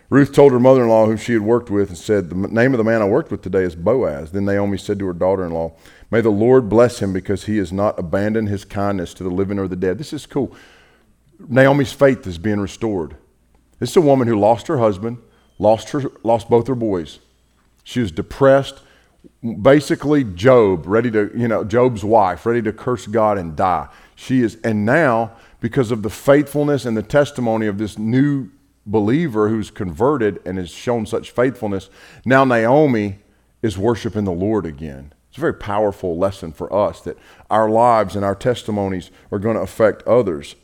Ruth 0.10 0.34
told 0.34 0.52
her 0.52 0.60
mother 0.60 0.84
in 0.84 0.90
law, 0.90 1.06
whom 1.06 1.16
she 1.16 1.32
had 1.32 1.44
worked 1.44 1.70
with, 1.70 1.88
and 1.88 1.98
said, 1.98 2.30
The 2.30 2.36
name 2.36 2.74
of 2.74 2.78
the 2.78 2.84
man 2.84 3.02
I 3.02 3.06
worked 3.06 3.32
with 3.32 3.42
today 3.42 3.64
is 3.64 3.74
Boaz. 3.74 4.34
Then 4.34 4.44
Naomi 4.44 4.78
said 4.78 5.00
to 5.00 5.06
her 5.06 5.14
daughter 5.14 5.46
in 5.46 5.54
law, 5.54 5.72
May 6.12 6.20
the 6.20 6.30
Lord 6.30 6.68
bless 6.68 7.02
him 7.02 7.14
because 7.14 7.46
he 7.46 7.56
has 7.56 7.72
not 7.72 7.98
abandoned 7.98 8.50
his 8.50 8.66
kindness 8.66 9.14
to 9.14 9.24
the 9.24 9.30
living 9.30 9.60
or 9.60 9.70
the 9.70 9.78
dead. 9.78 9.98
This 9.98 10.12
is 10.12 10.26
cool. 10.26 10.54
Naomi's 11.40 11.94
faith 11.94 12.28
is 12.28 12.38
being 12.38 12.60
restored. 12.60 13.16
This 13.80 13.92
is 13.92 13.96
a 13.96 14.02
woman 14.02 14.28
who 14.28 14.38
lost 14.38 14.68
her 14.68 14.80
husband, 14.80 15.20
lost, 15.62 15.92
her, 15.92 16.12
lost 16.24 16.50
both 16.50 16.68
her 16.68 16.76
boys. 16.76 17.20
She 17.84 18.00
was 18.00 18.12
depressed, 18.12 18.82
basically 19.62 20.24
Job, 20.24 20.88
ready 20.88 21.12
to, 21.12 21.32
you 21.36 21.48
know, 21.48 21.64
Job's 21.64 22.04
wife, 22.04 22.46
ready 22.48 22.64
to 22.64 22.74
curse 22.74 23.06
God 23.06 23.38
and 23.38 23.56
die. 23.56 23.88
She 24.16 24.42
is, 24.42 24.58
and 24.64 24.86
now, 24.86 25.34
because 25.60 25.92
of 25.92 26.02
the 26.02 26.10
faithfulness 26.10 26.84
and 26.86 26.98
the 26.98 27.04
testimony 27.04 27.68
of 27.68 27.78
this 27.78 28.00
new 28.00 28.50
believer 28.88 29.50
who's 29.50 29.70
converted 29.70 30.42
and 30.46 30.58
has 30.58 30.72
shown 30.72 31.06
such 31.06 31.30
faithfulness, 31.30 31.92
now 32.26 32.44
Naomi 32.44 33.20
is 33.62 33.78
worshiping 33.78 34.24
the 34.24 34.32
Lord 34.32 34.66
again. 34.66 35.14
It's 35.30 35.38
a 35.38 35.42
very 35.42 35.54
powerful 35.54 36.18
lesson 36.18 36.52
for 36.52 36.74
us 36.74 37.02
that 37.02 37.18
our 37.52 37.70
lives 37.70 38.16
and 38.16 38.26
our 38.26 38.36
testimonies 38.36 39.12
are 39.32 39.40
going 39.40 39.56
to 39.56 39.62
affect 39.62 40.02
others. 40.08 40.56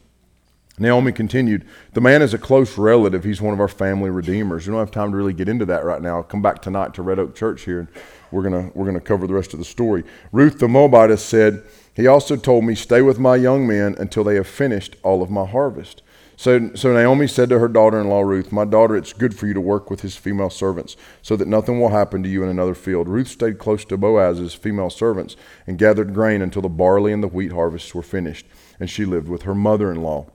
Naomi 0.80 1.12
continued, 1.12 1.66
The 1.94 2.02
man 2.02 2.22
is 2.22 2.34
a 2.34 2.38
close 2.38 2.78
relative. 2.78 3.24
He's 3.24 3.42
one 3.42 3.54
of 3.54 3.60
our 3.60 3.68
family 3.68 4.10
redeemers. 4.10 4.68
We 4.68 4.72
don't 4.72 4.80
have 4.80 4.92
time 4.92 5.12
to 5.12 5.18
really 5.18 5.34
get 5.34 5.50
into 5.50 5.66
that 5.66 5.84
right 5.84 6.02
now. 6.02 6.18
I'll 6.18 6.24
come 6.24 6.42
back 6.42 6.62
tonight 6.62 6.94
to 6.96 7.02
Red 7.02 7.18
Oak 7.18 7.36
Church 7.36 7.64
here, 7.64 7.80
and 7.80 7.88
we're 8.32 8.44
going 8.44 8.72
we're 8.76 8.86
gonna 8.86 9.00
cover 9.00 9.26
the 9.26 9.34
rest 9.34 9.54
of 9.54 9.60
the 9.60 9.66
story. 9.66 10.04
Ruth 10.32 10.60
the 10.60 10.68
Moabitess 10.68 11.24
said, 11.24 11.64
he 11.98 12.06
also 12.06 12.36
told 12.36 12.64
me, 12.64 12.76
Stay 12.76 13.02
with 13.02 13.18
my 13.18 13.36
young 13.36 13.66
men 13.66 13.96
until 13.98 14.24
they 14.24 14.36
have 14.36 14.46
finished 14.46 14.96
all 15.02 15.24
of 15.24 15.32
my 15.32 15.48
harvest. 15.48 16.04
So, 16.36 16.70
so 16.76 16.94
Naomi 16.94 17.26
said 17.26 17.50
to 17.50 17.58
her 17.58 17.68
daughter 17.68 18.00
in 18.00 18.08
law 18.08 18.22
Ruth, 18.22 18.52
My 18.52 18.66
daughter, 18.66 18.96
it's 18.96 19.14
good 19.14 19.36
for 19.36 19.48
you 19.48 19.56
to 19.56 19.60
work 19.60 19.90
with 19.90 20.02
his 20.02 20.16
female 20.16 20.52
servants, 20.52 20.96
so 21.24 21.36
that 21.36 21.48
nothing 21.48 21.80
will 21.80 21.90
happen 21.90 22.22
to 22.22 22.30
you 22.30 22.44
in 22.44 22.50
another 22.50 22.76
field. 22.76 23.10
Ruth 23.10 23.30
stayed 23.30 23.58
close 23.58 23.84
to 23.86 23.98
Boaz's 23.98 24.54
female 24.54 24.92
servants 24.92 25.36
and 25.66 25.80
gathered 25.80 26.14
grain 26.14 26.44
until 26.44 26.62
the 26.62 26.70
barley 26.70 27.12
and 27.12 27.24
the 27.24 27.28
wheat 27.28 27.52
harvests 27.52 27.96
were 27.96 28.04
finished, 28.04 28.46
and 28.80 28.92
she 28.92 29.04
lived 29.04 29.28
with 29.28 29.42
her 29.42 29.56
mother 29.56 29.92
in 29.92 30.04
law. 30.04 30.28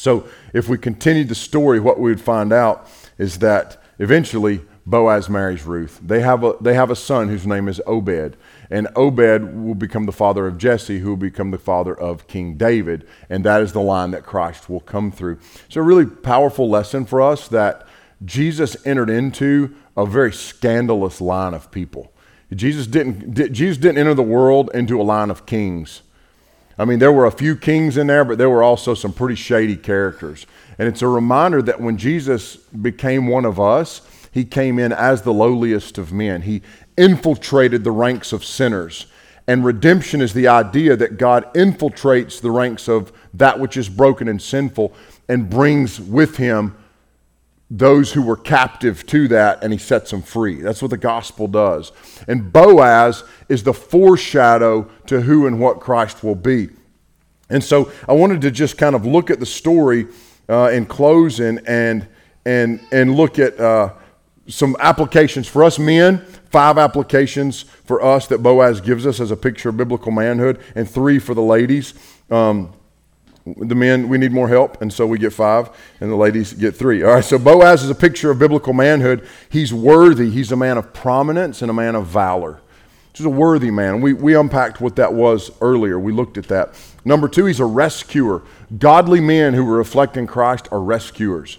So, 0.00 0.26
if 0.54 0.66
we 0.66 0.78
continued 0.78 1.28
the 1.28 1.34
story, 1.34 1.78
what 1.78 2.00
we 2.00 2.08
would 2.08 2.22
find 2.22 2.54
out 2.54 2.88
is 3.18 3.40
that 3.40 3.82
eventually 3.98 4.62
Boaz 4.86 5.28
marries 5.28 5.66
Ruth. 5.66 6.00
They 6.02 6.20
have 6.20 6.42
a, 6.42 6.54
they 6.58 6.72
have 6.72 6.90
a 6.90 6.96
son 6.96 7.28
whose 7.28 7.46
name 7.46 7.68
is 7.68 7.82
Obed. 7.86 8.38
And 8.70 8.88
Obed 8.96 9.54
will 9.54 9.74
become 9.74 10.06
the 10.06 10.12
father 10.12 10.46
of 10.46 10.56
Jesse, 10.56 11.00
who 11.00 11.10
will 11.10 11.16
become 11.18 11.50
the 11.50 11.58
father 11.58 11.94
of 11.94 12.26
King 12.28 12.54
David. 12.56 13.06
And 13.28 13.44
that 13.44 13.60
is 13.60 13.74
the 13.74 13.82
line 13.82 14.12
that 14.12 14.24
Christ 14.24 14.70
will 14.70 14.80
come 14.80 15.12
through. 15.12 15.38
So, 15.68 15.82
a 15.82 15.84
really 15.84 16.06
powerful 16.06 16.70
lesson 16.70 17.04
for 17.04 17.20
us 17.20 17.46
that 17.48 17.86
Jesus 18.24 18.78
entered 18.86 19.10
into 19.10 19.74
a 19.98 20.06
very 20.06 20.32
scandalous 20.32 21.20
line 21.20 21.52
of 21.52 21.70
people. 21.70 22.10
Jesus 22.54 22.86
didn't, 22.86 23.52
Jesus 23.52 23.76
didn't 23.76 23.98
enter 23.98 24.14
the 24.14 24.22
world 24.22 24.70
into 24.72 24.98
a 24.98 25.04
line 25.04 25.28
of 25.28 25.44
kings. 25.44 26.00
I 26.78 26.84
mean, 26.84 26.98
there 26.98 27.12
were 27.12 27.26
a 27.26 27.32
few 27.32 27.56
kings 27.56 27.96
in 27.96 28.06
there, 28.06 28.24
but 28.24 28.38
there 28.38 28.50
were 28.50 28.62
also 28.62 28.94
some 28.94 29.12
pretty 29.12 29.34
shady 29.34 29.76
characters. 29.76 30.46
And 30.78 30.88
it's 30.88 31.02
a 31.02 31.08
reminder 31.08 31.60
that 31.62 31.80
when 31.80 31.98
Jesus 31.98 32.56
became 32.56 33.26
one 33.26 33.44
of 33.44 33.60
us, 33.60 34.02
he 34.32 34.44
came 34.44 34.78
in 34.78 34.92
as 34.92 35.22
the 35.22 35.32
lowliest 35.32 35.98
of 35.98 36.12
men. 36.12 36.42
He 36.42 36.62
infiltrated 36.96 37.84
the 37.84 37.90
ranks 37.90 38.32
of 38.32 38.44
sinners. 38.44 39.06
And 39.46 39.64
redemption 39.64 40.22
is 40.22 40.32
the 40.32 40.48
idea 40.48 40.96
that 40.96 41.18
God 41.18 41.52
infiltrates 41.54 42.40
the 42.40 42.50
ranks 42.50 42.88
of 42.88 43.12
that 43.34 43.58
which 43.58 43.76
is 43.76 43.88
broken 43.88 44.28
and 44.28 44.40
sinful 44.40 44.92
and 45.28 45.50
brings 45.50 46.00
with 46.00 46.36
him 46.36 46.76
those 47.70 48.12
who 48.12 48.22
were 48.22 48.36
captive 48.36 49.06
to 49.06 49.28
that 49.28 49.62
and 49.62 49.72
he 49.72 49.78
sets 49.78 50.10
them 50.10 50.22
free. 50.22 50.60
That's 50.60 50.82
what 50.82 50.90
the 50.90 50.96
gospel 50.96 51.46
does. 51.46 51.92
And 52.26 52.52
Boaz 52.52 53.22
is 53.48 53.62
the 53.62 53.72
foreshadow 53.72 54.90
to 55.06 55.20
who 55.20 55.46
and 55.46 55.60
what 55.60 55.78
Christ 55.78 56.24
will 56.24 56.34
be. 56.34 56.70
And 57.48 57.62
so 57.62 57.92
I 58.08 58.12
wanted 58.12 58.40
to 58.42 58.50
just 58.50 58.76
kind 58.76 58.96
of 58.96 59.06
look 59.06 59.30
at 59.30 59.38
the 59.38 59.46
story 59.46 60.08
uh, 60.48 60.70
in 60.72 60.86
closing 60.86 61.60
and, 61.66 62.08
and, 62.44 62.80
and 62.90 63.14
look 63.14 63.38
at 63.38 63.58
uh, 63.60 63.92
some 64.48 64.76
applications 64.80 65.46
for 65.46 65.62
us 65.62 65.78
men, 65.78 66.18
five 66.50 66.76
applications 66.76 67.62
for 67.62 68.02
us 68.02 68.26
that 68.28 68.42
Boaz 68.42 68.80
gives 68.80 69.06
us 69.06 69.20
as 69.20 69.30
a 69.30 69.36
picture 69.36 69.68
of 69.68 69.76
biblical 69.76 70.10
manhood, 70.10 70.60
and 70.74 70.90
three 70.90 71.20
for 71.20 71.34
the 71.34 71.42
ladies. 71.42 71.94
Um, 72.30 72.72
the 73.44 73.74
men, 73.74 74.08
we 74.08 74.18
need 74.18 74.32
more 74.32 74.48
help, 74.48 74.80
and 74.82 74.92
so 74.92 75.06
we 75.06 75.18
get 75.18 75.32
five, 75.32 75.70
and 76.00 76.10
the 76.10 76.16
ladies 76.16 76.52
get 76.52 76.76
three. 76.76 77.02
All 77.02 77.14
right, 77.14 77.24
so 77.24 77.38
Boaz 77.38 77.82
is 77.82 77.90
a 77.90 77.94
picture 77.94 78.30
of 78.30 78.38
biblical 78.38 78.72
manhood. 78.72 79.26
He's 79.48 79.72
worthy, 79.72 80.30
he's 80.30 80.52
a 80.52 80.56
man 80.56 80.78
of 80.78 80.92
prominence 80.92 81.62
and 81.62 81.70
a 81.70 81.74
man 81.74 81.94
of 81.94 82.06
valor. 82.06 82.60
He's 83.14 83.26
a 83.26 83.30
worthy 83.30 83.70
man. 83.70 84.00
We, 84.00 84.12
we 84.12 84.36
unpacked 84.36 84.80
what 84.80 84.96
that 84.96 85.12
was 85.12 85.50
earlier. 85.60 85.98
We 85.98 86.12
looked 86.12 86.38
at 86.38 86.48
that. 86.48 86.74
Number 87.04 87.28
two, 87.28 87.46
he's 87.46 87.60
a 87.60 87.64
rescuer. 87.64 88.42
Godly 88.78 89.20
men 89.20 89.54
who 89.54 89.64
reflect 89.64 90.16
in 90.16 90.26
Christ 90.26 90.68
are 90.70 90.80
rescuers 90.80 91.58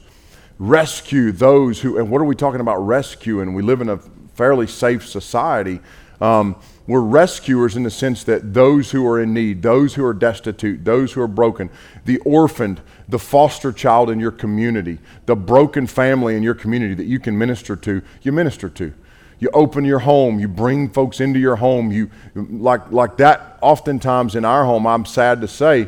rescue 0.62 1.32
those 1.32 1.82
who, 1.82 1.98
and 1.98 2.12
what 2.12 2.22
are 2.22 2.26
we 2.26 2.36
talking 2.36 2.62
about 2.62 2.78
rescuing? 2.78 3.56
We 3.56 3.64
live 3.64 3.82
in 3.82 3.90
a 3.90 3.98
fairly 4.36 4.68
safe 4.68 5.08
society. 5.08 5.80
Um, 6.22 6.56
we're 6.92 7.00
rescuers 7.00 7.78
in 7.78 7.84
the 7.84 7.90
sense 7.90 8.26
that 8.26 8.54
those 8.54 8.92
who 8.92 9.08
are 9.08 9.22
in 9.22 9.34
need, 9.34 9.62
those 9.62 9.94
who 9.94 10.04
are 10.04 10.14
destitute, 10.14 10.84
those 10.84 11.14
who 11.14 11.22
are 11.22 11.28
broken, 11.28 11.70
the 12.04 12.18
orphaned, 12.20 12.82
the 13.08 13.18
foster 13.18 13.72
child 13.72 14.10
in 14.10 14.20
your 14.20 14.32
community, 14.32 15.00
the 15.26 15.36
broken 15.36 15.88
family 15.88 16.36
in 16.36 16.44
your 16.44 16.54
community 16.54 16.94
that 16.94 17.06
you 17.06 17.18
can 17.18 17.38
minister 17.38 17.78
to, 17.78 18.02
you 18.24 18.34
minister 18.34 18.68
to. 18.68 18.94
You 19.40 19.50
open 19.54 19.86
your 19.86 20.00
home, 20.00 20.38
you 20.38 20.50
bring 20.50 20.90
folks 20.90 21.22
into 21.22 21.40
your 21.40 21.56
home. 21.56 21.94
You 21.94 22.12
like 22.36 22.92
like 22.92 23.16
that 23.18 23.58
oftentimes 23.62 24.36
in 24.36 24.44
our 24.44 24.66
home, 24.66 24.86
I'm 24.86 25.06
sad 25.06 25.40
to 25.40 25.48
say, 25.48 25.88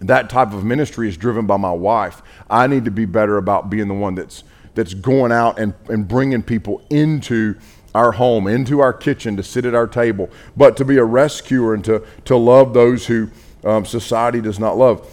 that 0.00 0.28
type 0.28 0.52
of 0.52 0.64
ministry 0.64 1.08
is 1.08 1.16
driven 1.16 1.46
by 1.46 1.56
my 1.56 1.72
wife. 1.72 2.20
I 2.50 2.66
need 2.66 2.84
to 2.84 2.90
be 2.90 3.06
better 3.06 3.38
about 3.38 3.70
being 3.70 3.88
the 3.88 3.94
one 3.94 4.16
that's 4.16 4.44
that's 4.74 4.92
going 4.92 5.32
out 5.32 5.58
and, 5.58 5.72
and 5.88 6.06
bringing 6.06 6.42
people 6.42 6.82
into 6.90 7.56
our 7.94 8.12
home, 8.12 8.46
into 8.46 8.80
our 8.80 8.92
kitchen 8.92 9.36
to 9.36 9.42
sit 9.42 9.64
at 9.64 9.74
our 9.74 9.86
table, 9.86 10.30
but 10.56 10.76
to 10.76 10.84
be 10.84 10.96
a 10.96 11.04
rescuer 11.04 11.74
and 11.74 11.84
to, 11.84 12.04
to 12.24 12.36
love 12.36 12.72
those 12.72 13.06
who 13.06 13.28
um, 13.64 13.84
society 13.84 14.40
does 14.40 14.58
not 14.58 14.76
love. 14.76 15.06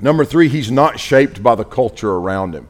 Number 0.00 0.24
three, 0.24 0.48
he's 0.48 0.70
not 0.70 1.00
shaped 1.00 1.42
by 1.42 1.54
the 1.54 1.64
culture 1.64 2.12
around 2.12 2.54
him. 2.54 2.68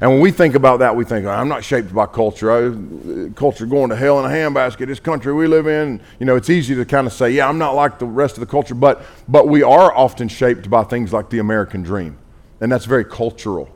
And 0.00 0.12
when 0.12 0.20
we 0.20 0.30
think 0.30 0.54
about 0.54 0.78
that, 0.78 0.94
we 0.94 1.04
think, 1.04 1.26
I'm 1.26 1.48
not 1.48 1.64
shaped 1.64 1.92
by 1.92 2.06
culture. 2.06 2.52
I, 2.52 3.30
culture 3.30 3.66
going 3.66 3.90
to 3.90 3.96
hell 3.96 4.24
in 4.24 4.26
a 4.26 4.28
handbasket. 4.28 4.86
This 4.86 5.00
country 5.00 5.32
we 5.32 5.48
live 5.48 5.66
in, 5.66 6.00
you 6.20 6.26
know, 6.26 6.36
it's 6.36 6.50
easy 6.50 6.76
to 6.76 6.84
kind 6.84 7.06
of 7.06 7.12
say, 7.12 7.30
yeah, 7.30 7.48
I'm 7.48 7.58
not 7.58 7.74
like 7.74 7.98
the 7.98 8.06
rest 8.06 8.36
of 8.36 8.40
the 8.40 8.46
culture. 8.46 8.76
But, 8.76 9.02
but 9.26 9.48
we 9.48 9.64
are 9.64 9.92
often 9.92 10.28
shaped 10.28 10.70
by 10.70 10.84
things 10.84 11.12
like 11.12 11.30
the 11.30 11.40
American 11.40 11.82
dream. 11.82 12.16
And 12.60 12.70
that's 12.70 12.84
very 12.84 13.04
cultural. 13.04 13.68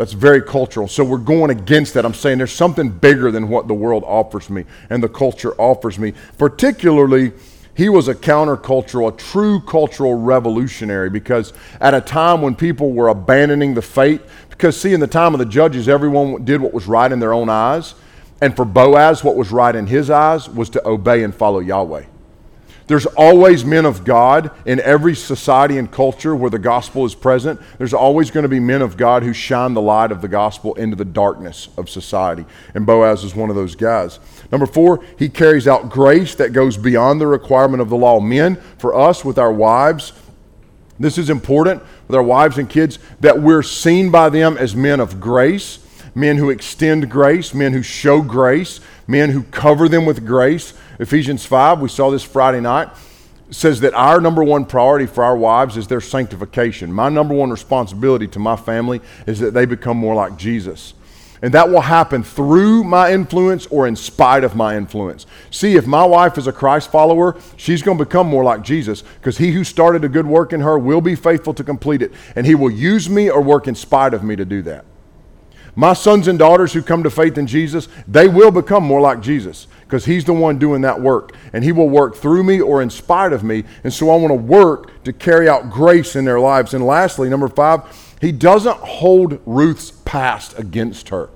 That's 0.00 0.14
very 0.14 0.40
cultural. 0.40 0.88
So 0.88 1.04
we're 1.04 1.18
going 1.18 1.50
against 1.50 1.92
that. 1.92 2.06
I'm 2.06 2.14
saying 2.14 2.38
there's 2.38 2.52
something 2.52 2.88
bigger 2.88 3.30
than 3.30 3.50
what 3.50 3.68
the 3.68 3.74
world 3.74 4.02
offers 4.06 4.48
me 4.48 4.64
and 4.88 5.02
the 5.02 5.10
culture 5.10 5.52
offers 5.60 5.98
me. 5.98 6.14
Particularly, 6.38 7.32
he 7.76 7.90
was 7.90 8.08
a 8.08 8.14
countercultural, 8.14 9.12
a 9.12 9.16
true 9.18 9.60
cultural 9.60 10.14
revolutionary 10.14 11.10
because 11.10 11.52
at 11.82 11.92
a 11.92 12.00
time 12.00 12.40
when 12.40 12.54
people 12.54 12.92
were 12.92 13.08
abandoning 13.08 13.74
the 13.74 13.82
faith, 13.82 14.22
because, 14.48 14.80
see, 14.80 14.94
in 14.94 15.00
the 15.00 15.06
time 15.06 15.34
of 15.34 15.38
the 15.38 15.44
judges, 15.44 15.86
everyone 15.86 16.46
did 16.46 16.62
what 16.62 16.72
was 16.72 16.86
right 16.86 17.12
in 17.12 17.20
their 17.20 17.34
own 17.34 17.50
eyes. 17.50 17.94
And 18.40 18.56
for 18.56 18.64
Boaz, 18.64 19.22
what 19.22 19.36
was 19.36 19.52
right 19.52 19.76
in 19.76 19.86
his 19.86 20.08
eyes 20.08 20.48
was 20.48 20.70
to 20.70 20.88
obey 20.88 21.24
and 21.24 21.34
follow 21.34 21.58
Yahweh. 21.58 22.06
There's 22.90 23.06
always 23.06 23.64
men 23.64 23.86
of 23.86 24.02
God 24.02 24.50
in 24.66 24.80
every 24.80 25.14
society 25.14 25.78
and 25.78 25.88
culture 25.88 26.34
where 26.34 26.50
the 26.50 26.58
gospel 26.58 27.04
is 27.04 27.14
present. 27.14 27.60
There's 27.78 27.94
always 27.94 28.32
going 28.32 28.42
to 28.42 28.48
be 28.48 28.58
men 28.58 28.82
of 28.82 28.96
God 28.96 29.22
who 29.22 29.32
shine 29.32 29.74
the 29.74 29.80
light 29.80 30.10
of 30.10 30.20
the 30.20 30.26
gospel 30.26 30.74
into 30.74 30.96
the 30.96 31.04
darkness 31.04 31.68
of 31.76 31.88
society. 31.88 32.44
And 32.74 32.84
Boaz 32.84 33.22
is 33.22 33.32
one 33.32 33.48
of 33.48 33.54
those 33.54 33.76
guys. 33.76 34.18
Number 34.50 34.66
four, 34.66 35.04
he 35.16 35.28
carries 35.28 35.68
out 35.68 35.88
grace 35.88 36.34
that 36.34 36.52
goes 36.52 36.76
beyond 36.76 37.20
the 37.20 37.28
requirement 37.28 37.80
of 37.80 37.90
the 37.90 37.96
law. 37.96 38.18
Men, 38.18 38.56
for 38.76 38.92
us 38.92 39.24
with 39.24 39.38
our 39.38 39.52
wives, 39.52 40.12
this 40.98 41.16
is 41.16 41.30
important 41.30 41.84
with 42.08 42.16
our 42.16 42.24
wives 42.24 42.58
and 42.58 42.68
kids 42.68 42.98
that 43.20 43.40
we're 43.40 43.62
seen 43.62 44.10
by 44.10 44.30
them 44.30 44.58
as 44.58 44.74
men 44.74 44.98
of 44.98 45.20
grace, 45.20 45.78
men 46.16 46.38
who 46.38 46.50
extend 46.50 47.08
grace, 47.08 47.54
men 47.54 47.72
who 47.72 47.84
show 47.84 48.20
grace, 48.20 48.80
men 49.06 49.30
who 49.30 49.44
cover 49.44 49.88
them 49.88 50.06
with 50.06 50.26
grace. 50.26 50.74
Ephesians 51.00 51.46
5, 51.46 51.80
we 51.80 51.88
saw 51.88 52.10
this 52.10 52.22
Friday 52.22 52.60
night. 52.60 52.90
says 53.50 53.80
that 53.80 53.94
our 53.94 54.20
number 54.20 54.44
one 54.44 54.66
priority 54.66 55.06
for 55.06 55.24
our 55.24 55.36
wives 55.36 55.76
is 55.78 55.88
their 55.88 56.00
sanctification. 56.00 56.92
My 56.92 57.08
number 57.08 57.34
one 57.34 57.50
responsibility 57.50 58.28
to 58.28 58.38
my 58.38 58.54
family 58.54 59.00
is 59.26 59.40
that 59.40 59.54
they 59.54 59.64
become 59.64 59.96
more 59.96 60.14
like 60.14 60.36
Jesus. 60.36 60.94
And 61.42 61.54
that 61.54 61.70
will 61.70 61.80
happen 61.80 62.22
through 62.22 62.84
my 62.84 63.12
influence 63.12 63.66
or 63.68 63.88
in 63.88 63.96
spite 63.96 64.44
of 64.44 64.54
my 64.54 64.76
influence. 64.76 65.24
See, 65.50 65.74
if 65.74 65.86
my 65.86 66.04
wife 66.04 66.36
is 66.36 66.46
a 66.46 66.52
Christ 66.52 66.92
follower, 66.92 67.40
she's 67.56 67.82
going 67.82 67.96
to 67.96 68.04
become 68.04 68.26
more 68.26 68.44
like 68.44 68.62
Jesus 68.62 69.00
because 69.00 69.38
he 69.38 69.52
who 69.52 69.64
started 69.64 70.04
a 70.04 70.08
good 70.08 70.26
work 70.26 70.52
in 70.52 70.60
her 70.60 70.78
will 70.78 71.00
be 71.00 71.14
faithful 71.14 71.54
to 71.54 71.64
complete 71.64 72.02
it. 72.02 72.12
And 72.36 72.46
he 72.46 72.54
will 72.54 72.70
use 72.70 73.08
me 73.08 73.30
or 73.30 73.40
work 73.40 73.66
in 73.66 73.74
spite 73.74 74.12
of 74.12 74.22
me 74.22 74.36
to 74.36 74.44
do 74.44 74.60
that. 74.62 74.84
My 75.76 75.92
sons 75.92 76.28
and 76.28 76.38
daughters 76.38 76.72
who 76.72 76.82
come 76.82 77.02
to 77.02 77.10
faith 77.10 77.38
in 77.38 77.46
Jesus, 77.46 77.88
they 78.08 78.28
will 78.28 78.50
become 78.50 78.84
more 78.84 79.00
like 79.00 79.20
Jesus 79.20 79.66
because 79.84 80.04
he's 80.04 80.24
the 80.24 80.32
one 80.32 80.58
doing 80.58 80.82
that 80.82 81.00
work. 81.00 81.34
And 81.52 81.64
he 81.64 81.72
will 81.72 81.88
work 81.88 82.16
through 82.16 82.44
me 82.44 82.60
or 82.60 82.82
in 82.82 82.90
spite 82.90 83.32
of 83.32 83.42
me. 83.42 83.64
And 83.84 83.92
so 83.92 84.10
I 84.10 84.16
want 84.16 84.30
to 84.30 84.34
work 84.34 85.02
to 85.04 85.12
carry 85.12 85.48
out 85.48 85.70
grace 85.70 86.16
in 86.16 86.24
their 86.24 86.40
lives. 86.40 86.74
And 86.74 86.84
lastly, 86.84 87.28
number 87.28 87.48
five, 87.48 87.82
he 88.20 88.32
doesn't 88.32 88.76
hold 88.78 89.40
Ruth's 89.46 89.90
past 90.04 90.58
against 90.58 91.08
her. 91.10 91.30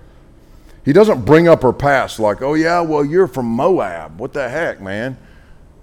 He 0.85 0.93
doesn't 0.93 1.25
bring 1.25 1.49
up 1.49 1.63
her 1.63 1.73
past 1.73 2.19
like, 2.19 2.43
oh, 2.43 2.55
yeah, 2.55 2.81
well, 2.81 3.05
you're 3.05 3.27
from 3.27 3.47
Moab. 3.47 4.21
What 4.21 4.35
the 4.35 4.49
heck, 4.49 4.81
man? 4.81 5.17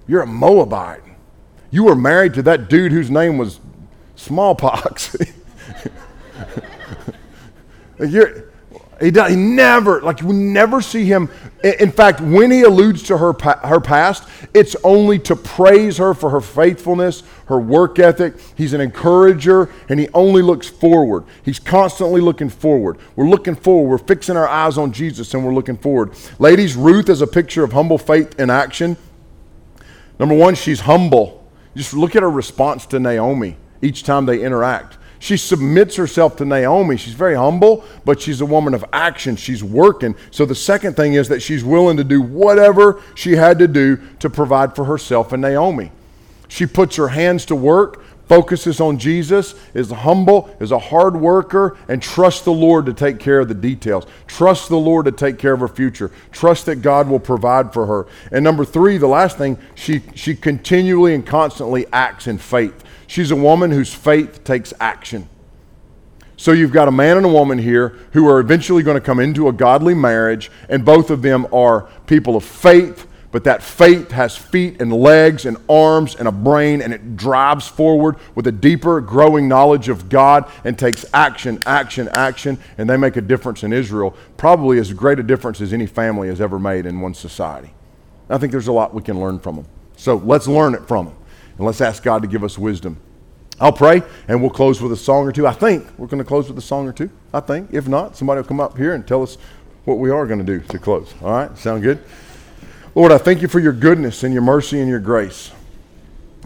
You're 0.08 0.22
a 0.22 0.28
Moabite. 0.28 1.02
You 1.72 1.86
were 1.86 1.96
married 1.96 2.34
to 2.36 2.44
that 2.44 2.70
dude 2.70 2.92
whose 2.92 3.10
name 3.10 3.38
was 3.38 3.60
smallpox. 4.16 5.16
you're, 8.10 8.52
he, 9.02 9.10
does, 9.10 9.32
he 9.32 9.36
never, 9.36 10.02
like, 10.02 10.22
we 10.22 10.36
never 10.36 10.80
see 10.82 11.06
him. 11.06 11.30
In 11.64 11.92
fact, 11.92 12.22
when 12.22 12.52
he 12.52 12.62
alludes 12.62 13.02
to 13.04 13.18
her, 13.18 13.34
her 13.34 13.80
past, 13.80 14.28
it's 14.54 14.76
only 14.84 15.18
to 15.20 15.36
praise 15.36 15.98
her 15.98 16.14
for 16.14 16.30
her 16.30 16.42
faithfulness, 16.42 17.24
her 17.48 17.60
work 17.60 17.98
ethic. 17.98 18.36
He's 18.56 18.74
an 18.74 18.82
encourager, 18.82 19.70
and 19.90 20.00
he 20.00 20.08
only 20.14 20.44
looks 20.44 20.70
forward. 20.70 21.24
He's 21.44 21.60
constantly 21.60 22.22
looking 22.22 22.50
forward. 22.50 23.00
We're 23.16 23.28
looking 23.28 23.56
forward. 23.56 23.90
We're 23.90 24.08
fixing 24.08 24.38
our 24.38 24.48
eyes 24.48 24.78
on 24.78 24.92
Jesus, 24.92 25.34
and 25.34 25.44
we're 25.44 25.54
looking 25.54 25.78
forward. 25.78 26.14
Ladies, 26.38 26.76
Ruth 26.76 27.10
is 27.10 27.22
a 27.22 27.28
picture 27.28 27.64
of 27.64 27.74
humble 27.74 27.98
faith 27.98 28.40
in 28.40 28.52
action. 28.52 28.98
Number 30.20 30.36
one, 30.36 30.54
she's 30.54 30.82
humble. 30.82 31.50
Just 31.76 31.94
look 31.94 32.16
at 32.16 32.22
her 32.22 32.30
response 32.30 32.86
to 32.88 33.00
Naomi 33.00 33.58
each 33.82 34.04
time 34.04 34.28
they 34.28 34.44
interact. 34.44 35.00
She 35.22 35.38
submits 35.38 35.98
herself 35.98 36.36
to 36.38 36.46
Naomi. 36.46 36.98
She's 36.98 37.14
very 37.14 37.36
humble, 37.36 37.86
but 38.04 38.20
she's 38.20 38.42
a 38.42 38.46
woman 38.46 38.74
of 38.74 38.84
action. 38.92 39.36
She's 39.36 39.64
working. 39.64 40.16
So 40.32 40.48
the 40.48 40.56
second 40.56 40.96
thing 40.96 41.14
is 41.14 41.28
that 41.28 41.44
she's 41.44 41.64
willing 41.64 41.98
to 41.98 42.04
do 42.04 42.24
whatever 42.24 43.04
she 43.14 43.34
had 43.34 43.60
to 43.60 43.68
do 43.68 44.00
to 44.18 44.32
provide 44.32 44.76
for 44.76 44.86
herself 44.86 45.32
and 45.32 45.44
Naomi. 45.44 45.92
She 46.48 46.66
puts 46.66 46.96
her 46.96 47.10
hands 47.10 47.46
to 47.46 47.56
work, 47.56 48.04
focuses 48.28 48.82
on 48.82 48.98
Jesus, 48.98 49.54
is 49.76 49.92
humble, 49.92 50.56
is 50.60 50.72
a 50.72 50.80
hard 50.80 51.16
worker, 51.16 51.78
and 51.88 52.02
trusts 52.02 52.42
the 52.42 52.52
Lord 52.52 52.88
to 52.88 52.94
take 52.94 53.20
care 53.20 53.42
of 53.42 53.48
the 53.48 53.54
details. 53.54 54.08
Trust 54.26 54.70
the 54.70 54.80
Lord 54.80 55.06
to 55.06 55.12
take 55.12 55.38
care 55.38 55.54
of 55.54 55.60
her 55.60 55.68
future. 55.68 56.10
Trust 56.32 56.66
that 56.66 56.78
God 56.78 57.08
will 57.08 57.20
provide 57.20 57.74
for 57.74 57.86
her. 57.86 58.08
And 58.32 58.44
number 58.44 58.66
three, 58.66 58.98
the 58.98 59.06
last 59.06 59.38
thing, 59.38 59.60
she, 59.76 60.02
she 60.16 60.36
continually 60.36 61.14
and 61.14 61.24
constantly 61.24 61.86
acts 61.94 62.26
in 62.26 62.40
faith. 62.40 62.84
She's 63.12 63.30
a 63.30 63.36
woman 63.36 63.72
whose 63.72 63.94
faith 63.94 64.46
takes 64.46 64.74
action. 64.80 65.28
So 66.38 66.54
you've 66.54 66.72
got 66.72 66.88
a 66.88 66.94
man 66.94 67.18
and 67.18 67.26
a 67.26 67.30
woman 67.30 67.58
here 67.58 67.90
who 68.14 68.26
are 68.30 68.40
eventually 68.40 68.84
going 68.84 68.96
to 68.96 69.02
come 69.02 69.20
into 69.20 69.50
a 69.50 69.52
godly 69.52 69.94
marriage, 69.94 70.50
and 70.70 70.86
both 70.86 71.10
of 71.10 71.22
them 71.22 71.46
are 71.54 71.90
people 72.08 72.38
of 72.38 72.46
faith, 72.46 73.10
but 73.34 73.44
that 73.44 73.62
faith 73.62 74.12
has 74.12 74.38
feet 74.38 74.82
and 74.82 74.94
legs 74.94 75.46
and 75.46 75.58
arms 75.68 76.16
and 76.16 76.26
a 76.26 76.32
brain, 76.32 76.82
and 76.82 76.94
it 76.94 77.18
drives 77.18 77.68
forward 77.68 78.16
with 78.34 78.48
a 78.48 78.52
deeper, 78.54 79.02
growing 79.02 79.46
knowledge 79.46 79.90
of 79.90 80.08
God 80.08 80.50
and 80.64 80.80
takes 80.80 81.04
action, 81.14 81.60
action, 81.66 82.08
action, 82.14 82.58
and 82.78 82.90
they 82.90 82.96
make 82.96 83.18
a 83.18 83.22
difference 83.22 83.62
in 83.64 83.74
Israel, 83.74 84.16
probably 84.38 84.80
as 84.80 84.94
great 84.94 85.20
a 85.20 85.24
difference 85.24 85.60
as 85.60 85.74
any 85.74 85.86
family 85.86 86.30
has 86.30 86.40
ever 86.40 86.58
made 86.58 86.86
in 86.86 87.02
one 87.02 87.14
society. 87.14 87.74
I 88.30 88.38
think 88.38 88.54
there's 88.54 88.70
a 88.70 88.72
lot 88.72 88.94
we 88.94 89.02
can 89.02 89.20
learn 89.20 89.40
from 89.40 89.58
them. 89.58 89.66
So 89.98 90.16
let's 90.16 90.48
learn 90.48 90.76
it 90.76 90.88
from 90.88 91.08
them. 91.08 91.16
And 91.62 91.68
let's 91.68 91.80
ask 91.80 92.02
God 92.02 92.24
to 92.24 92.28
give 92.28 92.44
us 92.44 92.58
wisdom. 92.58 92.98
I'll 93.60 93.72
pray 93.72 94.02
and 94.28 94.42
we'll 94.42 94.50
close 94.50 94.82
with 94.82 94.92
a 94.94 94.98
song 94.98 95.28
or 95.28 95.32
two. 95.32 95.46
I 95.46 95.54
think 95.54 95.86
we're 95.96 96.08
going 96.08 96.18
to 96.18 96.28
close 96.28 96.48
with 96.48 96.58
a 96.58 96.62
song 96.62 96.88
or 96.88 96.92
two. 96.92 97.12
I 97.36 97.40
think. 97.40 97.72
If 97.72 97.88
not, 97.88 98.18
somebody 98.18 98.42
will 98.42 98.48
come 98.48 98.60
up 98.60 98.76
here 98.76 98.96
and 98.96 99.08
tell 99.08 99.22
us 99.22 99.38
what 99.86 100.00
we 100.00 100.10
are 100.10 100.26
going 100.26 100.44
to 100.44 100.44
do 100.44 100.60
to 100.70 100.80
close. 100.80 101.14
All 101.22 101.30
right? 101.30 101.56
Sound 101.60 101.84
good? 101.84 102.04
Lord, 102.96 103.12
I 103.12 103.20
thank 103.20 103.44
you 103.44 103.48
for 103.48 103.60
your 103.60 103.74
goodness 103.74 104.24
and 104.24 104.34
your 104.34 104.42
mercy 104.42 104.80
and 104.80 104.90
your 104.90 105.00
grace. 105.00 105.52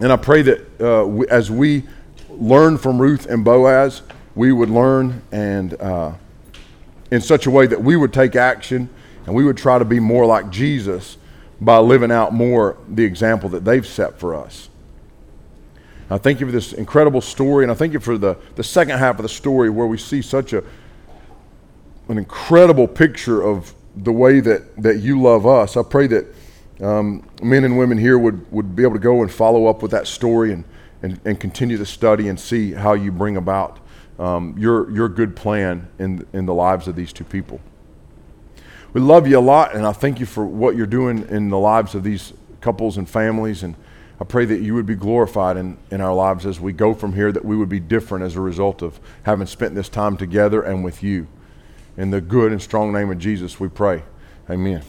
And 0.00 0.12
I 0.12 0.16
pray 0.16 0.42
that 0.42 0.80
uh, 0.82 1.06
we, 1.06 1.26
as 1.28 1.50
we 1.50 1.84
learn 2.28 2.76
from 2.76 3.00
Ruth 3.00 3.24
and 3.24 3.42
Boaz, 3.42 4.02
we 4.34 4.52
would 4.52 4.68
learn 4.68 5.22
and 5.32 5.80
uh, 5.80 6.12
in 7.10 7.22
such 7.22 7.46
a 7.46 7.50
way 7.50 7.66
that 7.66 7.82
we 7.82 7.96
would 7.96 8.12
take 8.12 8.36
action 8.36 8.90
and 9.24 9.34
we 9.34 9.46
would 9.46 9.56
try 9.56 9.78
to 9.78 9.84
be 9.86 9.98
more 9.98 10.26
like 10.26 10.50
Jesus 10.50 11.16
by 11.58 11.78
living 11.78 12.10
out 12.12 12.34
more 12.34 12.76
the 12.86 13.04
example 13.04 13.48
that 13.48 13.64
they've 13.64 13.86
set 13.86 14.20
for 14.20 14.34
us. 14.34 14.68
I 16.08 16.18
thank 16.18 16.38
you 16.38 16.46
for 16.46 16.52
this 16.52 16.72
incredible 16.72 17.20
story, 17.20 17.64
and 17.64 17.72
I 17.72 17.74
thank 17.74 17.92
you 17.92 17.98
for 17.98 18.16
the, 18.16 18.36
the 18.54 18.62
second 18.62 18.98
half 18.98 19.16
of 19.18 19.22
the 19.22 19.28
story 19.28 19.70
where 19.70 19.86
we 19.86 19.98
see 19.98 20.22
such 20.22 20.52
a, 20.52 20.62
an 22.08 22.18
incredible 22.18 22.86
picture 22.86 23.42
of 23.42 23.74
the 23.96 24.12
way 24.12 24.38
that, 24.40 24.80
that 24.82 24.98
you 24.98 25.20
love 25.20 25.46
us. 25.46 25.76
I 25.76 25.82
pray 25.82 26.06
that 26.06 26.26
um, 26.80 27.28
men 27.42 27.64
and 27.64 27.76
women 27.76 27.98
here 27.98 28.18
would, 28.18 28.50
would 28.52 28.76
be 28.76 28.84
able 28.84 28.94
to 28.94 29.00
go 29.00 29.22
and 29.22 29.32
follow 29.32 29.66
up 29.66 29.82
with 29.82 29.90
that 29.90 30.06
story 30.06 30.52
and, 30.52 30.64
and, 31.02 31.18
and 31.24 31.40
continue 31.40 31.76
to 31.78 31.86
study 31.86 32.28
and 32.28 32.38
see 32.38 32.72
how 32.72 32.92
you 32.92 33.10
bring 33.10 33.36
about 33.36 33.78
um, 34.18 34.54
your, 34.56 34.90
your 34.90 35.08
good 35.08 35.34
plan 35.34 35.88
in, 35.98 36.24
in 36.32 36.46
the 36.46 36.54
lives 36.54 36.86
of 36.86 36.94
these 36.94 37.12
two 37.12 37.24
people. 37.24 37.60
We 38.92 39.00
love 39.00 39.26
you 39.26 39.38
a 39.38 39.40
lot, 39.40 39.74
and 39.74 39.84
I 39.84 39.92
thank 39.92 40.20
you 40.20 40.26
for 40.26 40.46
what 40.46 40.76
you're 40.76 40.86
doing 40.86 41.26
in 41.28 41.48
the 41.48 41.58
lives 41.58 41.94
of 41.94 42.04
these 42.04 42.32
couples 42.60 42.96
and 42.96 43.08
families. 43.08 43.62
And 43.62 43.74
I 44.18 44.24
pray 44.24 44.46
that 44.46 44.62
you 44.62 44.74
would 44.74 44.86
be 44.86 44.94
glorified 44.94 45.56
in, 45.56 45.76
in 45.90 46.00
our 46.00 46.14
lives 46.14 46.46
as 46.46 46.58
we 46.58 46.72
go 46.72 46.94
from 46.94 47.12
here, 47.12 47.30
that 47.32 47.44
we 47.44 47.56
would 47.56 47.68
be 47.68 47.80
different 47.80 48.24
as 48.24 48.34
a 48.34 48.40
result 48.40 48.80
of 48.80 48.98
having 49.24 49.46
spent 49.46 49.74
this 49.74 49.90
time 49.90 50.16
together 50.16 50.62
and 50.62 50.82
with 50.82 51.02
you. 51.02 51.26
In 51.98 52.10
the 52.10 52.20
good 52.20 52.52
and 52.52 52.62
strong 52.62 52.92
name 52.92 53.10
of 53.10 53.18
Jesus, 53.18 53.60
we 53.60 53.68
pray. 53.68 54.04
Amen. 54.48 54.82